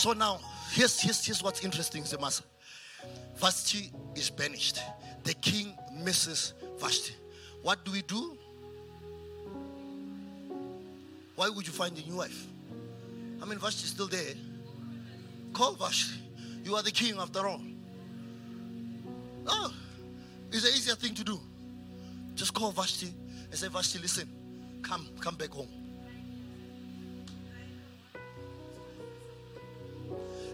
So 0.00 0.14
now, 0.14 0.40
here's, 0.72 0.98
here's, 0.98 1.22
here's 1.26 1.42
what's 1.42 1.62
interesting, 1.62 2.04
Zemasa. 2.04 2.40
Vashti 3.36 3.92
is 4.14 4.30
banished. 4.30 4.80
The 5.24 5.34
king 5.34 5.74
misses 6.02 6.54
Vashti. 6.78 7.12
What 7.60 7.84
do 7.84 7.92
we 7.92 8.00
do? 8.00 8.38
Why 11.36 11.50
would 11.50 11.66
you 11.66 11.72
find 11.74 11.98
a 11.98 12.00
new 12.08 12.16
wife? 12.16 12.46
I 13.42 13.44
mean, 13.44 13.58
Vashti 13.58 13.84
is 13.84 13.90
still 13.90 14.06
there. 14.06 14.32
Call 15.52 15.74
Vashti. 15.74 16.18
You 16.64 16.76
are 16.76 16.82
the 16.82 16.92
king 16.92 17.16
after 17.18 17.46
all. 17.46 17.60
Oh, 19.48 19.70
it's 20.50 20.64
an 20.64 20.70
easier 20.70 20.94
thing 20.94 21.12
to 21.12 21.24
do. 21.24 21.38
Just 22.36 22.54
call 22.54 22.72
Vashti 22.72 23.12
and 23.50 23.54
say, 23.54 23.68
Vashti, 23.68 23.98
listen, 23.98 24.26
come, 24.80 25.06
come 25.20 25.34
back 25.34 25.50
home. 25.50 25.68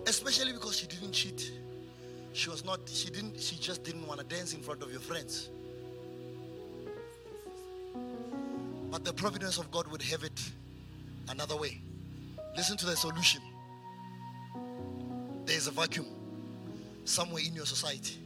Especially 0.07 0.53
because 0.53 0.77
she 0.77 0.87
didn't 0.87 1.13
cheat. 1.13 1.53
She 2.33 2.51
was 2.51 2.65
not, 2.65 2.81
she 2.87 3.11
didn't, 3.11 3.41
she 3.41 3.57
just 3.57 3.83
didn't 3.83 4.07
want 4.07 4.21
to 4.21 4.27
dance 4.27 4.55
in 4.55 4.61
front 4.61 4.83
of 4.83 4.91
your 4.91 5.01
friends. 5.01 5.49
But 8.91 9.05
the 9.05 9.13
providence 9.13 9.59
of 9.59 9.71
God 9.71 9.89
would 9.89 10.03
have 10.03 10.23
it 10.23 10.41
another 11.29 11.57
way. 11.57 11.81
Listen 12.57 12.77
to 12.77 12.87
the 12.87 12.97
solution. 12.97 13.41
There's 15.45 15.67
a 15.67 15.71
vacuum 15.71 16.07
somewhere 17.05 17.43
in 17.47 17.55
your 17.55 17.67
society. 17.67 18.19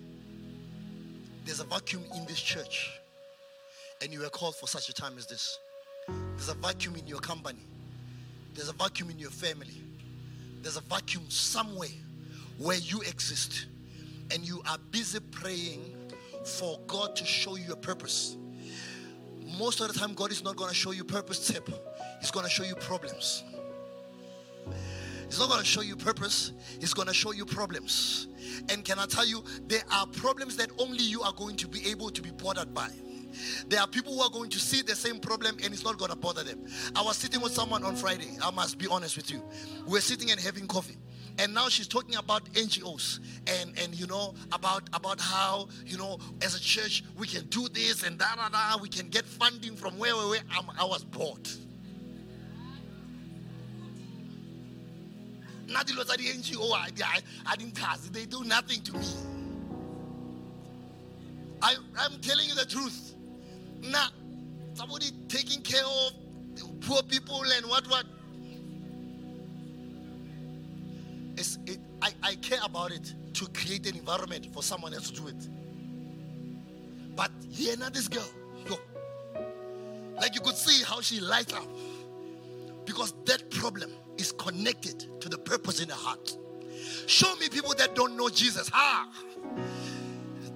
There's 1.44 1.60
a 1.60 1.64
vacuum 1.64 2.04
in 2.14 2.26
this 2.26 2.40
church. 2.40 2.90
And 4.02 4.12
you 4.12 4.20
were 4.20 4.28
called 4.28 4.56
for 4.56 4.66
such 4.66 4.88
a 4.88 4.92
time 4.92 5.16
as 5.18 5.26
this. 5.26 5.58
There's 6.36 6.48
a 6.48 6.54
vacuum 6.54 6.96
in 6.96 7.06
your 7.06 7.20
company. 7.20 7.60
There's 8.54 8.68
a 8.68 8.72
vacuum 8.72 9.10
in 9.10 9.18
your 9.18 9.30
family. 9.30 9.82
There's 10.62 10.76
a 10.76 10.82
vacuum 10.82 11.24
somewhere 11.28 11.88
where 12.58 12.78
you 12.78 13.00
exist. 13.02 13.66
And 14.32 14.46
you 14.46 14.62
are 14.68 14.78
busy 14.90 15.18
praying 15.20 15.94
for 16.44 16.78
God 16.86 17.16
to 17.16 17.24
show 17.24 17.56
you 17.56 17.72
a 17.72 17.76
purpose. 17.76 18.36
Most 19.58 19.80
of 19.80 19.92
the 19.92 19.98
time, 19.98 20.14
God 20.14 20.30
is 20.30 20.44
not 20.44 20.56
going 20.56 20.68
to 20.68 20.74
show 20.74 20.92
you 20.92 21.02
purpose 21.02 21.48
tip. 21.48 21.68
He's 22.20 22.30
going 22.30 22.44
to 22.44 22.50
show 22.50 22.62
you 22.62 22.76
problems. 22.76 23.42
He's 25.26 25.38
not 25.38 25.48
going 25.48 25.60
to 25.60 25.66
show 25.66 25.80
you 25.80 25.96
purpose. 25.96 26.52
He's 26.80 26.94
going 26.94 27.08
to 27.08 27.14
show 27.14 27.32
you 27.32 27.44
problems. 27.44 28.28
And 28.68 28.84
can 28.84 28.98
I 28.98 29.06
tell 29.06 29.26
you, 29.26 29.44
there 29.66 29.82
are 29.92 30.06
problems 30.06 30.56
that 30.56 30.70
only 30.78 31.02
you 31.02 31.22
are 31.22 31.32
going 31.32 31.56
to 31.56 31.68
be 31.68 31.88
able 31.88 32.10
to 32.10 32.22
be 32.22 32.30
bothered 32.30 32.72
by. 32.74 32.90
There 33.68 33.80
are 33.80 33.86
people 33.86 34.14
who 34.14 34.20
are 34.20 34.30
going 34.30 34.50
to 34.50 34.58
see 34.58 34.82
the 34.82 34.94
same 34.94 35.18
problem 35.18 35.56
and 35.62 35.72
it's 35.72 35.84
not 35.84 35.98
going 35.98 36.10
to 36.10 36.16
bother 36.16 36.42
them. 36.42 36.64
I 36.94 37.02
was 37.02 37.16
sitting 37.16 37.40
with 37.40 37.52
someone 37.52 37.84
on 37.84 37.96
Friday. 37.96 38.36
I 38.42 38.50
must 38.50 38.78
be 38.78 38.86
honest 38.86 39.16
with 39.16 39.30
you. 39.30 39.42
We 39.86 39.92
we're 39.92 40.00
sitting 40.00 40.30
and 40.30 40.40
having 40.40 40.66
coffee. 40.66 40.96
And 41.38 41.54
now 41.54 41.68
she's 41.68 41.88
talking 41.88 42.16
about 42.16 42.44
NGOs 42.52 43.20
and, 43.46 43.78
and 43.78 43.98
you 43.98 44.06
know 44.06 44.34
about 44.52 44.88
about 44.92 45.20
how 45.20 45.68
you 45.86 45.96
know 45.96 46.18
as 46.42 46.54
a 46.54 46.60
church 46.60 47.02
we 47.16 47.26
can 47.26 47.46
do 47.46 47.68
this 47.68 48.02
and 48.02 48.18
da 48.18 48.34
da 48.34 48.48
da 48.48 48.76
we 48.82 48.88
can 48.88 49.08
get 49.08 49.24
funding 49.24 49.74
from 49.74 49.96
where 49.98 50.14
where, 50.16 50.28
where. 50.28 50.40
I'm, 50.50 50.68
I 50.78 50.84
was 50.84 51.04
bored. 51.04 51.48
Nothing 55.70 55.96
was 55.96 56.10
at 56.10 56.18
the 56.18 56.24
NGO. 56.24 56.56
Oh, 56.58 56.74
I, 56.74 56.88
I, 57.04 57.20
I 57.46 57.56
didn't 57.56 57.76
cast. 57.76 58.12
They 58.12 58.26
do 58.26 58.42
nothing 58.44 58.82
to 58.82 58.92
me. 58.92 59.06
I, 61.62 61.76
I'm 61.98 62.20
telling 62.20 62.48
you 62.48 62.54
the 62.54 62.64
truth. 62.64 63.14
Nah, 63.82 64.08
somebody 64.74 65.06
taking 65.28 65.62
care 65.62 65.84
of 65.84 66.80
poor 66.80 67.02
people 67.02 67.42
and 67.56 67.66
what 67.66 67.86
what. 67.88 68.04
It's, 71.36 71.58
it, 71.66 71.78
I, 72.02 72.10
I 72.22 72.34
care 72.36 72.58
about 72.64 72.92
it 72.92 73.14
to 73.34 73.46
create 73.48 73.86
an 73.86 73.96
environment 73.96 74.48
for 74.52 74.62
someone 74.62 74.92
else 74.92 75.10
to 75.10 75.20
do 75.20 75.28
it. 75.28 75.48
But 77.16 77.30
here 77.48 77.76
now 77.76 77.88
this 77.88 78.08
girl, 78.08 78.28
yo, 78.68 78.76
like 80.16 80.34
you 80.34 80.40
could 80.40 80.56
see 80.56 80.84
how 80.84 81.00
she 81.00 81.20
lights 81.20 81.54
up. 81.54 81.66
Because 82.84 83.14
that 83.26 83.50
problem 83.50 83.90
is 84.18 84.32
connected 84.32 85.06
to 85.20 85.28
the 85.28 85.38
purpose 85.38 85.80
in 85.80 85.88
her 85.88 85.94
heart. 85.94 86.36
Show 87.06 87.34
me 87.36 87.48
people 87.48 87.74
that 87.78 87.94
don't 87.94 88.16
know 88.16 88.28
Jesus. 88.28 88.70
Ah, 88.72 89.08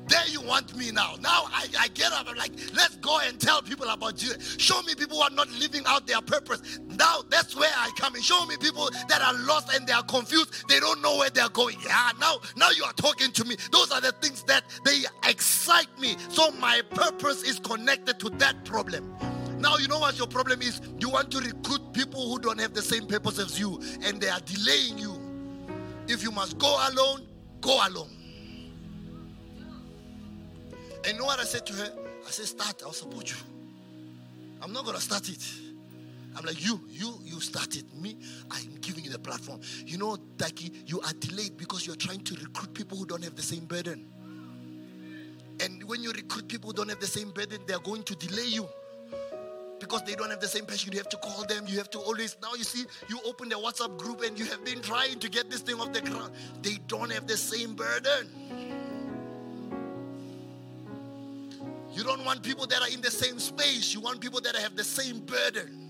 there 0.07 0.27
you 0.29 0.41
want 0.43 0.77
me 0.77 0.91
now. 0.91 1.15
Now 1.21 1.45
I, 1.49 1.67
I 1.79 1.89
get 1.89 2.13
up. 2.13 2.27
I'm 2.29 2.37
like, 2.37 2.53
let's 2.75 2.97
go 2.97 3.21
and 3.21 3.41
tell 3.41 3.63
people 3.63 3.89
about 3.89 4.17
Jesus. 4.17 4.57
Show 4.59 4.83
me 4.83 4.95
people 4.95 5.17
who 5.17 5.23
are 5.23 5.31
not 5.31 5.51
living 5.53 5.83
out 5.87 6.07
their 6.07 6.21
purpose. 6.21 6.79
Now 6.99 7.23
that's 7.31 7.57
where 7.57 7.71
I 7.75 7.91
come 7.97 8.15
in. 8.17 8.23
Show 8.23 8.45
me 8.47 8.57
people 8.57 8.91
that 9.09 9.23
are 9.23 9.35
lost 9.47 9.75
and 9.75 9.87
they 9.87 9.93
are 9.93 10.03
confused. 10.03 10.69
They 10.69 10.81
don't 10.81 11.01
know 11.01 11.17
where 11.17 11.31
they're 11.31 11.49
going. 11.49 11.77
Yeah, 11.85 12.11
now, 12.21 12.37
now 12.57 12.71
you 12.71 12.85
are 12.85 12.93
talking 12.93 13.33
to 13.33 13.45
me. 13.45 13.57
Those 13.73 13.91
are 13.93 14.01
the 14.01 14.13
things 14.13 14.43
that 14.45 14.65
they 14.85 15.05
excite 15.29 15.99
me. 15.99 16.17
So 16.29 16.51
my 16.53 16.83
purpose 16.91 17.43
is 17.43 17.59
connected 17.59 18.19
to 18.21 18.31
that 18.31 18.65
problem. 18.65 19.15
Now 19.59 19.79
you 19.79 19.89
know 19.89 19.99
what 19.99 20.19
your 20.19 20.27
problem 20.27 20.61
is. 20.61 20.83
You 20.99 21.09
want 21.09 21.31
to 21.31 21.39
recruit 21.39 21.93
people 21.95 22.29
who 22.31 22.39
don't 22.39 22.61
have 22.61 22.75
the 22.75 22.83
same 22.83 23.07
purpose 23.07 23.39
as 23.39 23.59
you, 23.59 23.81
and 24.03 24.21
they 24.21 24.29
are 24.29 24.41
delaying 24.41 24.99
you. 24.99 25.19
If 26.07 26.23
you 26.23 26.31
must 26.31 26.59
go 26.59 26.77
alone, 26.91 27.27
go 27.63 27.81
alone. 27.89 28.24
And 31.07 31.19
know 31.19 31.25
what 31.25 31.39
I 31.39 31.45
said 31.45 31.67
to 31.67 31.73
her? 31.75 31.93
I 32.27 32.31
said, 32.31 32.47
start. 32.47 32.83
I'll 32.85 32.93
support 32.93 33.31
you. 33.31 33.37
I'm 34.63 34.73
not 34.73 34.87
gonna 34.87 35.01
start 35.01 35.29
it. 35.29 35.45
I'm 36.37 36.45
like, 36.45 36.65
you, 36.65 36.81
you, 36.89 37.15
you 37.23 37.41
started 37.41 37.85
me. 37.95 38.17
I'm 38.51 38.75
giving 38.81 39.05
you 39.05 39.11
the 39.11 39.19
platform. 39.19 39.61
You 39.87 39.99
know, 39.99 40.17
Taki, 40.39 40.73
you 40.87 41.01
are 41.01 41.13
delayed 41.21 41.57
because 41.57 41.87
you're 41.87 41.97
trying 41.97 42.21
to 42.21 42.35
recruit 42.35 42.75
people 42.75 42.99
who 42.99 43.07
don't 43.07 43.23
have 43.23 43.37
the 43.37 43.43
same 43.43 43.67
burden. 43.67 44.07
And 45.61 45.85
when 45.85 46.03
you 46.03 46.11
recruit 46.11 46.49
people 46.49 46.71
who 46.71 46.75
don't 46.75 46.89
have 46.89 46.99
the 46.99 47.07
same 47.07 47.31
burden, 47.31 47.61
they're 47.67 47.79
going 47.79 48.03
to 48.05 48.17
delay 48.17 48.47
you 48.47 48.67
because 49.79 50.03
they 50.03 50.15
don't 50.15 50.31
have 50.31 50.41
the 50.41 50.49
same 50.49 50.67
passion. 50.67 50.93
You 50.93 50.99
have 50.99 51.09
to 51.11 51.17
call 51.19 51.45
them. 51.45 51.65
You 51.69 51.79
have 51.79 51.91
to 51.91 51.99
always. 52.01 52.37
Now 52.43 52.55
you 52.55 52.65
see, 52.65 52.85
you 53.09 53.21
open 53.25 53.49
the 53.49 53.57
WhatsApp 53.57 53.97
group 53.97 54.23
and 54.23 54.37
you 54.37 54.47
have 54.47 54.65
been 54.65 54.81
trying 54.81 55.21
to 55.21 55.29
get 55.29 55.51
this 55.51 55.61
thing 55.61 55.81
off 55.81 55.93
the 55.93 56.01
ground. 56.01 56.33
They 56.63 56.79
don't 56.89 57.13
have 57.13 57.27
the 57.27 57.37
same 57.37 57.75
burden. 57.75 58.29
You 61.95 62.03
don't 62.03 62.25
want 62.25 62.43
people 62.43 62.67
that 62.67 62.83
are 62.83 62.89
in 62.89 63.01
the 63.01 63.11
same 63.11 63.39
space. 63.39 63.95
You 63.95 64.01
want 64.01 64.21
people 64.21 64.41
that 64.41 64.57
have 64.57 64.75
the 64.75 64.83
same 64.83 65.21
burden. 65.21 65.81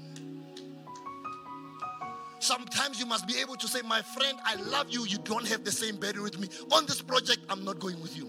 Sometimes 2.40 3.00
you 3.00 3.07
must 3.07 3.26
be 3.26 3.38
able 3.38 3.57
to 3.57 3.66
say, 3.66 3.80
My 3.82 4.02
friend, 4.02 4.38
I 4.44 4.57
love 4.57 4.90
you. 4.90 5.07
You 5.07 5.16
don't 5.18 5.48
have 5.48 5.64
the 5.64 5.72
same 5.72 5.96
burden 5.96 6.22
with 6.22 6.38
me. 6.38 6.48
On 6.72 6.84
this 6.84 7.00
project, 7.00 7.40
I'm 7.48 7.64
not 7.64 7.78
going 7.78 8.00
with 8.02 8.14
you. 8.16 8.28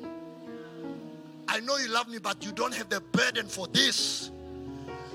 I 1.50 1.60
know 1.60 1.76
you 1.78 1.90
love 1.90 2.08
me, 2.08 2.18
but 2.18 2.44
you 2.46 2.54
don't 2.54 2.74
have 2.74 2.90
the 2.90 3.02
burden 3.02 3.48
for 3.48 3.68
this. 3.68 4.32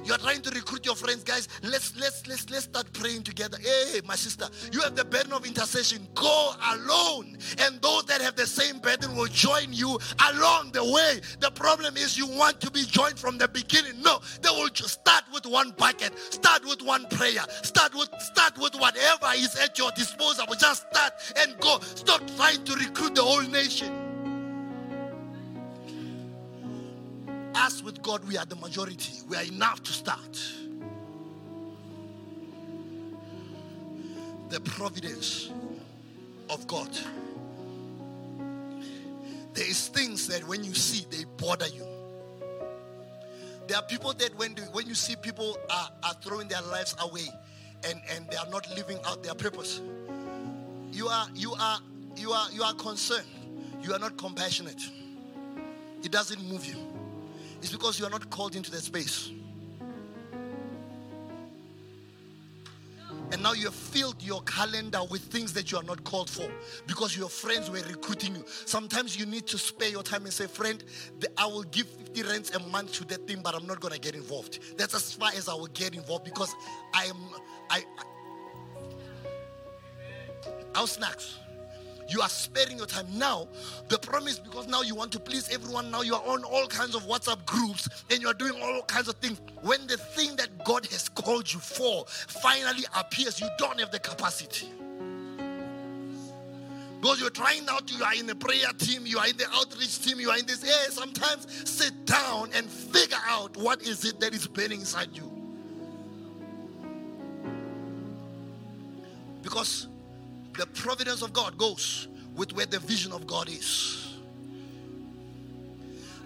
You 0.04 0.14
are 0.14 0.18
trying 0.18 0.42
to 0.42 0.50
recruit 0.50 0.84
your 0.86 0.96
friends, 0.96 1.22
guys. 1.22 1.48
Let's 1.62 1.96
let's 1.96 2.26
let's 2.26 2.48
let's 2.50 2.64
start 2.64 2.92
praying 2.92 3.22
together. 3.22 3.58
Hey, 3.60 4.00
my 4.06 4.16
sister, 4.16 4.48
you 4.72 4.80
have 4.80 4.96
the 4.96 5.04
burden 5.04 5.32
of 5.32 5.46
intercession. 5.46 6.06
Go 6.14 6.52
alone, 6.72 7.36
and 7.58 7.80
those 7.80 8.04
that 8.06 8.20
have 8.20 8.36
the 8.36 8.46
same 8.46 8.78
burden 8.78 9.14
will 9.14 9.26
join 9.26 9.72
you 9.72 9.98
along 10.30 10.72
the 10.72 10.84
way. 10.84 11.20
The 11.40 11.50
problem 11.50 11.96
is 11.96 12.16
you 12.16 12.26
want 12.26 12.60
to 12.62 12.70
be 12.70 12.82
joined 12.82 13.18
from 13.18 13.38
the 13.38 13.48
beginning. 13.48 14.00
No, 14.02 14.20
they 14.42 14.50
will 14.50 14.68
just 14.68 15.00
start 15.00 15.24
with 15.32 15.46
one 15.46 15.72
bucket, 15.76 16.18
start 16.18 16.64
with 16.64 16.82
one 16.82 17.06
prayer, 17.10 17.44
start 17.62 17.94
with 17.94 18.08
start 18.20 18.58
with 18.58 18.74
whatever 18.74 19.28
is 19.36 19.54
at 19.56 19.78
your 19.78 19.90
disposal. 19.92 20.46
Just 20.58 20.86
start 20.90 21.12
and 21.36 21.58
go. 21.60 21.78
Stop 21.80 22.22
trying 22.36 22.64
to 22.64 22.74
recruit 22.74 23.14
the 23.14 23.22
whole 23.22 23.42
nation. 23.42 24.09
Us 27.54 27.82
with 27.82 28.02
God, 28.02 28.26
we 28.26 28.36
are 28.36 28.44
the 28.46 28.56
majority. 28.56 29.22
We 29.28 29.36
are 29.36 29.42
enough 29.42 29.82
to 29.82 29.92
start. 29.92 30.40
The 34.48 34.60
providence 34.60 35.50
of 36.48 36.66
God. 36.66 36.90
There 39.54 39.66
is 39.68 39.88
things 39.88 40.26
that 40.28 40.46
when 40.46 40.64
you 40.64 40.74
see, 40.74 41.06
they 41.10 41.24
bother 41.36 41.66
you. 41.68 41.86
There 43.66 43.76
are 43.76 43.82
people 43.84 44.12
that 44.14 44.36
when, 44.36 44.54
they, 44.54 44.62
when 44.62 44.86
you 44.86 44.94
see 44.94 45.14
people 45.16 45.56
are, 45.70 45.88
are 46.02 46.14
throwing 46.14 46.48
their 46.48 46.62
lives 46.62 46.96
away 47.00 47.28
and, 47.88 48.00
and 48.10 48.28
they 48.28 48.36
are 48.36 48.48
not 48.50 48.68
living 48.74 48.98
out 49.06 49.22
their 49.22 49.34
purpose, 49.34 49.80
you 50.92 51.06
are 51.06 51.28
you 51.34 51.52
are 51.52 51.78
you 52.16 52.32
are 52.32 52.50
you 52.50 52.62
are 52.62 52.74
concerned. 52.74 53.26
You 53.82 53.92
are 53.94 53.98
not 53.98 54.16
compassionate. 54.18 54.82
It 56.02 56.10
doesn't 56.10 56.42
move 56.48 56.66
you. 56.66 56.89
It's 57.62 57.72
because 57.72 57.98
you 57.98 58.06
are 58.06 58.10
not 58.10 58.30
called 58.30 58.56
into 58.56 58.70
that 58.70 58.82
space. 58.82 59.30
And 63.32 63.42
now 63.42 63.52
you 63.52 63.66
have 63.66 63.74
filled 63.74 64.20
your 64.22 64.42
calendar 64.42 65.00
with 65.08 65.22
things 65.22 65.52
that 65.52 65.70
you 65.70 65.78
are 65.78 65.84
not 65.84 66.02
called 66.02 66.28
for 66.28 66.50
because 66.86 67.16
your 67.16 67.28
friends 67.28 67.70
were 67.70 67.80
recruiting 67.88 68.34
you. 68.34 68.44
Sometimes 68.46 69.16
you 69.16 69.24
need 69.24 69.46
to 69.48 69.58
spare 69.58 69.88
your 69.88 70.02
time 70.02 70.24
and 70.24 70.32
say, 70.32 70.46
Friend, 70.46 70.82
I 71.38 71.46
will 71.46 71.62
give 71.64 71.86
50 71.86 72.22
rents 72.24 72.54
a 72.54 72.58
month 72.58 72.92
to 72.94 73.04
that 73.04 73.28
thing, 73.28 73.40
but 73.42 73.54
I'm 73.54 73.66
not 73.66 73.80
going 73.80 73.94
to 73.94 74.00
get 74.00 74.14
involved. 74.14 74.58
That's 74.76 74.94
as 74.94 75.12
far 75.12 75.30
as 75.36 75.48
I 75.48 75.54
will 75.54 75.68
get 75.68 75.94
involved 75.94 76.24
because 76.24 76.54
I 76.92 77.04
am, 77.04 77.16
I, 77.70 77.84
I 77.98 78.04
I'll 80.74 80.86
snacks. 80.86 81.39
You 82.10 82.20
are 82.22 82.28
sparing 82.28 82.76
your 82.76 82.86
time. 82.86 83.06
Now, 83.12 83.46
the 83.88 83.98
problem 83.98 84.28
is 84.28 84.40
because 84.40 84.66
now 84.66 84.82
you 84.82 84.96
want 84.96 85.12
to 85.12 85.20
please 85.20 85.48
everyone. 85.48 85.92
Now 85.92 86.02
you 86.02 86.16
are 86.16 86.26
on 86.26 86.42
all 86.42 86.66
kinds 86.66 86.96
of 86.96 87.04
WhatsApp 87.04 87.46
groups 87.46 87.88
and 88.10 88.20
you 88.20 88.28
are 88.28 88.34
doing 88.34 88.60
all 88.60 88.82
kinds 88.82 89.08
of 89.08 89.14
things. 89.16 89.40
When 89.62 89.86
the 89.86 89.96
thing 89.96 90.34
that 90.36 90.64
God 90.64 90.86
has 90.86 91.08
called 91.08 91.52
you 91.52 91.60
for 91.60 92.04
finally 92.08 92.84
appears, 92.96 93.40
you 93.40 93.48
don't 93.58 93.78
have 93.78 93.92
the 93.92 94.00
capacity. 94.00 94.68
Because 97.00 97.20
you're 97.20 97.30
trying 97.30 97.64
now 97.64 97.78
you 97.86 98.04
are 98.04 98.14
in 98.14 98.26
the 98.26 98.34
prayer 98.34 98.68
team, 98.76 99.06
you 99.06 99.18
are 99.18 99.26
in 99.26 99.36
the 99.36 99.46
outreach 99.54 100.04
team, 100.04 100.20
you 100.20 100.30
are 100.30 100.36
in 100.36 100.44
this. 100.46 100.62
Hey, 100.62 100.90
sometimes 100.90 101.46
sit 101.70 102.04
down 102.04 102.50
and 102.54 102.68
figure 102.68 103.16
out 103.26 103.56
what 103.56 103.82
is 103.82 104.04
it 104.04 104.20
that 104.20 104.34
is 104.34 104.46
burning 104.46 104.80
inside 104.80 105.08
you. 105.14 105.30
Because 109.42 109.86
the 110.60 110.66
providence 110.66 111.22
of 111.22 111.32
God 111.32 111.56
goes 111.56 112.06
with 112.36 112.52
where 112.52 112.66
the 112.66 112.80
vision 112.80 113.12
of 113.12 113.26
God 113.26 113.48
is. 113.48 114.18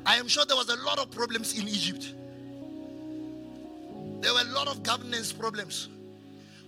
I 0.05 0.16
am 0.16 0.26
sure 0.26 0.45
there 0.45 0.57
was 0.57 0.68
a 0.70 0.76
lot 0.82 0.99
of 0.99 1.12
problems 1.12 1.57
in 1.57 1.68
Egypt. 1.68 2.12
There 4.20 4.35
were 4.35 4.41
a 4.41 4.53
lot 4.53 4.66
of 4.66 4.82
governance 4.82 5.32
problems. 5.32 5.89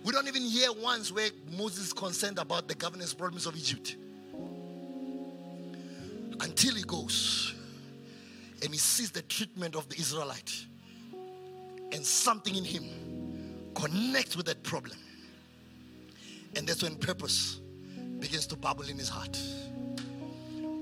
We 0.04 0.12
don't 0.12 0.28
even 0.28 0.42
hear 0.42 0.72
once 0.74 1.10
where 1.10 1.28
Moses 1.58 1.92
concerned 1.92 2.38
about 2.38 2.68
the 2.68 2.76
governance 2.76 3.12
problems 3.12 3.46
of 3.46 3.56
Egypt. 3.56 3.96
Until 6.38 6.76
he 6.76 6.84
goes 6.84 7.52
and 8.62 8.70
he 8.70 8.78
sees 8.78 9.10
the 9.10 9.22
treatment 9.22 9.74
of 9.74 9.88
the 9.88 9.96
Israelite, 9.96 10.54
and 11.90 12.06
something 12.06 12.54
in 12.54 12.64
him 12.64 12.84
connects 13.74 14.36
with 14.36 14.46
that 14.46 14.62
problem. 14.62 14.96
And 16.56 16.66
that's 16.66 16.82
when 16.82 16.96
purpose 16.96 17.60
begins 18.18 18.46
to 18.48 18.56
bubble 18.56 18.88
in 18.88 18.96
his 18.96 19.08
heart. 19.08 19.38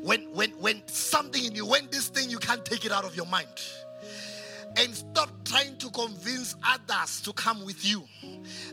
When 0.03 0.23
when 0.33 0.51
when 0.53 0.83
something 0.87 1.45
in 1.45 1.55
you, 1.55 1.67
when 1.67 1.89
this 1.91 2.09
thing 2.09 2.31
you 2.31 2.39
can't 2.39 2.65
take 2.65 2.85
it 2.85 2.93
out 2.93 3.05
of 3.05 3.17
your 3.17 3.27
mind. 3.27 3.49
And 4.77 4.93
stop 4.93 5.31
trying 5.45 5.77
to 5.79 5.91
convince 5.91 6.57
others 6.67 7.21
to 7.23 7.33
come 7.33 7.65
with 7.65 7.85
you. 7.85 8.03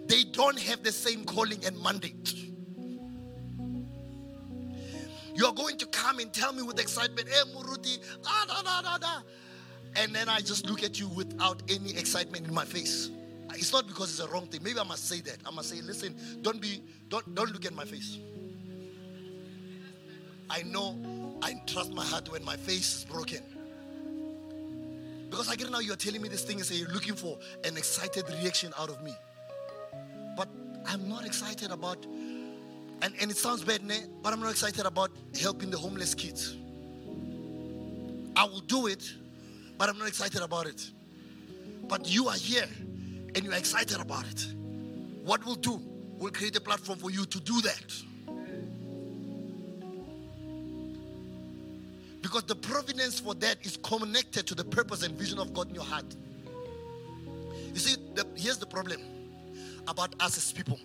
They 0.07 0.23
don't 0.23 0.59
have 0.59 0.81
the 0.83 0.91
same 0.91 1.25
calling 1.25 1.63
and 1.63 1.79
mandate. 1.79 2.33
You 5.35 5.45
are 5.45 5.53
going 5.53 5.77
to 5.77 5.85
come 5.85 6.19
and 6.19 6.33
tell 6.33 6.53
me 6.53 6.63
with 6.63 6.79
excitement, 6.79 7.29
hey 7.29 7.51
Muruti, 7.55 7.99
ah, 8.25 8.45
da, 8.47 8.61
da, 8.61 8.81
da, 8.81 8.97
da. 8.97 9.21
And 9.95 10.13
then 10.13 10.27
I 10.27 10.39
just 10.39 10.65
look 10.67 10.83
at 10.83 10.99
you 10.99 11.07
without 11.09 11.61
any 11.69 11.91
excitement 11.91 12.47
in 12.47 12.53
my 12.53 12.65
face. 12.65 13.09
It's 13.55 13.73
not 13.73 13.87
because 13.87 14.11
it's 14.11 14.19
a 14.19 14.31
wrong 14.31 14.47
thing. 14.47 14.63
Maybe 14.63 14.79
I 14.79 14.83
must 14.83 15.07
say 15.07 15.21
that. 15.21 15.37
I 15.45 15.51
must 15.51 15.69
say, 15.69 15.81
listen, 15.81 16.15
don't 16.41 16.61
be, 16.61 16.81
don't, 17.09 17.35
don't 17.35 17.51
look 17.51 17.65
at 17.65 17.73
my 17.73 17.85
face. 17.85 18.17
I 20.49 20.63
know 20.63 21.37
I 21.41 21.53
trust 21.65 21.93
my 21.93 22.03
heart 22.03 22.29
when 22.29 22.43
my 22.43 22.57
face 22.57 22.99
is 22.99 23.05
broken. 23.05 23.41
Because 25.29 25.49
I 25.49 25.55
get 25.55 25.71
now 25.71 25.79
you're 25.79 25.95
telling 25.95 26.21
me 26.21 26.27
this 26.27 26.43
thing 26.43 26.57
and 26.57 26.65
say 26.65 26.75
you're 26.75 26.89
looking 26.89 27.15
for 27.15 27.37
an 27.63 27.77
excited 27.77 28.29
reaction 28.29 28.73
out 28.77 28.89
of 28.89 29.01
me. 29.01 29.15
But 30.35 30.49
I'm 30.85 31.07
not 31.07 31.25
excited 31.25 31.71
about, 31.71 32.05
and, 33.01 33.13
and 33.19 33.31
it 33.31 33.37
sounds 33.37 33.63
bad, 33.63 33.81
ne? 33.81 34.01
but 34.21 34.33
I'm 34.33 34.41
not 34.41 34.51
excited 34.51 34.85
about 34.85 35.11
helping 35.39 35.71
the 35.71 35.77
homeless 35.77 36.13
kids. 36.13 36.57
I 38.35 38.43
will 38.43 38.59
do 38.59 38.87
it, 38.87 39.09
but 39.77 39.87
I'm 39.87 39.97
not 39.97 40.09
excited 40.09 40.41
about 40.41 40.67
it. 40.67 40.91
But 41.87 42.09
you 42.09 42.27
are 42.27 42.35
here 42.35 42.67
and 43.35 43.43
you're 43.43 43.53
excited 43.53 43.99
about 43.99 44.25
it, 44.25 44.45
what 45.23 45.45
we'll 45.45 45.55
do, 45.55 45.81
we'll 46.17 46.31
create 46.31 46.55
a 46.55 46.61
platform 46.61 46.99
for 46.99 47.11
you 47.11 47.25
to 47.25 47.39
do 47.39 47.61
that. 47.61 47.93
Because 52.21 52.43
the 52.43 52.55
providence 52.55 53.19
for 53.19 53.33
that 53.35 53.57
is 53.65 53.77
connected 53.77 54.45
to 54.47 54.55
the 54.55 54.63
purpose 54.63 55.03
and 55.03 55.15
vision 55.15 55.39
of 55.39 55.53
God 55.53 55.69
in 55.69 55.75
your 55.75 55.83
heart. 55.83 56.05
You 57.73 57.79
see, 57.79 57.95
the, 58.13 58.25
here's 58.35 58.57
the 58.57 58.65
problem 58.65 59.01
about 59.87 60.13
us 60.19 60.37
as 60.37 60.51
people 60.51 60.79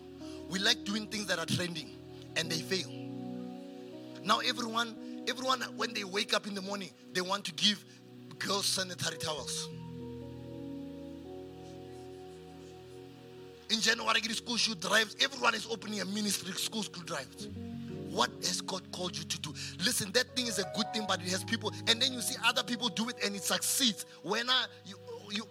we 0.48 0.58
like 0.58 0.84
doing 0.84 1.06
things 1.08 1.26
that 1.26 1.38
are 1.38 1.46
trending 1.46 1.90
and 2.36 2.50
they 2.50 2.58
fail. 2.58 2.88
Now, 4.24 4.38
everyone, 4.38 5.24
everyone, 5.28 5.60
when 5.76 5.92
they 5.92 6.04
wake 6.04 6.34
up 6.34 6.46
in 6.46 6.54
the 6.54 6.62
morning, 6.62 6.90
they 7.12 7.20
want 7.20 7.44
to 7.46 7.52
give 7.52 7.84
girls 8.38 8.66
sanitary 8.66 9.18
towels. 9.18 9.68
In 13.70 13.80
January, 13.80 14.20
school 14.32 14.56
shoot 14.56 14.80
drives. 14.80 15.16
Everyone 15.20 15.54
is 15.54 15.66
opening 15.70 16.00
a 16.00 16.04
ministry, 16.04 16.52
school 16.52 16.82
school 16.82 17.02
drives. 17.04 17.48
What 18.10 18.30
has 18.42 18.60
God 18.60 18.90
called 18.92 19.16
you 19.16 19.24
to 19.24 19.40
do? 19.40 19.52
Listen, 19.84 20.12
that 20.12 20.34
thing 20.36 20.46
is 20.46 20.58
a 20.58 20.64
good 20.74 20.92
thing, 20.94 21.04
but 21.06 21.20
it 21.20 21.28
has 21.28 21.44
people, 21.44 21.72
and 21.88 22.00
then 22.00 22.12
you 22.12 22.20
see 22.20 22.36
other 22.44 22.62
people 22.62 22.88
do 22.88 23.08
it 23.08 23.16
and 23.24 23.34
it 23.34 23.42
succeeds. 23.42 24.06
When 24.22 24.48
I, 24.48 24.66
you, 24.86 24.96
you, 25.30 25.44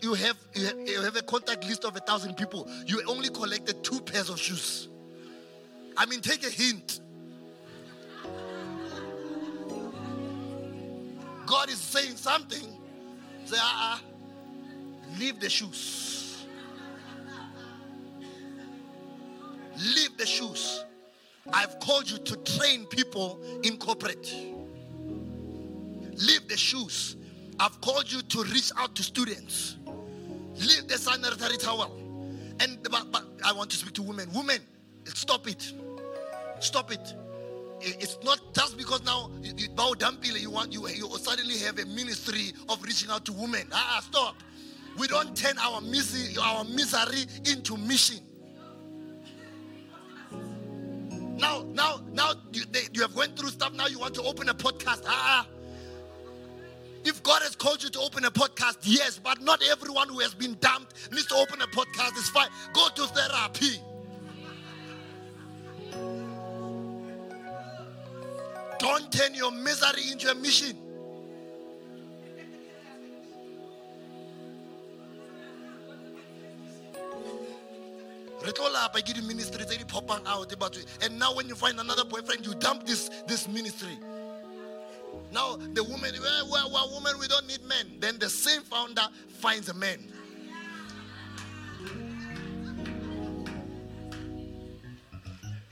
you 0.00 0.14
have, 0.14 0.36
you 0.54 0.64
have 0.64 0.78
you 0.88 1.02
have 1.02 1.16
a 1.16 1.22
contact 1.22 1.64
list 1.64 1.84
of 1.84 1.96
a 1.96 2.00
thousand 2.00 2.36
people. 2.36 2.70
You 2.86 3.02
only 3.06 3.28
collected 3.28 3.82
two 3.82 4.00
pairs 4.00 4.30
of 4.30 4.38
shoes. 4.38 4.88
I 5.96 6.06
mean, 6.06 6.20
take 6.20 6.46
a 6.46 6.50
hint. 6.50 7.00
God 11.46 11.68
is 11.68 11.78
saying 11.78 12.16
something. 12.16 12.78
Say, 13.44 13.56
ah, 13.58 14.00
uh-uh. 14.00 15.18
leave 15.18 15.38
the 15.40 15.48
shoes. 15.48 16.15
Leave 19.78 20.16
the 20.16 20.26
shoes. 20.26 20.84
I've 21.52 21.78
called 21.80 22.10
you 22.10 22.18
to 22.18 22.36
train 22.58 22.86
people 22.86 23.40
in 23.62 23.76
corporate. 23.78 24.34
Leave 26.14 26.48
the 26.48 26.56
shoes. 26.56 27.16
I've 27.60 27.80
called 27.80 28.10
you 28.10 28.22
to 28.22 28.42
reach 28.44 28.70
out 28.76 28.94
to 28.96 29.02
students. 29.02 29.76
Leave 30.56 30.88
the 30.88 30.98
sanitary 30.98 31.56
towel. 31.56 31.94
And 32.60 32.82
but, 32.82 33.12
but 33.12 33.24
I 33.44 33.52
want 33.52 33.70
to 33.70 33.76
speak 33.76 33.92
to 33.94 34.02
women. 34.02 34.28
Women, 34.34 34.60
stop 35.04 35.46
it. 35.46 35.72
Stop 36.60 36.90
it. 36.92 37.14
It's 37.80 38.18
not 38.24 38.40
just 38.54 38.78
because 38.78 39.04
now 39.04 39.30
you, 39.42 39.52
you 39.56 39.68
bow 39.70 39.92
down, 39.92 40.18
you 40.22 40.50
want 40.50 40.72
you, 40.72 40.88
you 40.88 41.08
suddenly 41.18 41.58
have 41.58 41.78
a 41.78 41.84
ministry 41.86 42.52
of 42.70 42.82
reaching 42.82 43.10
out 43.10 43.26
to 43.26 43.32
women. 43.32 43.68
Ah, 43.72 44.00
stop. 44.02 44.36
We 44.98 45.06
don't 45.06 45.36
turn 45.36 45.58
our 45.58 45.82
misery, 45.82 46.34
our 46.42 46.64
misery 46.64 47.26
into 47.44 47.76
mission. 47.76 48.20
Now, 51.36 51.64
now, 51.72 52.00
now 52.12 52.32
you, 52.52 52.64
they, 52.70 52.80
you 52.92 53.02
have 53.02 53.14
went 53.14 53.38
through 53.38 53.50
stuff. 53.50 53.72
Now 53.74 53.86
you 53.86 53.98
want 53.98 54.14
to 54.14 54.22
open 54.22 54.48
a 54.48 54.54
podcast. 54.54 55.02
Ah, 55.06 55.46
if 57.04 57.22
God 57.22 57.42
has 57.42 57.54
called 57.54 57.82
you 57.82 57.90
to 57.90 58.00
open 58.00 58.24
a 58.24 58.30
podcast, 58.30 58.78
yes, 58.82 59.20
but 59.22 59.40
not 59.40 59.62
everyone 59.70 60.08
who 60.08 60.18
has 60.20 60.34
been 60.34 60.56
dumped 60.60 61.10
needs 61.12 61.26
to 61.26 61.36
open 61.36 61.60
a 61.62 61.66
podcast. 61.66 62.10
It's 62.16 62.30
fine. 62.30 62.48
Go 62.72 62.88
to 62.88 63.06
therapy. 63.06 63.80
Don't 68.78 69.10
turn 69.12 69.34
your 69.34 69.52
misery 69.52 70.10
into 70.10 70.30
a 70.30 70.34
mission. 70.34 70.76
Ministry 79.22 79.64
out 80.26 80.52
and 81.02 81.18
now 81.18 81.34
when 81.34 81.48
you 81.48 81.54
find 81.54 81.78
another 81.80 82.04
boyfriend 82.04 82.46
you 82.46 82.54
dump 82.54 82.86
this 82.86 83.10
this 83.26 83.48
ministry 83.48 83.98
now 85.32 85.56
the 85.56 85.82
woman 85.84 86.12
well, 86.20 86.48
well, 86.50 86.70
well 86.72 86.90
woman 86.92 87.12
we 87.18 87.26
don't 87.26 87.46
need 87.46 87.62
men 87.64 87.98
then 88.00 88.18
the 88.18 88.28
same 88.28 88.62
founder 88.62 89.06
finds 89.28 89.68
a 89.68 89.74
man 89.74 89.98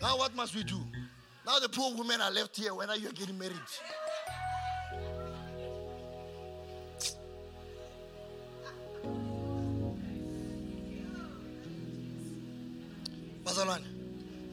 now 0.00 0.16
what 0.18 0.34
must 0.34 0.54
we 0.54 0.62
do 0.64 0.80
now 1.46 1.58
the 1.58 1.68
poor 1.68 1.94
women 1.94 2.20
are 2.20 2.30
left 2.30 2.56
here. 2.56 2.74
When 2.74 2.88
are 2.88 2.96
you 2.96 3.12
getting 3.12 3.38
married? 3.38 3.54
Bazalwane, 13.45 13.84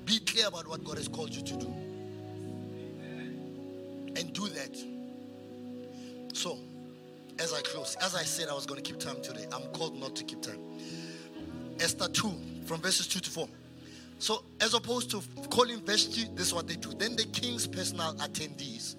be 0.05 0.19
clear 0.19 0.47
about 0.47 0.67
what 0.67 0.83
God 0.83 0.97
has 0.97 1.07
called 1.07 1.33
you 1.33 1.41
to 1.41 1.55
do. 1.55 1.67
And 4.15 4.33
do 4.33 4.47
that. 4.49 4.77
So, 6.33 6.57
as 7.39 7.53
I 7.53 7.61
close, 7.61 7.95
as 8.01 8.13
I 8.13 8.23
said 8.23 8.49
I 8.49 8.53
was 8.53 8.65
going 8.65 8.81
to 8.81 8.87
keep 8.87 8.99
time 8.99 9.21
today, 9.21 9.45
I'm 9.51 9.63
called 9.71 9.97
not 9.97 10.15
to 10.17 10.23
keep 10.23 10.41
time. 10.41 10.59
Esther 11.79 12.09
2, 12.09 12.31
from 12.65 12.81
verses 12.81 13.07
2 13.07 13.19
to 13.21 13.29
4. 13.29 13.47
So, 14.19 14.43
as 14.59 14.73
opposed 14.73 15.09
to 15.11 15.21
calling 15.49 15.79
Vashti, 15.81 16.25
this 16.35 16.47
is 16.47 16.53
what 16.53 16.67
they 16.67 16.75
do. 16.75 16.93
Then 16.93 17.15
the 17.15 17.23
king's 17.25 17.65
personal 17.65 18.13
attendees 18.15 18.95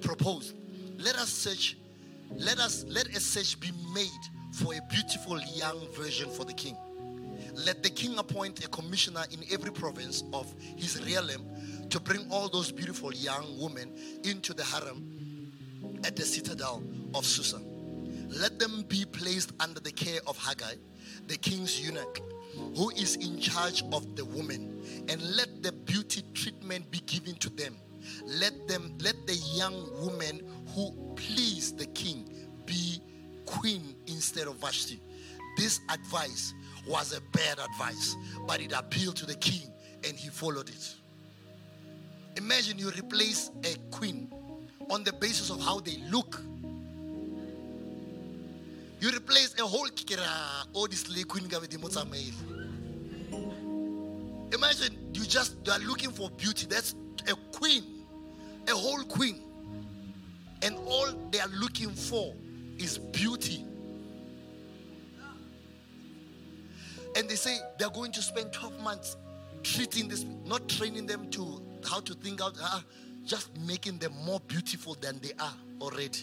proposed, 0.00 0.54
let 0.98 1.16
us 1.16 1.28
search, 1.28 1.76
let 2.36 2.58
us 2.58 2.84
let 2.88 3.06
a 3.08 3.20
search 3.20 3.60
be 3.60 3.70
made 3.94 4.08
for 4.52 4.74
a 4.74 4.80
beautiful 4.90 5.40
young 5.54 5.86
virgin 5.92 6.28
for 6.30 6.44
the 6.44 6.52
king. 6.52 6.76
Let 7.66 7.82
the 7.82 7.90
king 7.90 8.16
appoint 8.18 8.64
a 8.64 8.68
commissioner 8.68 9.24
in 9.32 9.40
every 9.52 9.72
province 9.72 10.22
of 10.32 10.52
his 10.76 11.02
realm 11.04 11.44
to 11.90 11.98
bring 12.00 12.26
all 12.30 12.48
those 12.48 12.70
beautiful 12.70 13.12
young 13.12 13.58
women 13.60 13.92
into 14.24 14.54
the 14.54 14.62
harem 14.62 15.52
at 16.04 16.14
the 16.14 16.22
citadel 16.22 16.82
of 17.14 17.24
Susa. 17.24 17.60
Let 18.28 18.58
them 18.58 18.84
be 18.88 19.04
placed 19.04 19.52
under 19.58 19.80
the 19.80 19.90
care 19.90 20.20
of 20.26 20.38
Hegai, 20.38 20.76
the 21.26 21.36
king's 21.36 21.80
eunuch 21.80 22.20
who 22.76 22.90
is 22.90 23.16
in 23.16 23.38
charge 23.40 23.82
of 23.92 24.16
the 24.16 24.24
women, 24.24 24.82
and 25.08 25.20
let 25.36 25.62
the 25.62 25.72
beauty 25.72 26.22
treatment 26.34 26.90
be 26.90 26.98
given 27.00 27.34
to 27.36 27.50
them. 27.50 27.76
Let 28.24 28.68
them 28.68 28.94
let 29.00 29.26
the 29.26 29.34
young 29.54 29.74
woman 30.00 30.42
who 30.74 30.92
please 31.16 31.72
the 31.72 31.86
king 31.86 32.48
be 32.66 33.00
queen 33.46 33.94
instead 34.06 34.46
of 34.46 34.56
vashti. 34.56 35.00
This 35.56 35.80
advice 35.90 36.54
was 36.88 37.16
a 37.16 37.20
bad 37.36 37.58
advice 37.58 38.16
but 38.46 38.60
it 38.60 38.72
appealed 38.72 39.16
to 39.16 39.26
the 39.26 39.34
king 39.34 39.70
and 40.04 40.16
he 40.16 40.28
followed 40.28 40.68
it 40.68 40.94
imagine 42.36 42.78
you 42.78 42.90
replace 42.90 43.50
a 43.64 43.74
queen 43.90 44.32
on 44.90 45.04
the 45.04 45.12
basis 45.14 45.50
of 45.50 45.60
how 45.60 45.80
they 45.80 45.98
look 46.10 46.40
you 49.00 49.10
replace 49.10 49.54
a 49.60 49.62
whole 49.62 49.86
kikira 49.88 50.24
ah, 50.24 50.66
or 50.74 50.84
oh, 50.84 50.86
this 50.86 51.04
queen 51.24 51.48
Imagine 54.52 54.96
you 55.12 55.24
just 55.24 55.56
you 55.64 55.72
are 55.72 55.78
looking 55.80 56.10
for 56.10 56.30
beauty. 56.30 56.66
That's 56.66 56.94
a 57.28 57.34
queen, 57.56 57.84
a 58.66 58.72
whole 58.72 59.04
queen. 59.04 59.42
And 60.62 60.76
all 60.86 61.08
they 61.30 61.38
are 61.38 61.50
looking 61.60 61.90
for 61.90 62.34
is 62.78 62.98
beauty. 62.98 63.64
And 67.18 67.28
they 67.28 67.34
say 67.34 67.58
they're 67.78 67.90
going 67.90 68.12
to 68.12 68.22
spend 68.22 68.52
12 68.52 68.80
months 68.80 69.16
treating 69.64 70.06
this, 70.06 70.24
not 70.44 70.68
training 70.68 71.06
them 71.06 71.28
to 71.30 71.60
how 71.84 71.98
to 71.98 72.14
think 72.14 72.40
out, 72.40 72.54
uh, 72.62 72.80
just 73.24 73.50
making 73.58 73.98
them 73.98 74.12
more 74.24 74.38
beautiful 74.46 74.96
than 75.00 75.18
they 75.18 75.32
are 75.40 75.54
already. 75.80 76.20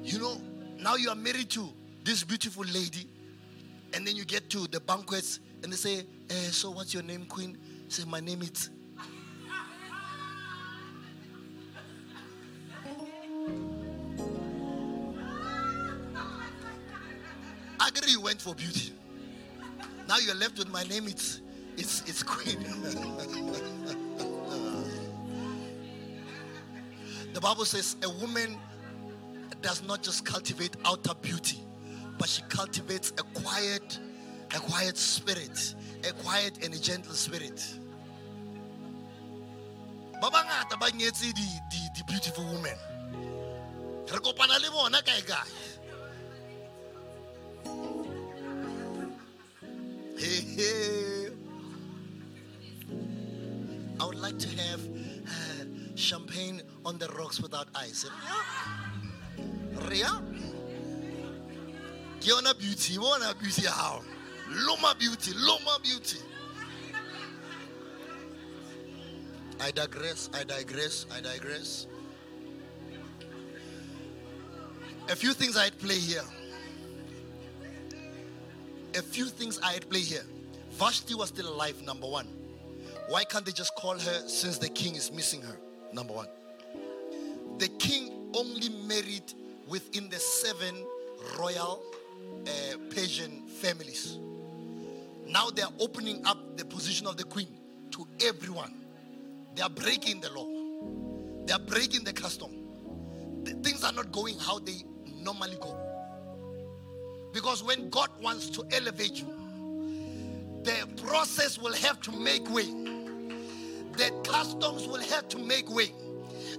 You 0.00 0.20
know, 0.20 0.40
now 0.78 0.94
you 0.94 1.10
are 1.10 1.16
married 1.16 1.50
to 1.50 1.68
this 2.04 2.22
beautiful 2.22 2.62
lady, 2.62 3.08
and 3.94 4.06
then 4.06 4.14
you 4.14 4.24
get 4.24 4.48
to 4.50 4.68
the 4.68 4.78
banquets, 4.78 5.40
and 5.64 5.72
they 5.72 5.76
say, 5.76 6.06
eh, 6.30 6.50
So, 6.52 6.70
what's 6.70 6.94
your 6.94 7.02
name, 7.02 7.26
Queen? 7.26 7.58
Say, 7.88 8.04
My 8.04 8.20
name 8.20 8.42
is. 8.42 8.70
I 17.88 17.90
you 18.06 18.20
went 18.20 18.40
for 18.40 18.54
beauty. 18.54 18.92
Now 20.06 20.18
you're 20.18 20.34
left 20.34 20.58
with 20.58 20.70
my 20.70 20.82
name, 20.84 21.06
it's 21.06 21.40
it's 21.78 22.02
it's 22.06 22.22
Queen. 22.22 22.58
the 27.32 27.40
Bible 27.40 27.64
says 27.64 27.96
a 28.02 28.10
woman 28.20 28.58
does 29.62 29.82
not 29.84 30.02
just 30.02 30.26
cultivate 30.26 30.76
outer 30.84 31.14
beauty, 31.14 31.60
but 32.18 32.28
she 32.28 32.42
cultivates 32.50 33.12
a 33.12 33.22
quiet, 33.40 33.98
a 34.54 34.58
quiet 34.58 34.98
spirit, 34.98 35.74
a 36.08 36.12
quiet 36.12 36.62
and 36.62 36.74
a 36.74 36.78
gentle 36.78 37.14
spirit. 37.14 37.64
ba 40.20 40.30
bangata 40.30 40.76
ba 40.78 40.90
di 40.90 41.10
beautiful 42.06 42.44
women 42.44 42.76
re 44.10 44.18
le 44.18 44.70
bona 44.70 45.02
kae 45.02 45.22
kae 45.22 45.67
I 50.60 51.30
would 54.04 54.18
like 54.18 54.38
to 54.40 54.48
have 54.58 54.80
uh, 54.80 55.64
champagne 55.94 56.62
on 56.84 56.98
the 56.98 57.06
rocks 57.10 57.40
without 57.40 57.68
ice. 57.76 58.04
Ria? 59.88 60.20
Kiona 62.20 62.58
beauty, 62.58 62.98
wanna 62.98 63.36
beauty 63.40 63.66
how? 63.68 64.02
Loma 64.50 64.96
beauty, 64.98 65.30
Loma 65.36 65.78
beauty. 65.80 66.18
I 69.60 69.70
digress, 69.70 70.28
I 70.34 70.42
digress, 70.42 71.06
I 71.14 71.20
digress. 71.20 71.86
A 75.08 75.14
few 75.14 75.32
things 75.34 75.56
I'd 75.56 75.78
play 75.78 75.98
here. 75.98 76.24
A 78.96 79.02
few 79.02 79.26
things 79.26 79.60
I'd 79.62 79.88
play 79.88 80.00
here. 80.00 80.24
Vashti 80.78 81.16
was 81.16 81.30
still 81.30 81.48
alive, 81.48 81.82
number 81.82 82.06
one. 82.06 82.28
Why 83.08 83.24
can't 83.24 83.44
they 83.44 83.50
just 83.50 83.74
call 83.74 83.98
her 83.98 84.28
since 84.28 84.58
the 84.58 84.68
king 84.68 84.94
is 84.94 85.10
missing 85.10 85.42
her? 85.42 85.56
Number 85.92 86.12
one. 86.12 86.28
The 87.58 87.66
king 87.80 88.30
only 88.32 88.68
married 88.86 89.34
within 89.66 90.08
the 90.08 90.20
seven 90.20 90.86
royal 91.36 91.82
uh, 92.46 92.76
Persian 92.94 93.48
families. 93.48 94.18
Now 95.26 95.50
they 95.50 95.62
are 95.62 95.72
opening 95.80 96.24
up 96.24 96.56
the 96.56 96.64
position 96.64 97.08
of 97.08 97.16
the 97.16 97.24
queen 97.24 97.48
to 97.90 98.06
everyone. 98.24 98.74
They 99.56 99.62
are 99.62 99.70
breaking 99.70 100.20
the 100.20 100.30
law, 100.30 100.46
they 101.44 101.54
are 101.54 101.58
breaking 101.58 102.04
the 102.04 102.12
custom. 102.12 102.52
The 103.42 103.54
things 103.54 103.82
are 103.82 103.92
not 103.92 104.12
going 104.12 104.38
how 104.38 104.60
they 104.60 104.84
normally 105.24 105.56
go. 105.60 105.76
Because 107.32 107.64
when 107.64 107.90
God 107.90 108.10
wants 108.22 108.48
to 108.50 108.64
elevate 108.70 109.16
you, 109.16 109.37
the 110.64 110.88
process 111.02 111.58
will 111.58 111.74
have 111.74 112.00
to 112.02 112.12
make 112.12 112.48
way. 112.50 112.66
The 113.92 114.12
customs 114.24 114.86
will 114.86 115.00
have 115.00 115.28
to 115.28 115.38
make 115.38 115.68
way. 115.70 115.92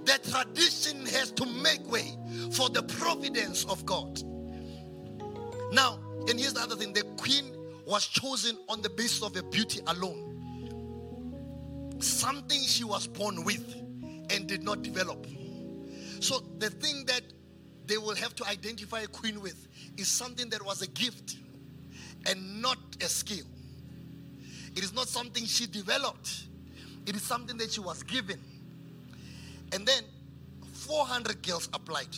The 0.04 0.18
tradition 0.30 1.06
has 1.06 1.32
to 1.32 1.46
make 1.46 1.90
way 1.90 2.16
for 2.52 2.68
the 2.68 2.82
providence 2.82 3.64
of 3.64 3.84
God. 3.86 4.22
Now, 5.72 5.98
and 6.28 6.38
here's 6.38 6.54
the 6.54 6.60
other 6.60 6.76
thing 6.76 6.92
the 6.92 7.04
queen 7.16 7.56
was 7.86 8.06
chosen 8.06 8.56
on 8.68 8.82
the 8.82 8.90
basis 8.90 9.22
of 9.22 9.34
her 9.34 9.42
beauty 9.42 9.80
alone. 9.86 10.26
Something 12.00 12.60
she 12.60 12.84
was 12.84 13.06
born 13.06 13.44
with 13.44 13.74
and 14.30 14.46
did 14.46 14.62
not 14.62 14.82
develop. 14.82 15.26
So, 16.20 16.40
the 16.58 16.70
thing 16.70 17.04
that 17.06 17.22
they 17.86 17.98
will 17.98 18.14
have 18.14 18.34
to 18.36 18.46
identify 18.46 19.00
a 19.00 19.06
queen 19.06 19.40
with 19.40 19.66
is 19.96 20.08
something 20.08 20.48
that 20.50 20.64
was 20.64 20.82
a 20.82 20.86
gift 20.88 21.38
and 22.26 22.62
not 22.62 22.78
a 23.00 23.08
skill. 23.08 23.46
It 24.76 24.84
is 24.84 24.92
not 24.94 25.08
something 25.08 25.44
she 25.44 25.66
developed, 25.66 26.44
it 27.06 27.16
is 27.16 27.22
something 27.22 27.56
that 27.58 27.72
she 27.72 27.80
was 27.80 28.02
given. 28.02 28.40
And 29.72 29.86
then 29.86 30.02
400 30.72 31.42
girls 31.46 31.68
applied, 31.72 32.16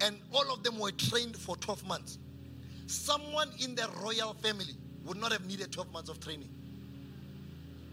and 0.00 0.18
all 0.32 0.52
of 0.52 0.62
them 0.62 0.78
were 0.78 0.92
trained 0.92 1.36
for 1.36 1.56
12 1.56 1.86
months. 1.86 2.18
Someone 2.86 3.50
in 3.62 3.74
the 3.74 3.88
royal 4.02 4.34
family 4.34 4.74
would 5.04 5.18
not 5.18 5.32
have 5.32 5.46
needed 5.46 5.72
12 5.72 5.92
months 5.92 6.10
of 6.10 6.20
training, 6.20 6.48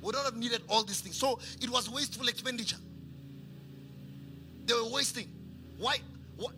would 0.02 0.16
not 0.16 0.26
have 0.26 0.36
needed 0.36 0.62
all 0.70 0.84
these 0.84 1.02
things. 1.02 1.18
So 1.18 1.40
it 1.62 1.70
was 1.70 1.90
wasteful 1.90 2.28
expenditure. 2.28 2.78
They 4.66 4.74
were 4.74 4.90
wasting. 4.90 5.30
Why? 5.78 5.98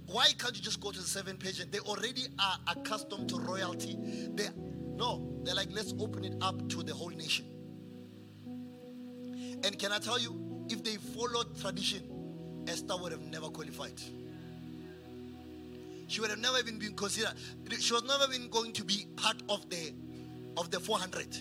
Why 0.07 0.27
can't 0.39 0.55
you 0.55 0.63
just 0.63 0.81
go 0.81 0.91
to 0.91 0.99
the 0.99 1.05
seven 1.05 1.37
Persian? 1.37 1.69
They 1.69 1.79
already 1.79 2.23
are 2.39 2.57
accustomed 2.67 3.29
to 3.29 3.37
royalty. 3.37 3.95
They 4.33 4.49
no, 4.95 5.21
they're 5.47 5.55
like, 5.55 5.69
let's 5.71 5.93
open 5.99 6.25
it 6.25 6.35
up 6.41 6.67
to 6.69 6.83
the 6.83 6.93
whole 6.93 7.09
nation. 7.09 7.45
And 9.63 9.79
can 9.79 9.93
I 9.93 9.99
tell 9.99 10.19
you, 10.19 10.65
if 10.69 10.83
they 10.83 10.97
followed 10.97 11.57
tradition, 11.59 12.03
Esther 12.67 12.97
would 12.97 13.13
have 13.13 13.21
never 13.21 13.47
qualified. 13.47 13.99
She 16.07 16.19
would 16.19 16.29
have 16.29 16.39
never 16.39 16.59
even 16.59 16.77
been 16.79 16.93
considered. 16.93 17.33
She 17.79 17.93
was 17.93 18.03
never 18.03 18.25
even 18.33 18.49
going 18.49 18.73
to 18.73 18.83
be 18.83 19.07
part 19.15 19.41
of 19.47 19.69
the 19.69 19.93
of 20.57 20.71
the 20.71 20.79
400 20.79 21.37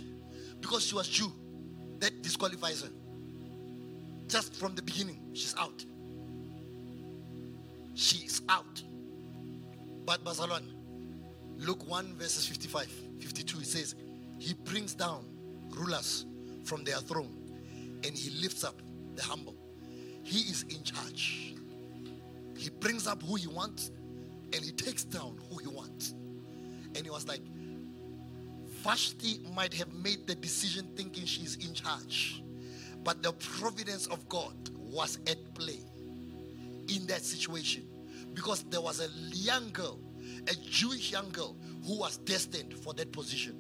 because 0.61 0.87
she 0.87 0.95
was 0.95 1.09
Jew. 1.09 1.33
That 1.99 2.23
disqualifies 2.23 2.83
her. 2.83 2.91
Just 4.29 4.55
from 4.55 4.75
the 4.75 4.83
beginning, 4.83 5.31
she's 5.33 5.55
out. 5.59 5.85
She's 7.95 8.43
out. 8.49 8.83
But 10.05 10.23
Bazalwan, 10.23 10.76
Luke 11.59 11.89
1 11.89 12.15
verses 12.15 12.47
55, 12.47 12.87
52, 13.21 13.59
it 13.61 13.67
says, 13.67 13.95
He 14.39 14.55
brings 14.55 14.95
down 14.95 15.25
rulers 15.71 16.27
from 16.65 16.85
their 16.85 16.97
throne 16.97 17.35
and 18.05 18.17
he 18.17 18.31
lifts 18.41 18.65
up 18.65 18.81
the 19.15 19.23
humble. 19.23 19.57
He 20.23 20.41
is 20.51 20.63
in 20.65 20.83
charge. 20.83 21.55
He 22.57 22.71
brings 22.71 23.07
up 23.07 23.23
who 23.23 23.37
he 23.37 23.47
wants 23.47 23.91
and 24.53 24.65
he 24.65 24.73
takes 24.73 25.05
down 25.05 25.39
who 25.51 25.59
he 25.59 25.69
wants. 25.69 26.15
And 26.95 26.99
he 26.99 27.11
was 27.11 27.27
like, 27.27 27.43
Vashti 28.83 29.41
might 29.55 29.75
have 29.75 29.93
made 29.95 30.27
the 30.27 30.35
decision 30.35 30.87
thinking 30.97 31.25
she's 31.27 31.57
in 31.57 31.75
charge, 31.75 32.43
but 33.03 33.23
the 33.23 33.33
providence 33.33 34.07
of 34.07 34.29
God 34.29 34.55
was 34.79 35.19
at 35.27 35.55
play 35.55 35.81
in 36.89 37.07
that 37.07 37.23
situation 37.23 37.85
because 38.33 38.63
there 38.65 38.81
was 38.81 39.01
a 39.01 39.09
young 39.35 39.71
girl, 39.71 39.99
a 40.49 40.55
Jewish 40.55 41.11
young 41.11 41.31
girl, 41.31 41.57
who 41.85 41.99
was 41.99 42.17
destined 42.19 42.75
for 42.75 42.93
that 42.95 43.13
position. 43.13 43.55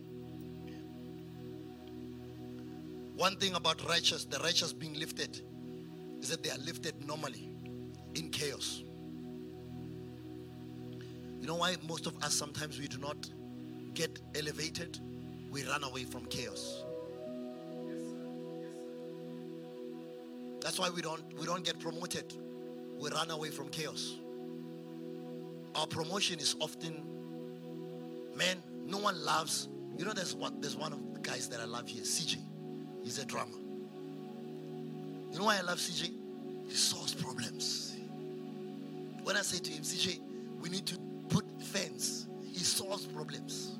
One 3.16 3.36
thing 3.36 3.54
about 3.54 3.86
righteous, 3.88 4.24
the 4.24 4.38
righteous 4.40 4.72
being 4.72 4.94
lifted, 4.98 5.40
is 6.20 6.28
that 6.28 6.42
they 6.42 6.50
are 6.50 6.58
lifted 6.58 7.06
normally 7.06 7.50
in 8.14 8.30
chaos. 8.30 8.82
You 11.40 11.46
know 11.46 11.56
why 11.56 11.76
most 11.86 12.06
of 12.06 12.22
us 12.22 12.34
sometimes 12.34 12.78
we 12.78 12.88
do 12.88 12.98
not 12.98 13.16
get 13.94 14.18
elevated? 14.34 14.98
We 15.50 15.64
run 15.64 15.84
away 15.84 16.04
from 16.04 16.26
chaos. 16.26 16.82
That's 20.60 20.78
why 20.78 20.90
we 20.90 21.00
don't 21.00 21.22
we 21.38 21.46
don't 21.46 21.64
get 21.64 21.78
promoted. 21.78 22.34
We 22.98 23.10
run 23.10 23.30
away 23.30 23.50
from 23.50 23.68
chaos. 23.68 24.16
Our 25.76 25.86
promotion 25.86 26.40
is 26.40 26.56
often 26.60 27.02
man, 28.34 28.62
no 28.84 28.98
one 28.98 29.22
loves. 29.24 29.68
You 29.96 30.04
know, 30.04 30.12
there's 30.12 30.34
one 30.34 30.60
there's 30.60 30.76
one 30.76 30.92
of 30.92 31.14
the 31.14 31.20
guys 31.20 31.48
that 31.48 31.60
I 31.60 31.64
love 31.64 31.88
here, 31.88 32.02
CJ. 32.02 32.38
He's 33.02 33.18
a 33.18 33.24
drummer. 33.24 33.58
You 35.30 35.38
know 35.38 35.44
why 35.44 35.58
I 35.58 35.62
love 35.62 35.78
CJ? 35.78 36.12
He 36.66 36.74
solves 36.74 37.14
problems. 37.14 37.96
When 39.22 39.36
I 39.36 39.42
say 39.42 39.58
to 39.58 39.70
him, 39.70 39.82
CJ, 39.82 40.20
we 40.60 40.68
need 40.68 40.86
to 40.86 40.98
put 41.28 41.44
fence, 41.60 42.26
he 42.42 42.58
solves 42.58 43.06
problems. 43.06 43.76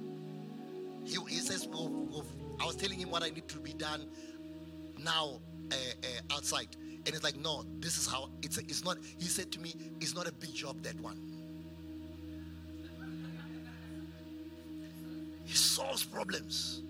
He, 1.04 1.16
he 1.28 1.36
says, 1.36 1.68
I 1.72 2.66
was 2.66 2.74
telling 2.76 2.98
him 2.98 3.10
what 3.10 3.22
I 3.22 3.30
need 3.30 3.46
to 3.48 3.58
be 3.58 3.72
done 3.72 4.08
now 4.98 5.40
uh, 5.70 5.74
uh, 5.74 6.34
outside. 6.34 6.68
And 7.06 7.08
it's 7.08 7.22
like, 7.22 7.36
no, 7.36 7.64
this 7.78 7.96
is 7.96 8.08
how 8.08 8.30
it's. 8.42 8.58
It's 8.58 8.84
not. 8.84 8.98
He 9.18 9.28
said 9.28 9.52
to 9.52 9.60
me, 9.60 9.74
it's 10.00 10.16
not 10.16 10.26
a 10.26 10.32
big 10.32 10.52
job 10.52 10.82
that 10.82 11.00
one. 11.00 11.35
He 15.46 15.54
solves 15.54 16.04
problems. 16.04 16.82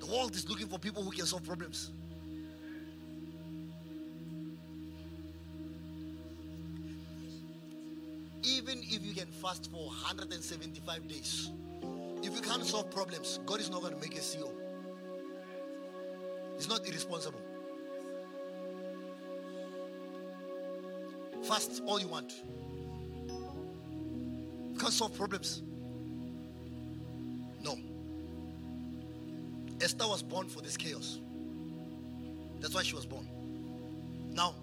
The 0.00 0.06
world 0.06 0.34
is 0.34 0.48
looking 0.48 0.68
for 0.68 0.78
people 0.78 1.02
who 1.02 1.10
can 1.10 1.26
solve 1.26 1.44
problems. 1.44 1.90
Even 8.44 8.78
if 8.82 9.04
you 9.04 9.12
can 9.12 9.26
fast 9.26 9.70
for 9.70 9.86
175 9.88 11.08
days, 11.08 11.50
if 12.22 12.34
you 12.34 12.40
can't 12.40 12.64
solve 12.64 12.90
problems, 12.90 13.40
God 13.44 13.60
is 13.60 13.68
not 13.68 13.82
going 13.82 13.94
to 13.94 14.00
make 14.00 14.16
a 14.16 14.20
CEO. 14.20 14.50
It's 16.56 16.68
not 16.68 16.86
irresponsible. 16.88 17.40
Fast 21.42 21.82
all 21.86 22.00
you 22.00 22.08
want. 22.08 22.32
You 24.72 24.78
can't 24.78 24.92
solve 24.92 25.14
problems. 25.16 25.62
Esther 29.98 30.10
was 30.10 30.22
born 30.22 30.46
for 30.46 30.60
this 30.60 30.76
chaos. 30.76 31.18
That's 32.60 32.72
why 32.72 32.82
she 32.84 32.94
was 32.94 33.04
born. 33.04 33.26
Now, 34.30 34.54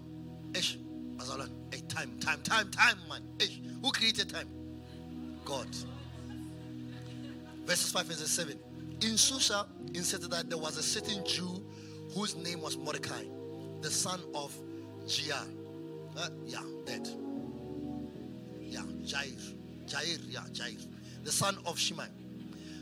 Ish, 0.54 0.78
Mazalan, 1.16 1.50
hey, 1.70 1.82
time, 1.88 2.18
time, 2.20 2.40
time, 2.42 2.70
time, 2.70 2.96
man. 3.06 3.20
Ish, 3.38 3.60
who 3.82 3.90
created 3.92 4.30
time? 4.30 4.48
God. 5.44 5.66
Verses 7.66 7.92
5 7.92 8.08
and 8.08 8.18
7. 8.18 8.58
In 9.02 9.10
Shushan, 9.10 9.66
inserted 9.94 10.30
that 10.30 10.48
there 10.48 10.56
was 10.56 10.78
a 10.78 10.82
certain 10.82 11.22
Jew 11.26 11.62
whose 12.14 12.34
name 12.36 12.62
was 12.62 12.78
Mordecai, 12.78 13.24
the 13.82 13.90
son 13.90 14.20
of 14.34 14.56
Jair. 15.06 15.46
Uh, 16.16 16.28
yeah, 16.46 16.62
that. 16.86 17.10
Yeah, 18.62 18.80
Jair. 19.04 19.52
Jair, 19.86 20.18
yeah, 20.30 20.40
Jair. 20.52 20.86
The 21.24 21.32
son 21.32 21.58
of 21.66 21.78
Shimei, 21.78 22.06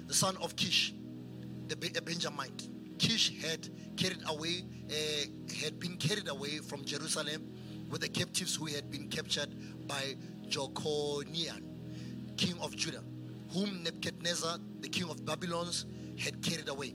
the 0.06 0.14
son 0.14 0.36
of 0.36 0.54
Kish, 0.54 0.94
the 1.68 1.76
Benjamite. 1.76 2.68
Kish 2.98 3.32
had 3.42 3.68
carried 3.96 4.22
away, 4.28 4.64
uh, 4.88 4.94
had 5.60 5.78
been 5.80 5.96
carried 5.96 6.28
away 6.28 6.58
from 6.58 6.84
Jerusalem 6.84 7.42
with 7.90 8.00
the 8.00 8.08
captives 8.08 8.54
who 8.54 8.66
had 8.66 8.90
been 8.90 9.08
captured 9.08 9.48
by 9.86 10.14
Jeconiah, 10.48 11.56
king 12.36 12.54
of 12.60 12.76
Judah, 12.76 13.02
whom 13.50 13.82
Nebuchadnezzar, 13.82 14.58
the 14.80 14.88
king 14.88 15.08
of 15.10 15.24
Babylon, 15.24 15.68
had 16.18 16.40
carried 16.42 16.68
away. 16.68 16.94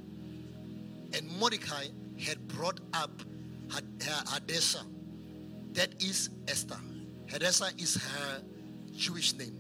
And 1.13 1.27
Mordecai 1.39 1.87
had 2.19 2.47
brought 2.47 2.79
up 2.93 3.21
Hadassah, 3.71 4.85
that 5.73 6.01
is 6.01 6.29
Esther. 6.47 6.79
Hadassah 7.29 7.71
is 7.77 7.95
her 7.95 8.41
Jewish 8.91 9.33
name, 9.35 9.55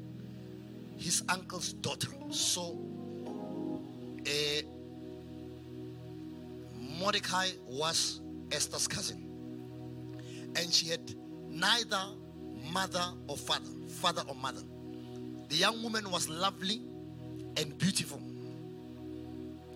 his 0.97 1.23
uncle's 1.29 1.73
daughter. 1.73 2.09
So, 2.29 2.79
uh, 4.25 4.61
Mordecai 6.99 7.47
was 7.65 8.19
Esther's 8.51 8.87
cousin. 8.87 9.25
And 10.55 10.73
she 10.73 10.89
had 10.89 11.15
neither 11.47 12.01
mother 12.71 13.03
or 13.27 13.37
father, 13.37 13.69
father 13.87 14.23
or 14.27 14.35
mother. 14.35 14.61
The 15.47 15.55
young 15.55 15.81
woman 15.81 16.11
was 16.11 16.27
lovely 16.27 16.81
and 17.57 17.77
beautiful. 17.77 18.21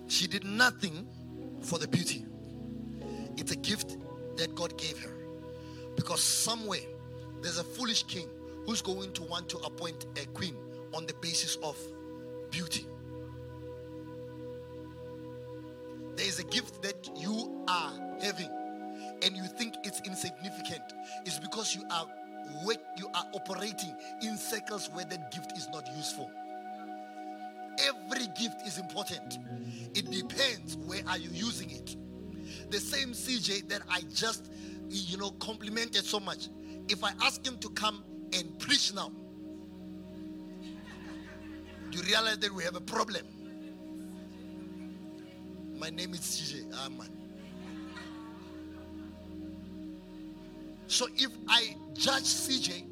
She 0.07 0.27
did 0.27 0.43
nothing 0.43 1.07
for 1.61 1.79
the 1.79 1.87
beauty. 1.87 2.25
It's 3.37 3.51
a 3.51 3.55
gift 3.55 3.97
that 4.37 4.53
God 4.53 4.77
gave 4.77 4.99
her. 4.99 5.11
Because 5.95 6.21
somewhere 6.21 6.81
there's 7.41 7.57
a 7.57 7.63
foolish 7.63 8.03
king 8.03 8.27
who's 8.65 8.81
going 8.81 9.13
to 9.13 9.23
want 9.23 9.47
to 9.49 9.57
appoint 9.59 10.05
a 10.21 10.25
queen 10.27 10.55
on 10.93 11.05
the 11.05 11.13
basis 11.21 11.55
of 11.63 11.77
beauty. 12.51 12.85
There 16.15 16.27
is 16.27 16.39
a 16.39 16.43
gift 16.43 16.81
that 16.83 17.09
you 17.15 17.65
are 17.67 17.91
having 18.21 18.49
and 19.23 19.35
you 19.35 19.43
think 19.43 19.75
it's 19.83 20.01
insignificant. 20.01 20.83
It's 21.25 21.39
because 21.39 21.75
you 21.75 21.83
are 21.89 22.07
you 22.97 23.07
are 23.15 23.25
operating 23.33 23.95
in 24.21 24.37
circles 24.37 24.89
where 24.91 25.05
that 25.05 25.31
gift 25.31 25.57
is 25.57 25.69
not 25.69 25.87
useful. 25.95 26.29
Every 27.79 28.27
gift 28.37 28.67
is 28.67 28.77
important. 28.77 29.39
It 29.95 30.11
depends 30.11 30.77
where 30.77 31.01
are 31.07 31.17
you 31.17 31.29
using 31.31 31.71
it. 31.71 31.95
The 32.69 32.79
same 32.79 33.13
CJ 33.13 33.69
that 33.69 33.81
I 33.89 34.01
just 34.13 34.51
you 34.89 35.17
know 35.17 35.31
complimented 35.31 36.05
so 36.05 36.19
much. 36.19 36.49
If 36.89 37.03
I 37.03 37.13
ask 37.21 37.45
him 37.45 37.57
to 37.59 37.69
come 37.69 38.03
and 38.33 38.59
preach 38.59 38.93
now, 38.93 39.11
do 41.89 41.97
you 41.97 42.03
realize 42.03 42.37
that 42.39 42.53
we 42.53 42.63
have 42.63 42.75
a 42.75 42.81
problem. 42.81 43.25
My 45.83 45.89
name 45.89 46.13
is 46.13 46.21
CJ 46.21 46.85
Aman. 46.85 47.09
So 50.87 51.07
if 51.17 51.29
I 51.49 51.75
judge 51.93 52.23
CJ 52.23 52.85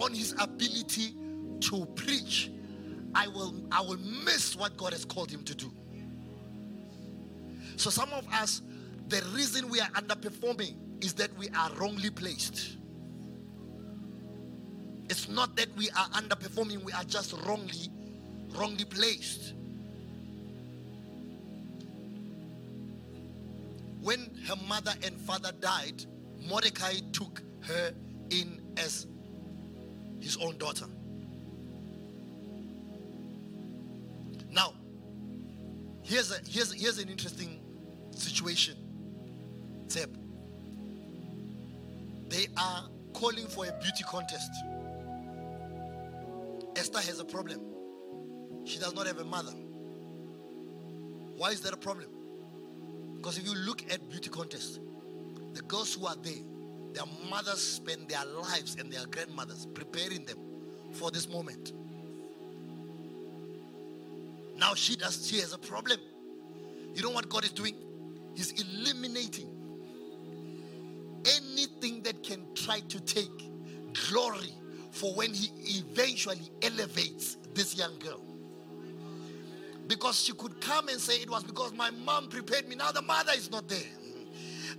on 0.00 0.14
his 0.14 0.32
ability 0.38 1.16
to 1.62 1.84
preach, 1.96 2.52
I 3.16 3.26
will 3.26 3.52
I 3.72 3.80
will 3.80 3.98
miss 4.24 4.54
what 4.54 4.76
God 4.76 4.92
has 4.92 5.04
called 5.04 5.28
him 5.28 5.42
to 5.42 5.56
do. 5.56 5.72
So 7.74 7.90
some 7.90 8.12
of 8.12 8.24
us, 8.32 8.62
the 9.08 9.20
reason 9.34 9.68
we 9.68 9.80
are 9.80 9.90
underperforming 9.90 11.02
is 11.02 11.14
that 11.14 11.36
we 11.36 11.48
are 11.48 11.72
wrongly 11.72 12.10
placed. 12.10 12.76
It's 15.10 15.28
not 15.28 15.56
that 15.56 15.76
we 15.76 15.90
are 15.90 16.08
underperforming, 16.10 16.84
we 16.84 16.92
are 16.92 17.02
just 17.02 17.32
wrongly, 17.44 17.90
wrongly 18.56 18.84
placed. 18.84 19.54
Her 24.46 24.56
mother 24.68 24.92
and 25.04 25.16
father 25.20 25.52
died, 25.60 26.04
Mordecai 26.48 26.94
took 27.12 27.42
her 27.62 27.92
in 28.30 28.60
as 28.76 29.06
his 30.20 30.36
own 30.36 30.56
daughter. 30.58 30.86
Now, 34.50 34.72
here's 36.02 36.30
a 36.30 36.38
here's 36.48 36.72
here's 36.72 36.98
an 36.98 37.08
interesting 37.08 37.60
situation. 38.10 38.76
Zeb. 39.90 40.14
They 42.28 42.46
are 42.56 42.84
calling 43.12 43.46
for 43.46 43.66
a 43.66 43.72
beauty 43.80 44.04
contest. 44.08 44.50
Esther 46.76 47.00
has 47.00 47.18
a 47.18 47.24
problem. 47.24 47.60
She 48.64 48.78
does 48.78 48.94
not 48.94 49.06
have 49.06 49.18
a 49.18 49.24
mother. 49.24 49.52
Why 51.36 51.50
is 51.50 51.60
that 51.62 51.72
a 51.72 51.76
problem? 51.76 52.15
Because 53.26 53.38
if 53.38 53.44
you 53.44 53.56
look 53.56 53.82
at 53.92 54.08
beauty 54.08 54.30
contests, 54.30 54.78
the 55.52 55.62
girls 55.62 55.92
who 55.94 56.06
are 56.06 56.14
there, 56.22 56.44
their 56.92 57.02
mothers 57.28 57.58
spend 57.58 58.08
their 58.08 58.24
lives 58.24 58.76
and 58.78 58.88
their 58.92 59.04
grandmothers 59.06 59.66
preparing 59.74 60.24
them 60.26 60.38
for 60.92 61.10
this 61.10 61.28
moment. 61.28 61.72
Now 64.56 64.74
she 64.74 64.94
does, 64.94 65.26
she 65.26 65.40
has 65.40 65.52
a 65.52 65.58
problem. 65.58 65.98
You 66.94 67.02
know 67.02 67.10
what 67.10 67.28
God 67.28 67.44
is 67.44 67.50
doing? 67.50 67.74
He's 68.36 68.52
eliminating 68.52 69.48
anything 71.24 72.04
that 72.04 72.22
can 72.22 72.46
try 72.54 72.78
to 72.78 73.00
take 73.00 73.50
glory 74.08 74.54
for 74.92 75.12
when 75.14 75.34
he 75.34 75.48
eventually 75.80 76.48
elevates 76.62 77.38
this 77.54 77.76
young 77.76 77.98
girl. 77.98 78.25
Because 79.86 80.20
she 80.20 80.32
could 80.32 80.60
come 80.60 80.88
and 80.88 81.00
say 81.00 81.16
it 81.16 81.30
was 81.30 81.44
because 81.44 81.72
my 81.72 81.90
mom 81.90 82.28
prepared 82.28 82.68
me. 82.68 82.76
Now 82.76 82.92
the 82.92 83.02
mother 83.02 83.32
is 83.34 83.50
not 83.50 83.68
there. 83.68 83.78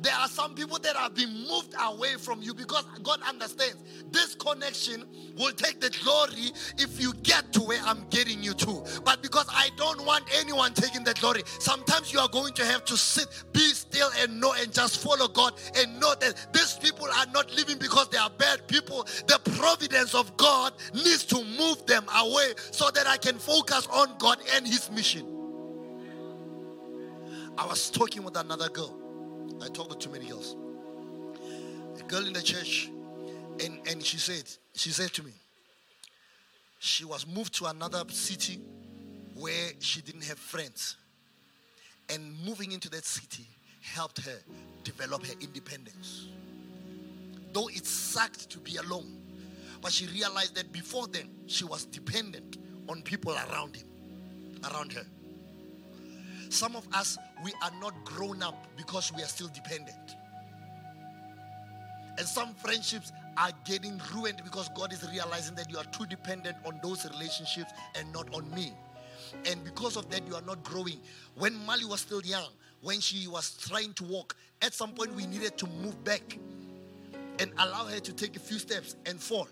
There 0.02 0.14
are 0.14 0.28
some 0.28 0.54
people 0.54 0.78
that 0.80 0.96
have 0.96 1.16
been 1.16 1.34
moved 1.48 1.74
away 1.80 2.16
from 2.16 2.42
you 2.42 2.54
because 2.54 2.84
God 3.04 3.20
understands 3.28 3.78
this 4.12 4.36
connection 4.36 5.04
will 5.38 5.52
take 5.54 5.80
the 5.80 5.90
glory 6.04 6.52
if 6.78 7.02
you 7.02 7.14
get 7.24 7.52
to 7.54 7.62
where 7.62 7.80
I'm 7.84 8.06
getting 8.10 8.44
you 8.44 8.54
to. 8.56 8.84
But 9.04 9.22
because 9.22 9.48
I 9.50 9.70
don't 9.76 10.06
want 10.06 10.26
anyone 10.38 10.74
taking 10.74 11.04
the 11.04 11.14
glory, 11.16 11.44
sometimes 11.60 12.14
you 12.14 12.20
are 12.20 12.30
going 12.30 12.54
to 12.54 12.66
have 12.66 12.86
to 12.86 12.98
sit, 12.98 13.28
be 13.54 13.70
still, 13.74 14.10
and 14.20 14.40
know 14.40 14.54
and 14.54 14.72
just 14.72 15.02
follow 15.04 15.28
God 15.28 15.54
and 15.76 16.00
know 16.00 16.14
that 16.22 16.48
these 16.54 16.74
people 16.74 17.08
are 17.08 17.26
not 17.34 17.54
living 17.56 17.78
because 17.78 18.10
they 18.10 18.18
are 18.18 18.30
bad 18.30 18.68
people. 18.68 19.04
The 19.28 19.40
providence 19.68 20.16
of 20.16 20.38
God 20.38 20.72
needs 20.94 21.26
to 21.26 21.44
move 21.44 21.86
them 21.86 22.06
away 22.16 22.54
so 22.72 22.90
that 22.92 23.06
I 23.06 23.18
can 23.18 23.38
focus 23.38 23.86
on 23.92 24.18
God 24.18 24.38
and 24.56 24.66
His 24.66 24.90
mission. 24.90 25.26
I 27.58 27.66
was 27.66 27.90
talking 27.90 28.24
with 28.24 28.38
another 28.38 28.70
girl 28.70 28.98
I 29.62 29.68
talk 29.70 29.90
with 29.90 30.00
too 30.00 30.10
many 30.10 30.28
girls. 30.28 30.56
A 32.00 32.04
girl 32.04 32.26
in 32.26 32.34
the 32.34 32.42
church, 32.42 32.90
and, 33.64 33.80
and 33.88 34.04
she 34.04 34.18
said, 34.18 34.44
she 34.74 34.92
said 34.92 35.12
to 35.14 35.24
me, 35.24 35.32
she 36.80 37.04
was 37.04 37.26
moved 37.26 37.56
to 37.56 37.66
another 37.66 38.04
city 38.10 38.60
where 39.36 39.72
she 39.80 40.02
didn't 40.02 40.24
have 40.26 40.38
friends. 40.38 40.96
And 42.10 42.34
moving 42.46 42.72
into 42.72 42.90
that 42.92 43.04
city 43.04 43.48
helped 43.82 44.24
her 44.26 44.38
develop 44.84 45.26
her 45.26 45.34
independence. 45.42 46.28
Though 47.52 47.68
it 47.68 47.86
sucked 47.86 48.50
to 48.52 48.60
be 48.60 48.78
alone, 48.78 49.27
but 49.82 49.92
she 49.92 50.08
realized 50.08 50.56
that 50.56 50.72
before 50.72 51.08
then 51.08 51.30
she 51.46 51.64
was 51.64 51.86
dependent 51.86 52.58
on 52.90 53.02
people 53.02 53.34
around 53.34 53.76
him, 53.76 53.88
around 54.72 54.94
her. 54.94 55.06
Some 56.50 56.76
of 56.76 56.88
us, 56.94 57.18
we 57.44 57.52
are 57.62 57.72
not 57.82 57.94
grown 58.06 58.42
up 58.42 58.68
because 58.78 59.12
we 59.14 59.22
are 59.22 59.28
still 59.28 59.50
dependent. 59.50 60.16
And 62.18 62.26
some 62.26 62.54
friendships 62.56 63.12
are 63.38 63.52
getting 63.66 64.02
ruined 64.16 64.42
because 64.44 64.70
God 64.76 64.92
is 64.92 65.06
realizing 65.12 65.56
that 65.56 65.70
you 65.70 65.78
are 65.78 65.84
too 65.86 66.06
dependent 66.06 66.58
on 66.66 66.80
those 66.82 67.06
relationships 67.06 67.72
and 67.96 68.12
not 68.12 68.34
on 68.34 68.50
me. 68.56 68.74
And 69.46 69.64
because 69.64 69.98
of 69.98 70.10
that, 70.10 70.26
you 70.28 70.36
are 70.36 70.42
not 70.42 70.64
growing. 70.64 71.00
When 71.36 71.54
Mali 71.66 71.86
was 71.86 72.00
still 72.00 72.22
young, 72.22 72.48
when 72.82 73.00
she 73.02 73.28
was 73.28 73.58
trying 73.58 73.94
to 73.94 74.04
walk, 74.06 74.36
at 74.62 74.74
some 74.74 74.92
point 74.94 75.14
we 75.14 75.28
needed 75.28 75.58
to 75.58 75.68
move 75.68 76.04
back 76.04 76.40
and 77.40 77.52
allow 77.60 77.86
her 77.86 78.00
to 78.00 78.14
take 78.14 78.36
a 78.36 78.40
few 78.40 78.58
steps 78.58 78.96
and 79.06 79.20
fall. 79.20 79.48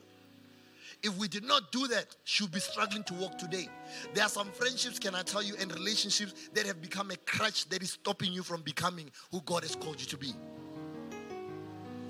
If 1.06 1.16
we 1.20 1.28
did 1.28 1.44
not 1.44 1.72
do 1.72 1.86
that, 1.90 2.08
she'll 2.24 2.48
be 2.48 2.60
struggling 2.60 3.04
to 3.04 3.14
walk 3.14 3.38
today. 3.38 3.70
There 4.16 4.24
are 4.24 4.30
some 4.30 4.52
friendships, 4.52 4.98
can 4.98 5.14
I 5.14 5.22
tell 5.22 5.44
you, 5.44 5.54
and 5.60 5.72
relationships 5.72 6.50
that 6.56 6.66
have 6.66 6.82
become 6.82 7.12
a 7.12 7.16
crutch 7.18 7.70
that 7.70 7.84
is 7.84 7.92
stopping 7.92 8.34
you 8.34 8.42
from 8.42 8.64
becoming 8.64 9.12
who 9.32 9.40
God 9.42 9.62
has 9.62 9.76
called 9.76 10.00
you 10.00 10.08
to 10.08 10.18
be. 10.18 10.34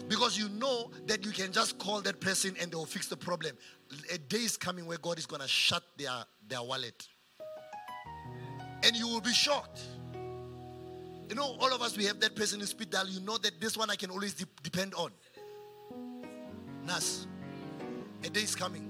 Because 0.07 0.37
you 0.37 0.47
know 0.47 0.91
that 1.07 1.25
you 1.25 1.31
can 1.31 1.51
just 1.51 1.77
call 1.77 1.99
that 2.03 2.21
person 2.21 2.55
and 2.61 2.71
they 2.71 2.75
will 2.75 2.85
fix 2.85 3.09
the 3.09 3.17
problem. 3.17 3.57
A 4.13 4.17
day 4.17 4.37
is 4.37 4.55
coming 4.55 4.85
where 4.85 4.97
God 4.97 5.19
is 5.19 5.25
going 5.25 5.41
to 5.41 5.47
shut 5.47 5.83
their, 5.97 6.23
their 6.47 6.63
wallet. 6.63 7.05
And 8.83 8.95
you 8.95 9.09
will 9.09 9.19
be 9.19 9.33
shocked. 9.33 9.81
You 11.27 11.35
know, 11.35 11.57
all 11.59 11.73
of 11.73 11.81
us, 11.81 11.97
we 11.97 12.05
have 12.05 12.21
that 12.21 12.33
person 12.33 12.61
in 12.61 12.67
speed 12.67 12.91
dial. 12.91 13.09
You 13.09 13.19
know 13.19 13.37
that 13.39 13.59
this 13.59 13.75
one 13.75 13.89
I 13.89 13.97
can 13.97 14.09
always 14.09 14.35
de- 14.35 14.45
depend 14.63 14.93
on. 14.93 15.11
Nas. 16.85 17.27
A 18.25 18.29
day 18.29 18.41
is 18.41 18.55
coming 18.55 18.89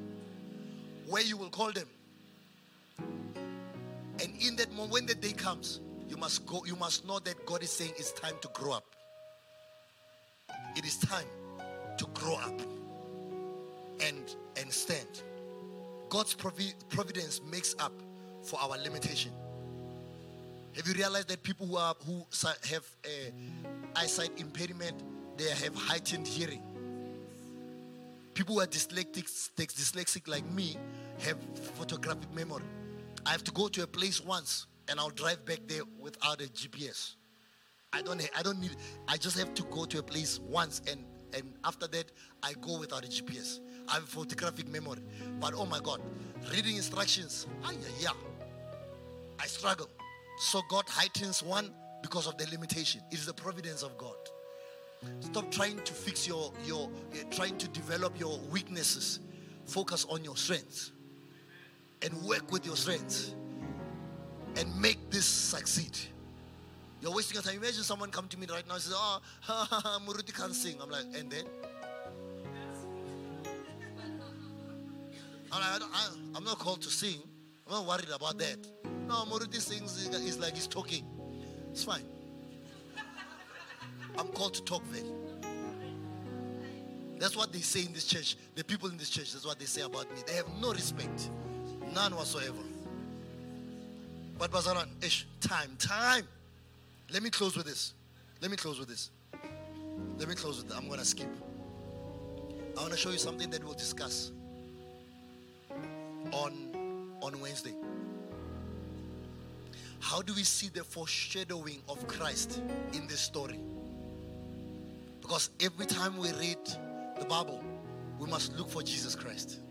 where 1.10 1.22
you 1.22 1.36
will 1.36 1.50
call 1.50 1.72
them. 1.74 1.88
And 2.98 4.34
in 4.40 4.56
that 4.56 4.72
moment, 4.72 4.94
when 4.94 5.06
the 5.06 5.16
day 5.16 5.34
comes, 5.34 5.82
you 6.08 6.16
must 6.16 6.46
go, 6.46 6.64
you 6.66 6.78
must 6.78 7.06
know 7.06 7.20
that 7.20 7.46
God 7.46 7.62
is 7.62 7.70
saying 7.70 7.92
it's 7.98 8.14
time 8.14 8.36
to 8.42 8.48
grow 8.54 8.72
up. 8.72 8.86
It 10.78 10.86
is 10.86 10.98
time 10.98 11.28
to 11.98 12.06
grow 12.14 12.36
up 12.36 12.62
and 14.02 14.36
and 14.56 14.72
stand. 14.72 15.24
God's 16.08 16.34
provi- 16.34 16.74
providence 16.88 17.42
makes 17.52 17.76
up 17.80 17.94
for 18.42 18.58
our 18.62 18.78
limitation. 18.78 19.32
Have 20.78 20.88
you 20.88 20.94
realized 20.94 21.28
that 21.28 21.44
people 21.44 21.68
who 21.68 21.76
are 21.76 21.96
who 22.06 22.26
have 22.72 22.86
a 23.06 23.34
eyesight 23.98 24.32
impairment, 24.40 25.04
they 25.38 25.50
have 25.50 25.76
heightened 25.76 26.26
hearing? 26.26 26.62
People 28.36 28.56
who 28.56 28.62
are 28.62 28.68
dyslexic, 28.68 29.26
dyslexic 29.56 30.28
like 30.28 30.46
me, 30.52 30.78
have 31.20 31.38
photographic 31.76 32.32
memory. 32.36 32.66
I 33.26 33.32
have 33.32 33.46
to 33.46 33.52
go 33.52 33.70
to 33.70 33.84
a 33.84 33.88
place 33.88 34.24
once, 34.24 34.68
and 34.90 35.00
I'll 35.00 35.10
drive 35.10 35.46
back 35.46 35.60
there 35.68 35.84
without 35.98 36.42
a 36.42 36.44
GPS. 36.44 37.16
I 37.94 38.02
don't. 38.02 38.22
I 38.38 38.44
don't 38.44 38.60
need. 38.60 38.76
I 39.08 39.16
just 39.16 39.40
have 39.40 39.54
to 39.54 39.64
go 39.64 39.86
to 39.86 40.00
a 40.00 40.04
place 40.04 40.42
once, 40.42 40.82
and 40.92 41.06
and 41.34 41.54
after 41.64 41.88
that, 41.88 42.12
I 42.44 42.54
go 42.62 42.78
without 42.78 43.06
a 43.06 43.08
GPS. 43.08 43.60
I 43.88 43.96
have 43.96 44.04
photographic 44.04 44.68
memory, 44.68 45.00
but 45.40 45.54
oh 45.56 45.66
my 45.66 45.80
God, 45.80 46.02
reading 46.52 46.76
instructions. 46.76 47.48
Ah, 47.64 47.72
yeah, 47.72 47.88
yeah. 48.02 48.10
I 49.40 49.46
struggle. 49.48 49.90
So 50.40 50.62
God 50.70 50.84
heightens 50.90 51.42
one 51.42 51.72
because 52.02 52.28
of 52.28 52.38
the 52.38 52.48
limitation. 52.52 53.02
It 53.12 53.20
is 53.20 53.26
the 53.26 53.34
providence 53.34 53.82
of 53.82 53.98
God. 53.98 54.18
Stop 55.20 55.52
trying 55.52 55.78
to 55.84 55.94
fix 55.94 56.28
your 56.28 56.52
your 56.66 56.90
uh, 57.14 57.18
trying 57.32 57.58
to 57.58 57.68
develop 57.70 58.20
your 58.20 58.40
weaknesses. 58.52 59.20
Focus 59.66 60.06
on 60.10 60.24
your 60.24 60.38
strengths 60.38 60.92
and 62.02 62.14
work 62.24 62.52
with 62.52 62.66
your 62.66 62.76
strengths 62.76 63.36
and 64.58 64.80
make 64.80 65.10
this 65.10 65.26
succeed. 65.26 65.98
You're 67.02 67.14
wasting 67.14 67.36
your 67.36 67.44
time. 67.44 67.58
Imagine 67.58 67.84
someone 67.84 68.10
come 68.10 68.28
to 68.30 68.40
me 68.40 68.48
right 68.50 68.68
now 68.68 68.76
and 68.76 68.84
says, 68.84 68.94
"Oh, 69.50 70.00
Moruti 70.06 70.34
can't 70.34 70.56
sing." 70.56 70.78
I'm 70.82 70.90
like, 70.90 71.06
and 71.16 71.30
then 71.30 71.46
I'm, 75.52 75.62
like, 75.62 75.90
I 75.94 76.10
I'm 76.36 76.44
not 76.44 76.60
called 76.60 76.82
to 76.82 76.90
sing. 76.90 77.20
I'm 77.68 77.74
not 77.74 77.86
worried 77.86 78.10
about 78.14 78.38
that. 78.40 78.58
No, 79.08 79.26
Moruti 79.26 79.60
sings 79.60 79.98
is 79.98 80.40
like 80.40 80.56
he's 80.56 80.68
talking. 80.68 81.06
It's 81.72 81.84
fine. 81.84 82.06
I'm 84.18 84.28
called 84.30 84.54
to 84.56 84.64
talk 84.64 84.84
very. 84.86 85.12
That's 87.18 87.36
what 87.36 87.54
they 87.54 87.60
say 87.60 87.86
in 87.86 87.94
this 87.94 88.06
church. 88.06 88.38
The 88.56 88.64
people 88.64 88.90
in 88.90 88.98
this 88.98 89.10
church, 89.10 89.34
that's 89.34 89.46
what 89.46 89.60
they 89.60 89.66
say 89.66 89.82
about 89.82 90.10
me. 90.14 90.22
They 90.28 90.34
have 90.34 90.48
no 90.62 90.74
respect. 90.74 91.30
None 91.94 92.16
whatsoever. 92.16 92.62
But 94.38 94.52
Bazalwane, 94.52 94.90
ish, 95.04 95.26
time, 95.40 95.76
time. 95.80 96.28
Let 97.12 97.24
me 97.24 97.30
close 97.30 97.56
with 97.56 97.66
this. 97.66 97.94
Let 98.42 98.52
me 98.52 98.58
close 98.58 98.80
with 98.80 98.90
this. 98.90 99.12
Let 100.18 100.28
me 100.28 100.36
close 100.36 100.58
with 100.58 100.68
this. 100.68 100.78
I'm 100.78 100.90
gonna 100.90 101.06
skip. 101.06 101.30
I 102.78 102.82
want 102.82 102.92
to 102.92 102.98
show 102.98 103.12
you 103.12 103.18
something 103.18 103.50
that 103.52 103.64
we'll 103.64 103.74
discuss 103.74 104.32
on 106.34 107.16
on 107.22 107.40
Wednesday. 107.40 107.74
How 110.00 110.22
do 110.22 110.34
we 110.34 110.44
see 110.44 110.70
the 110.70 110.84
foreshadowing 110.84 111.82
of 111.88 112.06
Christ 112.08 112.62
in 112.94 113.08
this 113.08 113.22
story? 113.22 113.60
Because 115.26 115.50
every 115.60 115.88
time 115.88 116.18
we 116.18 116.32
read 116.34 116.60
the 117.20 117.26
Bible, 117.26 117.64
we 118.20 118.30
must 118.30 118.56
look 118.60 118.70
for 118.70 118.84
Jesus 118.84 119.16
Christ. 119.16 119.62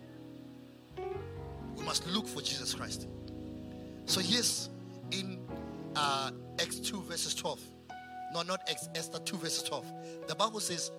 We 1.76 1.84
must 1.84 2.09
look 2.09 2.26
for 2.26 2.42
Jesus 2.42 2.74
Christ. 2.74 3.07
So, 4.05 4.20
yes, 4.20 4.68
in 5.12 5.38
uh, 5.94 6.32
Acts 6.61 6.80
2, 6.80 7.02
verses 7.02 7.36
12, 7.36 7.61
no, 8.34 8.42
not 8.42 8.68
Acts, 8.68 8.88
Esther 8.96 9.20
2, 9.20 9.36
verses 9.36 9.62
12, 9.62 9.86
the 10.26 10.34
Bible 10.34 10.59
says, 10.59 10.90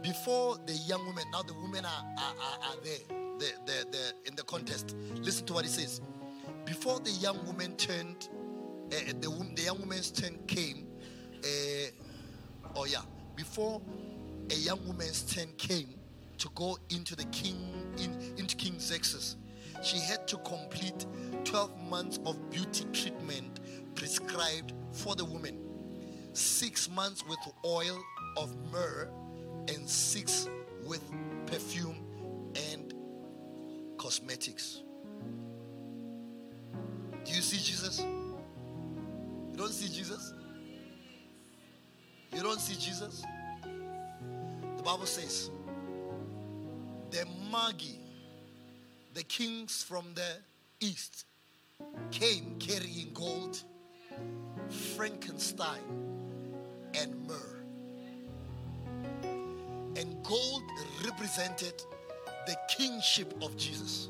before 0.00 0.56
the 0.64 0.72
young 0.72 1.06
women, 1.06 1.24
now 1.30 1.42
the 1.42 1.52
women 1.52 1.84
are, 1.84 2.04
are, 2.16 2.34
are, 2.40 2.70
are 2.70 2.76
there, 2.82 3.18
they're, 3.38 3.48
they're, 3.66 3.84
they're 3.92 4.12
in 4.24 4.36
the 4.36 4.42
contest. 4.44 4.96
Listen 5.16 5.44
to 5.44 5.52
what 5.52 5.66
it 5.66 5.70
says. 5.70 6.00
Before 6.64 6.98
the 6.98 7.10
young 7.10 7.44
woman 7.44 7.76
turned, 7.76 8.30
uh, 8.86 9.12
the, 9.20 9.52
the 9.54 9.62
young 9.62 9.80
woman's 9.80 10.10
turn 10.10 10.38
came, 10.46 10.86
uh, 11.44 11.90
oh 12.74 12.86
yeah, 12.86 13.00
before 13.40 13.80
a 14.50 14.54
young 14.54 14.86
woman's 14.86 15.22
turn 15.22 15.48
came 15.56 15.88
to 16.36 16.46
go 16.54 16.76
into 16.90 17.16
the 17.16 17.24
king 17.26 17.56
in, 17.96 18.34
into 18.36 18.54
King 18.54 18.78
Xerxes, 18.78 19.36
she 19.82 19.98
had 19.98 20.28
to 20.28 20.36
complete 20.38 21.06
12 21.44 21.74
months 21.88 22.20
of 22.26 22.50
beauty 22.50 22.84
treatment 22.92 23.60
prescribed 23.94 24.74
for 24.92 25.14
the 25.14 25.24
woman. 25.24 25.58
Six 26.34 26.90
months 26.90 27.24
with 27.26 27.38
oil 27.64 27.98
of 28.36 28.54
myrrh 28.70 29.08
and 29.68 29.88
six 29.88 30.46
with 30.84 31.02
perfume 31.46 31.96
and 32.72 32.92
cosmetics. 33.96 34.82
Do 37.24 37.32
you 37.32 37.40
see 37.40 37.56
Jesus? 37.56 38.00
You 38.00 39.56
don't 39.56 39.72
see 39.72 39.88
Jesus? 39.88 40.34
You 42.40 42.46
don't 42.46 42.58
see 42.58 42.74
Jesus? 42.74 43.22
The 43.62 44.82
Bible 44.82 45.04
says, 45.04 45.50
the 47.10 47.26
Magi, 47.52 47.98
the 49.12 49.22
kings 49.24 49.82
from 49.82 50.06
the 50.14 50.38
east, 50.80 51.26
came 52.10 52.56
carrying 52.58 53.10
gold, 53.12 53.62
frankincense, 54.70 55.80
and 56.94 57.28
myrrh. 57.28 57.62
And 59.96 60.24
gold 60.24 60.62
represented 61.04 61.74
the 62.46 62.56
kingship 62.74 63.34
of 63.42 63.54
Jesus. 63.58 64.08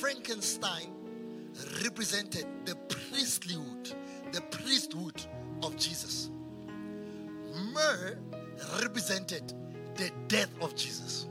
frankincense 0.00 0.90
represented 1.82 2.44
the 2.66 2.74
priestlyhood, 2.88 3.94
the 4.32 4.42
priesthood 4.50 5.26
of 5.64 5.76
Jesus. 5.76 6.30
Myrrh 7.72 8.18
represented 8.80 9.52
the 9.96 10.10
death 10.28 10.50
of 10.60 10.74
Jesus. 10.74 11.26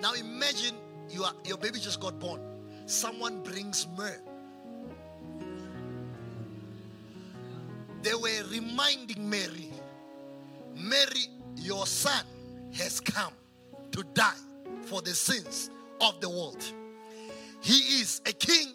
Now 0.00 0.14
imagine 0.14 0.74
you 1.10 1.24
are, 1.24 1.32
your 1.44 1.58
baby 1.58 1.78
just 1.78 2.00
got 2.00 2.18
born. 2.18 2.40
Someone 2.86 3.42
brings 3.42 3.86
myrrh. 3.96 4.20
They 8.02 8.14
were 8.14 8.44
reminding 8.50 9.28
Mary, 9.28 9.70
Mary, 10.76 11.26
your 11.56 11.86
son 11.86 12.24
has 12.74 13.00
come 13.00 13.32
to 13.90 14.04
die 14.14 14.32
for 14.82 15.02
the 15.02 15.10
sins 15.10 15.70
of 16.00 16.20
the 16.20 16.28
world. 16.28 16.64
He 17.60 18.00
is 18.00 18.20
a 18.24 18.32
king, 18.32 18.74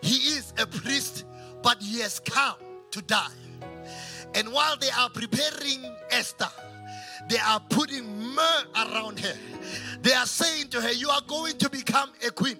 he 0.00 0.14
is 0.36 0.54
a 0.58 0.66
priest, 0.66 1.24
but 1.62 1.82
he 1.82 2.00
has 2.00 2.20
come 2.20 2.56
to 2.94 3.02
die. 3.02 3.26
And 4.34 4.52
while 4.52 4.76
they 4.76 4.90
are 4.90 5.10
preparing 5.10 5.84
Esther, 6.10 6.48
they 7.28 7.38
are 7.38 7.58
putting 7.68 8.06
myrrh 8.34 8.64
around 8.76 9.18
her. 9.18 9.34
They 10.00 10.12
are 10.12 10.26
saying 10.26 10.68
to 10.68 10.80
her, 10.80 10.92
You 10.92 11.08
are 11.10 11.22
going 11.26 11.58
to 11.58 11.68
become 11.68 12.10
a 12.24 12.30
queen. 12.30 12.58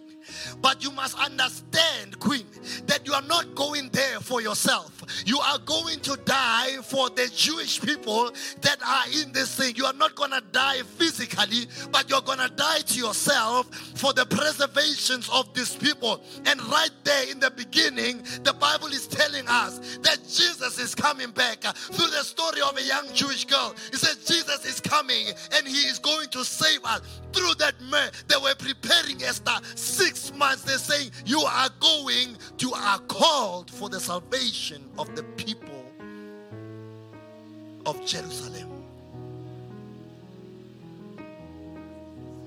But 0.60 0.82
you 0.82 0.90
must 0.90 1.18
understand, 1.18 2.18
Queen, 2.18 2.46
that 2.86 3.06
you 3.06 3.12
are 3.12 3.22
not 3.22 3.54
going 3.54 3.90
there 3.90 4.20
for 4.20 4.40
yourself. 4.40 5.03
You 5.26 5.38
are 5.40 5.58
going 5.58 6.00
to 6.00 6.16
die 6.24 6.76
for 6.82 7.10
the 7.10 7.30
Jewish 7.34 7.80
people 7.80 8.30
that 8.60 8.82
are 8.82 9.22
in 9.22 9.32
this 9.32 9.54
thing. 9.54 9.76
You 9.76 9.86
are 9.86 9.92
not 9.92 10.14
going 10.14 10.30
to 10.30 10.42
die 10.52 10.82
physically, 10.82 11.66
but 11.90 12.08
you're 12.08 12.22
going 12.22 12.38
to 12.38 12.48
die 12.48 12.80
to 12.80 12.98
yourself 12.98 13.74
for 13.94 14.12
the 14.12 14.26
preservations 14.26 15.28
of 15.30 15.52
these 15.54 15.74
people. 15.76 16.22
And 16.46 16.62
right 16.66 16.90
there 17.04 17.30
in 17.30 17.40
the 17.40 17.50
beginning, 17.50 18.22
the 18.42 18.52
Bible 18.52 18.88
is 18.88 19.06
telling 19.06 19.46
us 19.48 19.98
that 20.02 20.18
Jesus 20.28 20.78
is 20.78 20.94
coming 20.94 21.30
back 21.30 21.62
through 21.62 22.10
the 22.10 22.22
story 22.24 22.60
of 22.60 22.76
a 22.76 22.82
young 22.82 23.06
Jewish 23.14 23.44
girl. 23.44 23.74
He 23.90 23.96
says, 23.96 24.24
Jesus 24.24 24.64
is 24.64 24.80
coming 24.80 25.26
and 25.54 25.66
he 25.66 25.88
is 25.88 25.98
going 25.98 26.28
to 26.28 26.44
save 26.44 26.84
us. 26.84 27.00
Through 27.32 27.54
that 27.58 27.74
man, 27.90 28.12
they 28.28 28.36
were 28.36 28.54
preparing 28.54 29.20
Esther 29.22 29.56
six 29.74 30.32
months. 30.34 30.62
They're 30.62 30.78
saying, 30.78 31.10
You 31.26 31.40
are 31.40 31.68
going, 31.80 32.36
you 32.58 32.72
are 32.72 32.98
called 33.00 33.70
for 33.70 33.88
the 33.88 33.98
salvation 33.98 34.84
of 34.98 35.14
the 35.16 35.22
people 35.36 35.84
of 37.86 38.04
Jerusalem. 38.06 38.84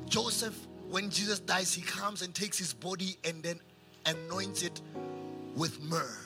Joseph, 0.07 0.57
when 0.89 1.09
Jesus 1.09 1.39
dies, 1.39 1.73
he 1.73 1.81
comes 1.81 2.21
and 2.21 2.33
takes 2.33 2.57
his 2.57 2.73
body 2.73 3.17
and 3.23 3.43
then 3.43 3.59
anoints 4.05 4.63
it 4.63 4.81
with 5.55 5.79
myrrh. 5.81 6.17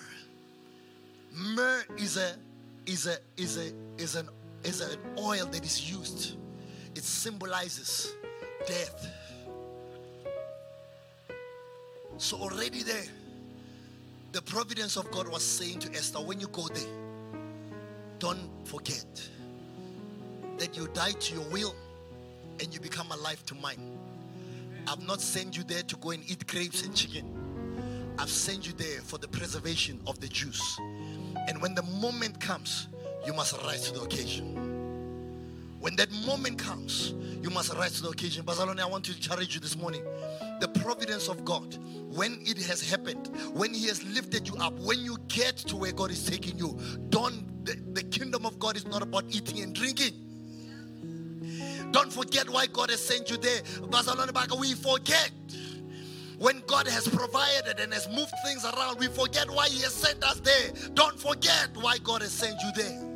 Myrrh 1.34 1.84
is 1.98 2.18
a 2.18 2.36
is 2.86 3.08
a 3.08 3.18
is 3.38 3.58
a 3.58 3.72
is 3.98 4.16
an 4.16 4.30
is 4.64 4.82
an 4.82 5.00
oil 5.18 5.46
that 5.48 5.64
is 5.64 5.92
used. 5.92 6.38
It 6.96 7.04
symbolizes 7.04 8.14
death. 8.68 9.08
So 12.18 12.38
already 12.38 12.84
there, 12.84 13.06
the 14.32 14.42
providence 14.42 14.96
of 14.96 15.10
God 15.12 15.28
was 15.28 15.44
saying 15.44 15.80
to 15.80 15.92
Esther, 15.92 16.20
when 16.20 16.40
you 16.40 16.48
go 16.48 16.68
there, 16.68 16.84
don't 18.20 18.50
forget 18.64 19.30
that 20.58 20.78
you 20.78 20.88
die 20.94 21.12
to 21.12 21.34
your 21.34 21.50
will 21.50 21.76
and 22.60 22.74
you 22.74 22.80
become 22.80 23.12
alive 23.12 23.44
to 23.48 23.56
mine. 23.56 23.98
I've 24.88 25.06
not 25.06 25.22
sent 25.22 25.58
you 25.58 25.64
there 25.64 25.84
to 25.84 25.96
go 25.98 26.12
and 26.12 26.24
eat 26.30 26.48
grapes 26.48 26.84
and 26.84 26.96
chicken. 26.96 28.16
I've 28.20 28.30
sent 28.30 28.68
you 28.68 28.74
there 28.74 29.02
for 29.02 29.18
the 29.18 29.28
preservation 29.28 30.00
of 30.08 30.20
the 30.20 30.28
Jews. 30.28 30.62
And 31.48 31.62
when 31.62 31.76
the 31.76 31.84
moment 31.84 32.40
comes, 32.40 32.88
you 33.26 33.34
must 33.34 33.60
rise 33.64 33.90
to 33.90 33.94
the 33.94 34.02
occasion. 34.02 34.56
When 35.80 35.96
that 35.96 36.12
moment 36.26 36.60
comes, 36.60 37.14
you 37.42 37.50
must 37.50 37.74
rise 37.74 37.94
to 37.94 38.04
the 38.04 38.10
occasion. 38.10 38.46
Bazalwane, 38.46 38.80
I 38.80 38.86
want 38.86 39.06
to 39.06 39.14
encourage 39.14 39.56
you 39.56 39.60
this 39.60 39.76
morning. 39.76 40.04
The 40.62 40.68
providence 40.68 41.28
of 41.28 41.44
God, 41.44 41.76
when 42.14 42.40
it 42.44 42.58
has 42.68 42.88
happened, 42.88 43.32
when 43.52 43.74
He 43.74 43.88
has 43.88 44.04
lifted 44.04 44.48
you 44.48 44.56
up, 44.58 44.74
when 44.74 45.00
you 45.00 45.18
get 45.28 45.58
to 45.58 45.76
where 45.76 45.92
God 45.92 46.12
is 46.12 46.24
taking 46.24 46.56
you, 46.56 46.80
don't, 47.10 47.66
the, 47.66 47.76
the 47.94 48.04
kingdom 48.04 48.46
of 48.46 48.60
God 48.60 48.78
is 48.78 48.86
not 48.86 49.02
about 49.02 49.26
eating 49.30 49.62
and 49.64 49.74
drinking. 49.74 50.14
Don't 51.90 52.14
forget 52.14 52.48
why 52.48 52.68
God 52.68 52.92
has 52.92 53.04
sent 53.04 53.32
you 53.32 53.38
there. 53.38 53.62
We 54.60 54.74
forget 54.76 55.32
when 56.38 56.62
God 56.68 56.88
has 56.88 57.08
provided 57.08 57.80
and 57.80 57.92
has 57.92 58.08
moved 58.10 58.34
things 58.46 58.64
around, 58.64 59.00
we 59.00 59.08
forget 59.08 59.50
why 59.50 59.68
He 59.68 59.82
has 59.82 59.94
sent 59.94 60.24
us 60.24 60.40
there. 60.42 60.72
Don't 60.94 61.20
forget 61.20 61.70
why 61.76 61.98
God 61.98 62.22
has 62.22 62.32
sent 62.32 62.56
you 62.62 62.72
there. 62.76 63.11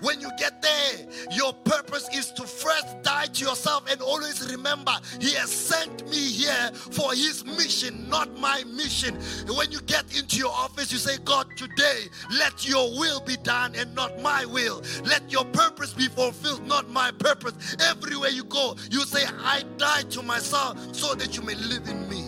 When 0.00 0.20
you 0.20 0.30
get 0.38 0.62
there, 0.62 1.06
your 1.30 1.52
purpose 1.52 2.08
is 2.14 2.32
to 2.32 2.42
first 2.42 3.02
die 3.02 3.26
to 3.26 3.44
yourself 3.44 3.90
and 3.90 4.00
always 4.00 4.50
remember 4.50 4.92
He 5.20 5.34
has 5.34 5.50
sent 5.50 6.08
me 6.10 6.18
here 6.18 6.70
for 6.74 7.12
His 7.12 7.44
mission, 7.44 8.08
not 8.08 8.38
my 8.38 8.64
mission. 8.64 9.14
when 9.48 9.70
you 9.72 9.80
get 9.82 10.16
into 10.16 10.36
your 10.36 10.52
office, 10.52 10.92
you 10.92 10.98
say, 10.98 11.16
God, 11.24 11.46
today 11.56 12.04
let 12.38 12.68
your 12.68 12.90
will 12.98 13.20
be 13.20 13.36
done 13.38 13.74
and 13.74 13.94
not 13.94 14.20
my 14.20 14.44
will. 14.44 14.82
Let 15.04 15.30
your 15.30 15.44
purpose 15.46 15.92
be 15.92 16.08
fulfilled, 16.08 16.66
not 16.66 16.88
my 16.90 17.10
purpose. 17.10 17.76
Everywhere 17.80 18.30
you 18.30 18.44
go, 18.44 18.76
you 18.90 19.00
say, 19.00 19.24
I 19.26 19.64
die 19.76 20.02
to 20.10 20.22
myself 20.22 20.94
so 20.94 21.14
that 21.14 21.36
you 21.36 21.42
may 21.42 21.54
live 21.54 21.88
in 21.88 22.08
me. 22.08 22.22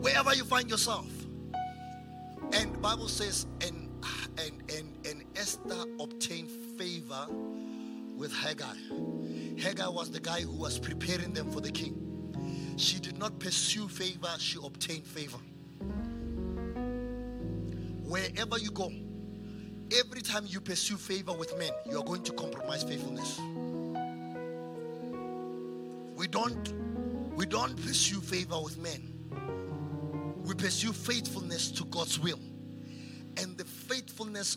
Wherever 0.00 0.34
you 0.34 0.44
find 0.44 0.68
yourself. 0.68 1.06
And 2.52 2.80
Bible 2.82 3.08
says, 3.08 3.46
and 3.62 3.81
and, 4.38 4.62
and, 4.70 5.06
and 5.06 5.24
Esther 5.36 5.84
obtained 6.00 6.50
favor 6.78 7.26
with 8.16 8.32
Hegai. 8.32 9.56
Hegai 9.58 9.92
was 9.92 10.10
the 10.10 10.20
guy 10.20 10.40
who 10.40 10.52
was 10.52 10.78
preparing 10.78 11.32
them 11.32 11.50
for 11.50 11.60
the 11.60 11.70
king. 11.70 12.74
She 12.76 12.98
did 12.98 13.18
not 13.18 13.38
pursue 13.38 13.88
favor, 13.88 14.34
she 14.38 14.58
obtained 14.62 15.06
favor. 15.06 15.38
Wherever 18.04 18.58
you 18.58 18.70
go, 18.70 18.92
every 19.98 20.20
time 20.22 20.44
you 20.46 20.60
pursue 20.60 20.96
favor 20.96 21.32
with 21.32 21.56
men, 21.58 21.70
you 21.88 21.98
are 21.98 22.04
going 22.04 22.22
to 22.24 22.32
compromise 22.32 22.82
faithfulness. 22.82 23.40
We 26.16 26.26
don't 26.28 26.72
we 27.34 27.46
don't 27.46 27.74
pursue 27.76 28.20
favor 28.20 28.60
with 28.62 28.78
men. 28.78 29.02
We 30.44 30.54
pursue 30.54 30.92
faithfulness 30.92 31.70
to 31.72 31.84
God's 31.86 32.18
will 32.18 32.38
and 33.38 33.56
the 33.56 33.64
faithfulness 33.92 34.56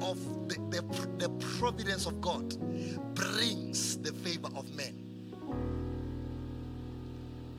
of 0.00 0.48
the, 0.48 0.54
the, 0.70 1.08
the 1.18 1.28
providence 1.58 2.06
of 2.06 2.20
God 2.20 2.56
brings 3.16 3.98
the 3.98 4.12
favor 4.12 4.48
of 4.54 4.72
men. 4.76 4.94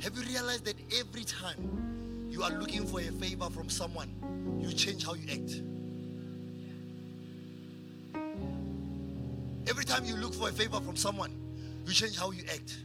Have 0.02 0.16
you 0.16 0.24
realized 0.24 0.64
that 0.66 0.76
every 0.98 1.26
time 1.26 2.30
you 2.30 2.44
are 2.44 2.52
looking 2.52 2.88
for 2.88 3.02
a 3.02 3.12
favor 3.12 3.50
from 3.50 3.70
someone, 3.70 4.10
you 4.62 4.72
change 4.72 5.06
how 5.06 5.16
you 5.16 5.28
act? 5.30 5.62
Every 9.70 9.84
time 9.84 10.06
you 10.06 10.16
look 10.16 10.34
for 10.34 10.48
a 10.48 10.54
favor 10.54 10.80
from 10.80 10.96
someone, 10.96 11.36
you 11.86 11.92
change 11.92 12.18
how 12.18 12.32
you 12.32 12.44
act. 12.50 12.78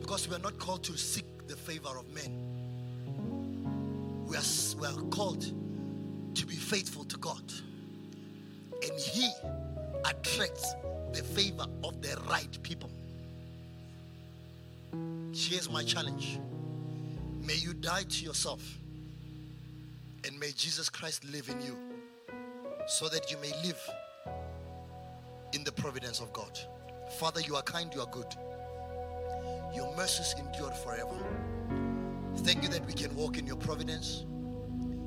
Because 0.00 0.28
we 0.28 0.36
are 0.36 0.40
not 0.40 0.56
called 0.60 0.84
to 0.84 0.96
seek 0.96 1.26
the 1.48 1.56
favor 1.56 1.88
of 1.88 2.08
men 2.14 2.47
we 4.28 4.36
are, 4.36 4.42
we 4.78 4.86
are 4.86 5.08
called 5.08 5.42
to 6.34 6.46
be 6.46 6.54
faithful 6.54 7.04
to 7.04 7.16
God. 7.16 7.42
And 8.82 8.92
He 8.98 9.30
attracts 10.04 10.74
the 11.12 11.22
favor 11.22 11.64
of 11.82 12.00
the 12.02 12.16
right 12.28 12.62
people. 12.62 12.90
Here's 15.32 15.70
my 15.70 15.82
challenge 15.82 16.38
May 17.40 17.54
you 17.54 17.72
die 17.72 18.02
to 18.02 18.24
yourself, 18.24 18.62
and 20.24 20.38
may 20.38 20.50
Jesus 20.52 20.90
Christ 20.90 21.24
live 21.24 21.48
in 21.48 21.62
you 21.62 21.76
so 22.86 23.08
that 23.08 23.30
you 23.30 23.38
may 23.38 23.52
live 23.64 23.80
in 25.54 25.64
the 25.64 25.72
providence 25.72 26.20
of 26.20 26.30
God. 26.34 26.58
Father, 27.18 27.40
you 27.40 27.56
are 27.56 27.62
kind, 27.62 27.90
you 27.94 28.02
are 28.02 28.10
good. 28.10 28.34
Your 29.74 29.94
mercies 29.96 30.34
endure 30.38 30.70
forever. 30.72 31.16
Thank 32.36 32.62
you 32.62 32.68
that 32.70 32.86
we 32.86 32.92
can 32.92 33.14
walk 33.14 33.38
in 33.38 33.46
your 33.46 33.56
providence. 33.56 34.24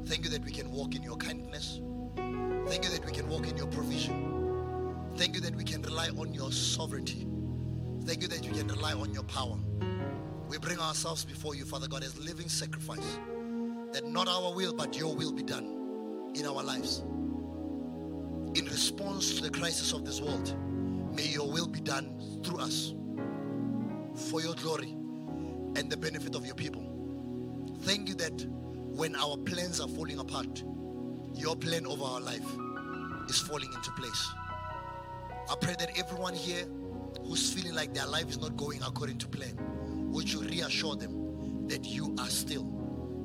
Thank 0.05 0.25
you 0.25 0.29
that 0.31 0.43
we 0.43 0.51
can 0.51 0.71
walk 0.71 0.95
in 0.95 1.03
your 1.03 1.17
kindness. 1.17 1.79
Thank 2.15 2.83
you 2.83 2.89
that 2.91 3.05
we 3.05 3.11
can 3.11 3.27
walk 3.29 3.47
in 3.47 3.57
your 3.57 3.67
provision. 3.67 5.11
Thank 5.15 5.35
you 5.35 5.41
that 5.41 5.55
we 5.55 5.63
can 5.63 5.81
rely 5.81 6.09
on 6.17 6.33
your 6.33 6.51
sovereignty. 6.51 7.27
Thank 8.05 8.21
you 8.21 8.27
that 8.29 8.41
we 8.41 8.57
can 8.57 8.67
rely 8.67 8.93
on 8.93 9.13
your 9.13 9.23
power. 9.23 9.57
We 10.49 10.57
bring 10.57 10.79
ourselves 10.79 11.23
before 11.23 11.55
you, 11.55 11.65
Father 11.65 11.87
God, 11.87 12.03
as 12.03 12.17
living 12.19 12.49
sacrifice. 12.49 13.19
That 13.93 14.05
not 14.05 14.27
our 14.27 14.53
will, 14.53 14.73
but 14.73 14.97
your 14.97 15.15
will 15.15 15.31
be 15.31 15.43
done 15.43 16.31
in 16.35 16.45
our 16.45 16.63
lives. 16.63 16.99
In 18.55 18.65
response 18.65 19.35
to 19.35 19.43
the 19.43 19.49
crisis 19.49 19.93
of 19.93 20.03
this 20.05 20.19
world, 20.19 20.55
may 21.15 21.27
your 21.27 21.49
will 21.49 21.67
be 21.67 21.79
done 21.79 22.41
through 22.43 22.59
us 22.59 22.93
for 24.29 24.41
your 24.41 24.55
glory 24.55 24.91
and 25.75 25.89
the 25.89 25.97
benefit 25.97 26.35
of 26.35 26.45
your 26.45 26.55
people. 26.55 26.90
Thank 27.81 28.09
you 28.09 28.15
that 28.15 28.45
when 28.95 29.15
our 29.15 29.37
plans 29.37 29.79
are 29.79 29.87
falling 29.87 30.19
apart, 30.19 30.63
your 31.33 31.55
plan 31.55 31.85
over 31.85 32.03
our 32.03 32.21
life 32.21 32.45
is 33.27 33.39
falling 33.39 33.71
into 33.73 33.91
place. 33.91 34.29
I 35.49 35.55
pray 35.59 35.75
that 35.79 35.97
everyone 35.97 36.33
here 36.33 36.65
who's 37.23 37.51
feeling 37.51 37.73
like 37.73 37.93
their 37.93 38.05
life 38.05 38.29
is 38.29 38.39
not 38.39 38.55
going 38.55 38.81
according 38.83 39.17
to 39.19 39.27
plan, 39.27 39.57
would 40.11 40.31
you 40.31 40.41
reassure 40.41 40.95
them 40.95 41.67
that 41.67 41.85
you 41.85 42.15
are 42.19 42.29
still 42.29 42.63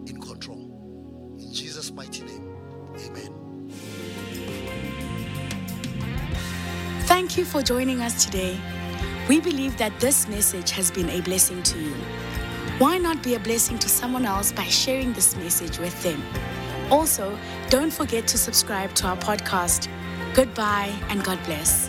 in 0.07 0.21
control? 0.21 1.37
In 1.39 1.53
Jesus' 1.53 1.91
mighty 1.93 2.25
name, 2.25 2.57
amen. 2.99 3.71
Thank 7.01 7.37
you 7.37 7.45
for 7.45 7.63
joining 7.63 8.01
us 8.01 8.25
today. 8.25 8.59
We 9.29 9.41
believe 9.41 9.77
that 9.79 9.99
this 10.01 10.29
message 10.29 10.71
has 10.71 10.91
been 10.91 11.11
a 11.11 11.21
blessing 11.21 11.63
to 11.63 11.79
you. 11.79 11.95
Why 12.79 12.99
not 12.99 13.23
be 13.23 13.35
a 13.35 13.39
blessing 13.39 13.79
to 13.79 13.89
someone 13.89 14.27
else 14.27 14.53
by 14.53 14.65
sharing 14.65 15.15
this 15.15 15.35
message 15.35 15.79
with 15.79 15.97
them? 16.03 16.23
Also, 16.91 17.35
don't 17.71 17.91
forget 17.91 18.29
to 18.29 18.37
subscribe 18.37 18.93
to 18.97 19.07
our 19.07 19.17
podcast. 19.17 19.89
Goodbye 20.35 20.93
and 21.09 21.25
God 21.25 21.43
bless. 21.47 21.89